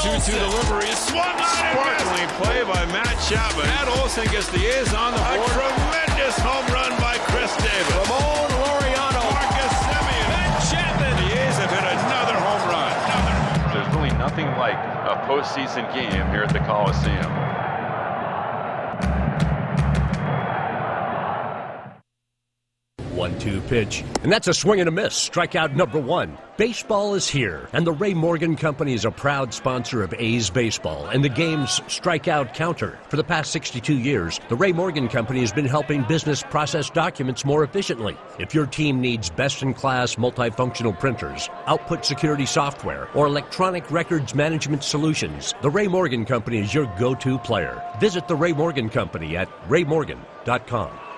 [0.00, 3.68] 2-2 delivery, swung on Sparkling play by Matt Chapman.
[3.68, 5.44] Matt Olson gets the A's on the board.
[5.44, 8.08] A tremendous home run by Khris Davis.
[8.08, 9.20] Ramon Laureano.
[9.28, 10.28] Marcus Semien.
[10.32, 11.12] Matt Chapman.
[11.20, 12.88] The A's have hit another home run.
[12.96, 13.76] Another.
[13.76, 17.28] There's really nothing like a postseason game here at the Coliseum.
[23.20, 25.12] One-two pitch, and that's a swing and a miss.
[25.28, 26.38] Strikeout number one.
[26.56, 31.06] Baseball is here, and the Ray Morgan Company is a proud sponsor of A's baseball
[31.06, 32.98] and the game's strikeout counter.
[33.10, 37.44] For the past 62 years, the Ray Morgan Company has been helping business process documents
[37.44, 38.16] more efficiently.
[38.38, 45.54] If your team needs best-in-class multifunctional printers, output security software, or electronic records management solutions,
[45.60, 47.82] the Ray Morgan Company is your go-to player.
[48.00, 51.09] Visit the Ray Morgan Company at raymorgan.com.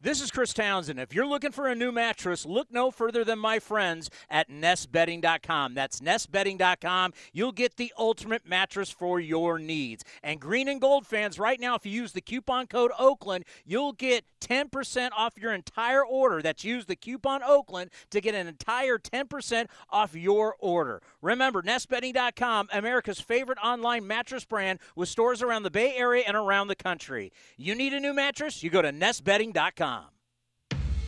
[0.00, 1.00] This is Chris Townsend.
[1.00, 5.74] If you're looking for a new mattress, look no further than my friends at nestbedding.com.
[5.74, 7.14] That's nestbedding.com.
[7.32, 10.04] You'll get the ultimate mattress for your needs.
[10.22, 13.92] And green and gold fans, right now, if you use the coupon code Oakland, you'll
[13.92, 16.42] get 10% off your entire order.
[16.42, 21.02] That's use the coupon Oakland to get an entire 10% off your order.
[21.22, 26.68] Remember, nestbedding.com, America's favorite online mattress brand with stores around the Bay Area and around
[26.68, 27.32] the country.
[27.56, 28.62] You need a new mattress?
[28.62, 29.97] You go to nestbedding.com.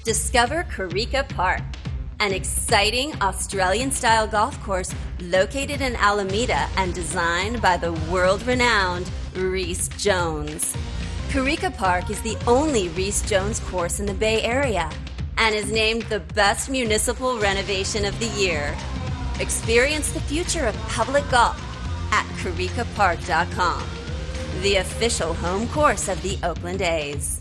[0.04, 1.60] Discover Corica Park,
[2.20, 9.10] an exciting Australian style golf course located in Alameda and designed by the world renowned
[9.34, 10.74] Rees Jones.
[11.28, 14.90] Corica Park is the only Rees Jones course in the Bay Area
[15.36, 18.74] and is named the best municipal renovation of the year.
[19.38, 21.60] Experience the future of public golf
[22.10, 23.84] at coricapark.com,
[24.62, 27.39] the official home course of the Oakland A's.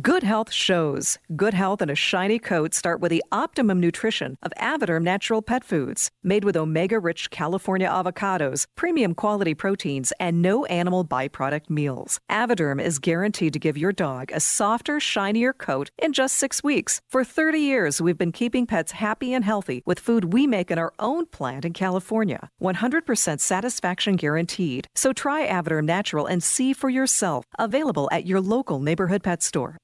[0.00, 1.18] Good health shows.
[1.36, 5.62] Good health and a shiny coat start with the optimum nutrition of Avoderm Natural Pet
[5.62, 6.10] Foods.
[6.24, 12.18] Made with omega rich California avocados, premium quality proteins, and no animal byproduct meals.
[12.28, 17.00] Avoderm is guaranteed to give your dog a softer, shinier coat in just six weeks.
[17.08, 20.78] For 30 years, we've been keeping pets happy and healthy with food we make in
[20.78, 22.48] our own plant in California.
[22.60, 24.88] 100% satisfaction guaranteed.
[24.96, 27.44] So try Avoderm Natural and see for yourself.
[27.60, 29.76] Available at your local neighborhood pet store.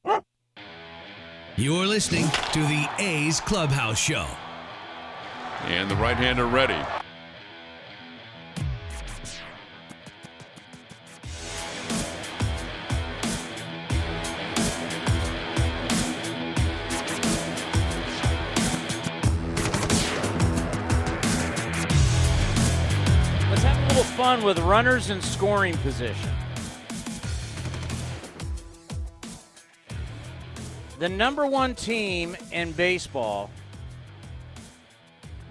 [1.60, 2.24] You're listening
[2.54, 4.26] to the A's Clubhouse Show.
[5.64, 6.72] And the right hander ready.
[23.50, 26.30] Let's have a little fun with runners in scoring position.
[31.00, 33.50] The number one team in baseball,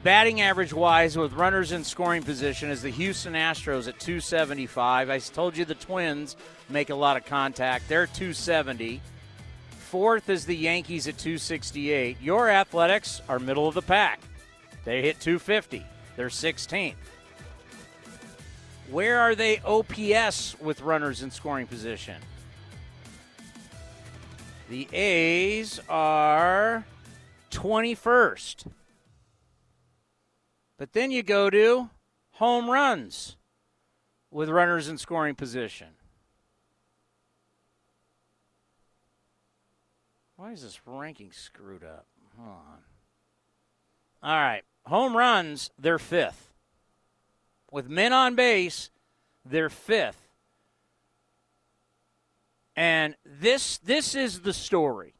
[0.04, 5.10] batting average wise, with runners in scoring position, is the Houston Astros at 275.
[5.10, 6.36] I told you the Twins
[6.70, 7.90] make a lot of contact.
[7.90, 9.02] They're 270.
[9.72, 12.22] Fourth is the Yankees at 268.
[12.22, 14.22] Your Athletics are middle of the pack.
[14.86, 15.84] They hit 250.
[16.16, 16.94] They're 16th.
[18.92, 22.22] Where are they OPS with runners in scoring position?
[24.70, 26.86] The A's are
[27.50, 28.68] 21st.
[30.78, 31.90] But then you go to
[32.34, 33.36] home runs
[34.30, 35.88] with runners in scoring position.
[40.36, 42.06] Why is this ranking screwed up?
[42.38, 42.80] Hold on.
[44.22, 44.64] All right.
[44.86, 46.54] Home runs, they're fifth.
[47.72, 48.91] With men on base,
[49.44, 50.29] they're fifth.
[52.80, 55.16] And this this is the story.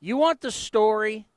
[0.00, 1.28] You want the story?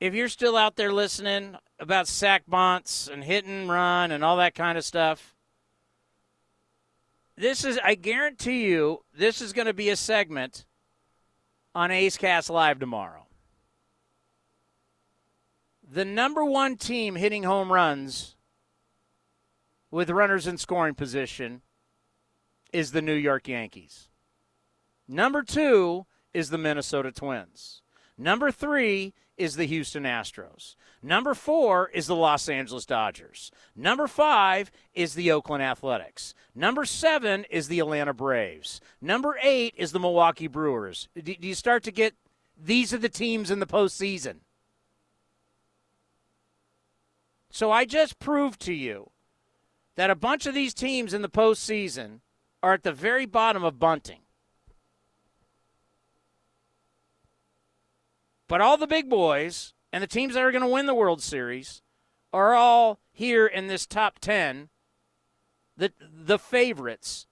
[0.00, 4.38] If you're still out there listening about sack bunts and hit and run and all
[4.38, 5.36] that kind of stuff,
[7.38, 10.66] This is, I guarantee you, this is going to be a segment
[11.72, 13.28] on A's Cast Live tomorrow.
[15.88, 18.34] The number one team hitting home runs
[19.92, 21.62] with runners in scoring position
[22.72, 24.08] is the New York Yankees.
[25.06, 27.82] Number two is the Minnesota Twins.
[28.16, 30.74] Number three is the Houston Astros.
[31.02, 33.52] Number four is the Los Angeles Dodgers.
[33.76, 36.34] Number five is the Oakland Athletics.
[36.54, 38.80] Number seven is the Atlanta Braves.
[39.00, 41.08] Number eight is the Milwaukee Brewers.
[41.14, 42.14] Do you start to get
[42.60, 44.38] these are the teams in the postseason?
[47.50, 49.10] So I just proved to you
[49.94, 52.20] that a bunch of these teams in the postseason
[52.62, 54.20] are at the very bottom of bunting.
[58.48, 61.22] But all the big boys and the teams that are going to win the World
[61.22, 61.82] Series
[62.32, 64.70] are all here in this top 10.
[65.76, 67.26] The, the favorites,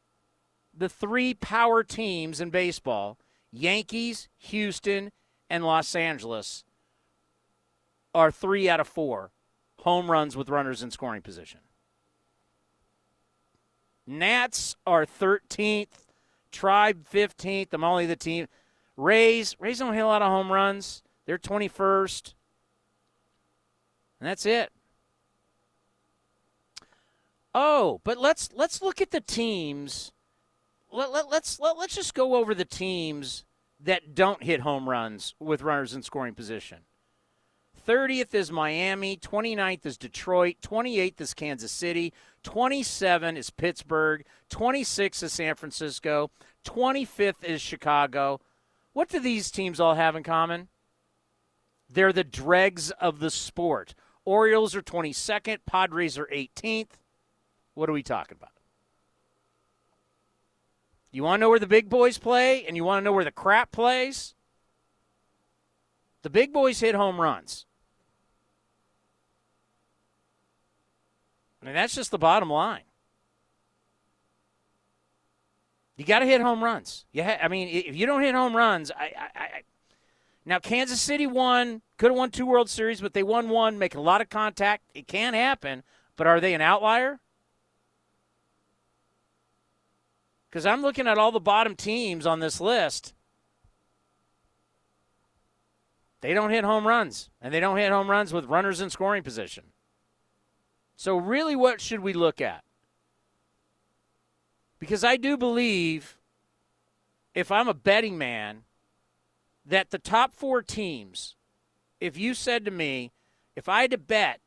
[0.76, 3.18] the three power teams in baseball
[3.50, 5.10] Yankees, Houston,
[5.48, 6.64] and Los Angeles
[8.14, 9.32] are three out of four
[9.80, 11.60] home runs with runners in scoring position.
[14.06, 15.88] Nats are 13th,
[16.52, 17.68] Tribe 15th.
[17.72, 18.46] I'm only the team.
[18.96, 21.02] Rays, Rays don't hit a lot of home runs.
[21.26, 22.34] They're 21st.
[24.20, 24.70] And that's it.
[27.54, 30.12] Oh, but let's let's look at the teams.
[30.92, 33.44] Let, let, let's let, let's just go over the teams
[33.80, 36.80] that don't hit home runs with runners in scoring position.
[37.86, 45.32] 30th is Miami, 29th is Detroit, 28th is Kansas City, 27 is Pittsburgh, 26 is
[45.32, 46.30] San Francisco,
[46.64, 48.40] 25th is Chicago.
[48.92, 50.68] What do these teams all have in common?
[51.88, 53.94] They're the dregs of the sport.
[54.24, 56.98] Orioles are 22nd, Padres are 18th.
[57.74, 58.50] What are we talking about?
[61.12, 63.24] You want to know where the big boys play and you want to know where
[63.24, 64.34] the crap plays?
[66.22, 67.64] The big boys hit home runs.
[71.66, 72.84] I mean, that's just the bottom line.
[75.96, 77.06] You got to hit home runs.
[77.10, 79.48] You ha- I mean, if you don't hit home runs, I, I, I
[80.44, 83.98] now Kansas City won, could have won two World Series, but they won one, making
[83.98, 84.84] a lot of contact.
[84.94, 85.82] It can happen,
[86.14, 87.18] but are they an outlier?
[90.48, 93.12] Because I'm looking at all the bottom teams on this list.
[96.20, 99.24] They don't hit home runs, and they don't hit home runs with runners in scoring
[99.24, 99.64] position.
[100.96, 102.64] So, really, what should we look at?
[104.78, 106.16] Because I do believe,
[107.34, 108.62] if I'm a betting man,
[109.64, 111.34] that the top four teams,
[112.00, 113.12] if you said to me,
[113.54, 114.40] if I had to bet,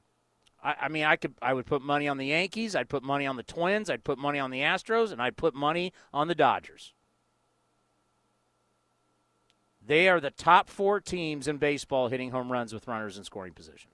[0.63, 3.25] I, I, mean, I could, I would put money on the Yankees, I'd put money
[3.25, 6.35] on the Twins, I'd put money on the Astros, and I'd put money on the
[6.35, 6.93] Dodgers.
[9.85, 13.53] They are the top four teams in baseball hitting home runs with runners in scoring
[13.53, 13.89] position.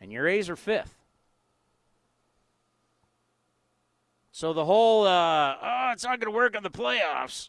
[0.00, 0.94] And your A's are fifth.
[4.30, 7.48] So the whole, uh, oh, it's not going to work on the playoffs.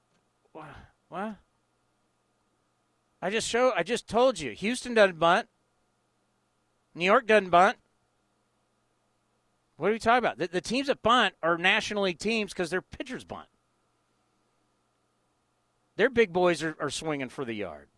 [0.54, 1.36] What?
[3.22, 3.74] I just show.
[3.76, 4.52] I just told you.
[4.52, 5.48] Houston doesn't bunt.
[6.96, 7.78] New York doesn't bunt.
[9.76, 10.38] What are we talking about?
[10.38, 13.48] The, the teams that bunt are National League teams because their pitchers bunt.
[15.98, 17.90] Their big boys are, are swinging for the yard.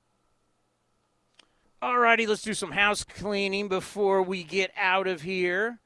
[1.81, 5.79] All righty, let's do some house cleaning before we get out of here.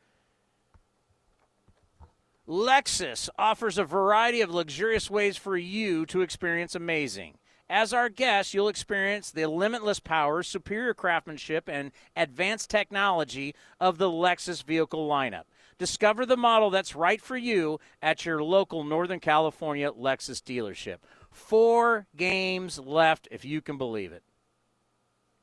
[2.47, 7.37] Lexus offers a variety of luxurious ways for you to experience amazing.
[7.69, 14.09] As our guest, you'll experience the limitless power, superior craftsmanship, and advanced technology of the
[14.09, 15.43] Lexus vehicle lineup.
[15.77, 20.97] Discover the model that's right for you at your local Northern California Lexus dealership.
[21.31, 24.23] Four games left, if you can believe it.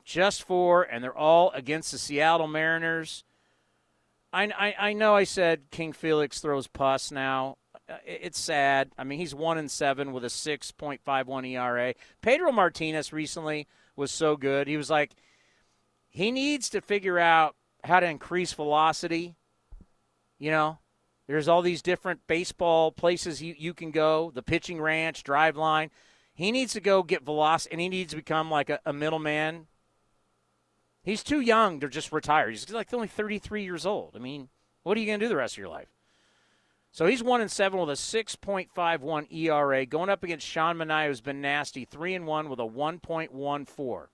[0.04, 3.24] Just four, and they're all against the Seattle Mariners.
[4.32, 7.56] I, I, I know I said King Felix throws pus now.
[7.88, 8.90] Uh, it's sad.
[8.96, 11.94] I mean, he's one and seven with a six point five one ERA.
[12.22, 13.66] Pedro Martinez recently
[13.96, 14.68] was so good.
[14.68, 15.12] He was like,
[16.08, 19.36] he needs to figure out how to increase velocity.
[20.38, 20.78] You know,
[21.26, 25.90] there's all these different baseball places you, you can go, the pitching ranch, drive line.
[26.34, 29.66] He needs to go get velocity, and he needs to become like a, a middleman.
[31.10, 32.50] He's too young to just retire.
[32.50, 34.12] He's like only 33 years old.
[34.14, 34.48] I mean,
[34.84, 35.88] what are you going to do the rest of your life?
[36.92, 41.20] So he's one and seven with a 6.51 ERA, going up against Sean Manaea, who's
[41.20, 44.06] been nasty, three and one with a 1.14.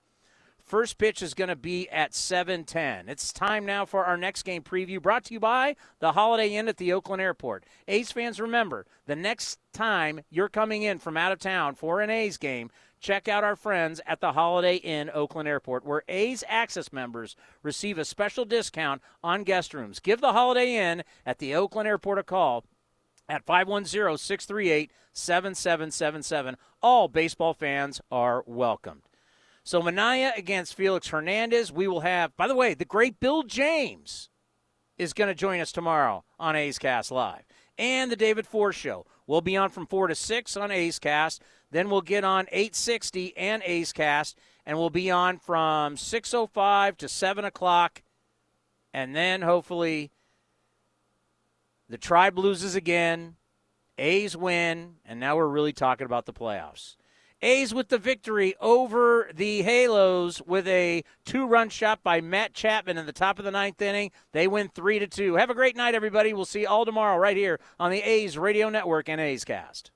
[0.67, 3.07] First pitch is going to be at 7:10.
[3.07, 6.67] It's time now for our next game preview brought to you by the Holiday Inn
[6.67, 7.63] at the Oakland Airport.
[7.87, 12.09] A's fans remember, the next time you're coming in from out of town for an
[12.09, 12.69] A's game,
[12.99, 17.97] check out our friends at the Holiday Inn Oakland Airport where A's Access members receive
[17.97, 19.99] a special discount on guest rooms.
[19.99, 22.63] Give the Holiday Inn at the Oakland Airport a call
[23.29, 26.57] at 510 638 7777.
[26.81, 29.01] All baseball fans are welcomed.
[29.63, 31.73] So, Manaea against Felix Hernandez.
[31.73, 34.29] We will have, by the way, the great Bill James
[34.97, 37.43] is going to join us tomorrow on A's Cast Live.
[37.77, 39.05] And the David Force Show.
[39.27, 41.43] We'll be on from 4 to 6 on A's Cast.
[41.71, 44.37] Then we'll get on 860 and A's Cast.
[44.65, 48.03] And we'll be on from 6.05 to 7 o'clock.
[48.93, 50.11] And then hopefully
[51.89, 53.35] the Tribe loses again.
[53.97, 54.95] A's win.
[55.05, 56.95] And now we're really talking about the playoffs.
[57.41, 63.05] A's with the victory over the Halos with a two-run shot by Matt Chapman in
[63.05, 64.11] the top of the ninth inning.
[64.31, 65.35] They win three to two.
[65.35, 66.33] Have a great night, everybody.
[66.33, 69.91] We'll see you all tomorrow right here on the A's Radio Network and A's Cast.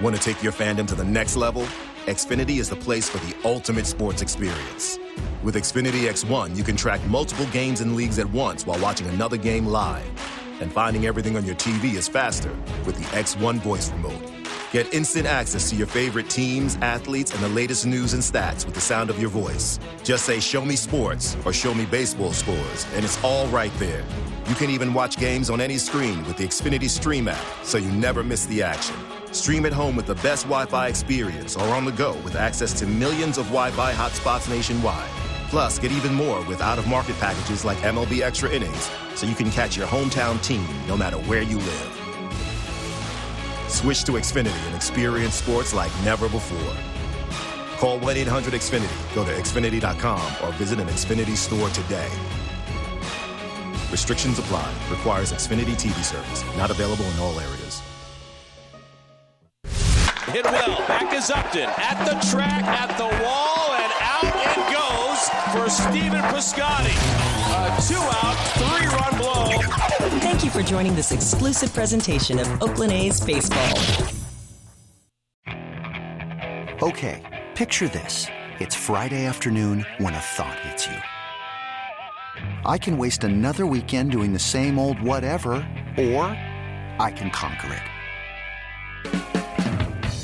[0.00, 1.62] Want to take your fandom to the next level?
[2.06, 4.98] Xfinity is the place for the ultimate sports experience.
[5.42, 9.36] With Xfinity X1, you can track multiple games and leagues at once while watching another
[9.36, 10.08] game live.
[10.62, 12.48] And finding everything on your TV is faster
[12.86, 14.22] with the X1 voice remote.
[14.72, 18.74] Get instant access to your favorite teams, athletes, and the latest news and stats with
[18.74, 19.78] the sound of your voice.
[20.02, 24.02] Just say, Show me sports or Show me baseball scores, and it's all right there.
[24.48, 27.90] You can even watch games on any screen with the Xfinity Stream app, so you
[27.92, 28.96] never miss the action.
[29.32, 32.72] Stream at home with the best Wi Fi experience or on the go with access
[32.80, 35.08] to millions of Wi Fi hotspots nationwide.
[35.48, 39.34] Plus, get even more with out of market packages like MLB Extra Innings, so you
[39.34, 41.96] can catch your hometown team no matter where you live.
[43.68, 46.76] Switch to Xfinity and experience sports like never before.
[47.78, 52.10] Call 1 800 Xfinity, go to Xfinity.com, or visit an Xfinity store today.
[53.90, 54.72] Restrictions apply.
[54.88, 56.44] Requires Xfinity TV service.
[56.56, 57.82] Not available in all areas.
[60.32, 60.78] Hit well.
[60.86, 61.68] Back is Upton.
[61.76, 66.94] At the track, at the wall, and out it goes for Stephen Piscotty.
[67.50, 69.58] A two out, three run blow.
[70.20, 73.76] Thank you for joining this exclusive presentation of Oakland A's baseball.
[76.80, 77.22] Okay,
[77.56, 78.28] picture this.
[78.60, 80.96] It's Friday afternoon when a thought hits you.
[82.64, 85.54] I can waste another weekend doing the same old whatever,
[85.98, 86.22] or
[87.00, 87.82] I can conquer it.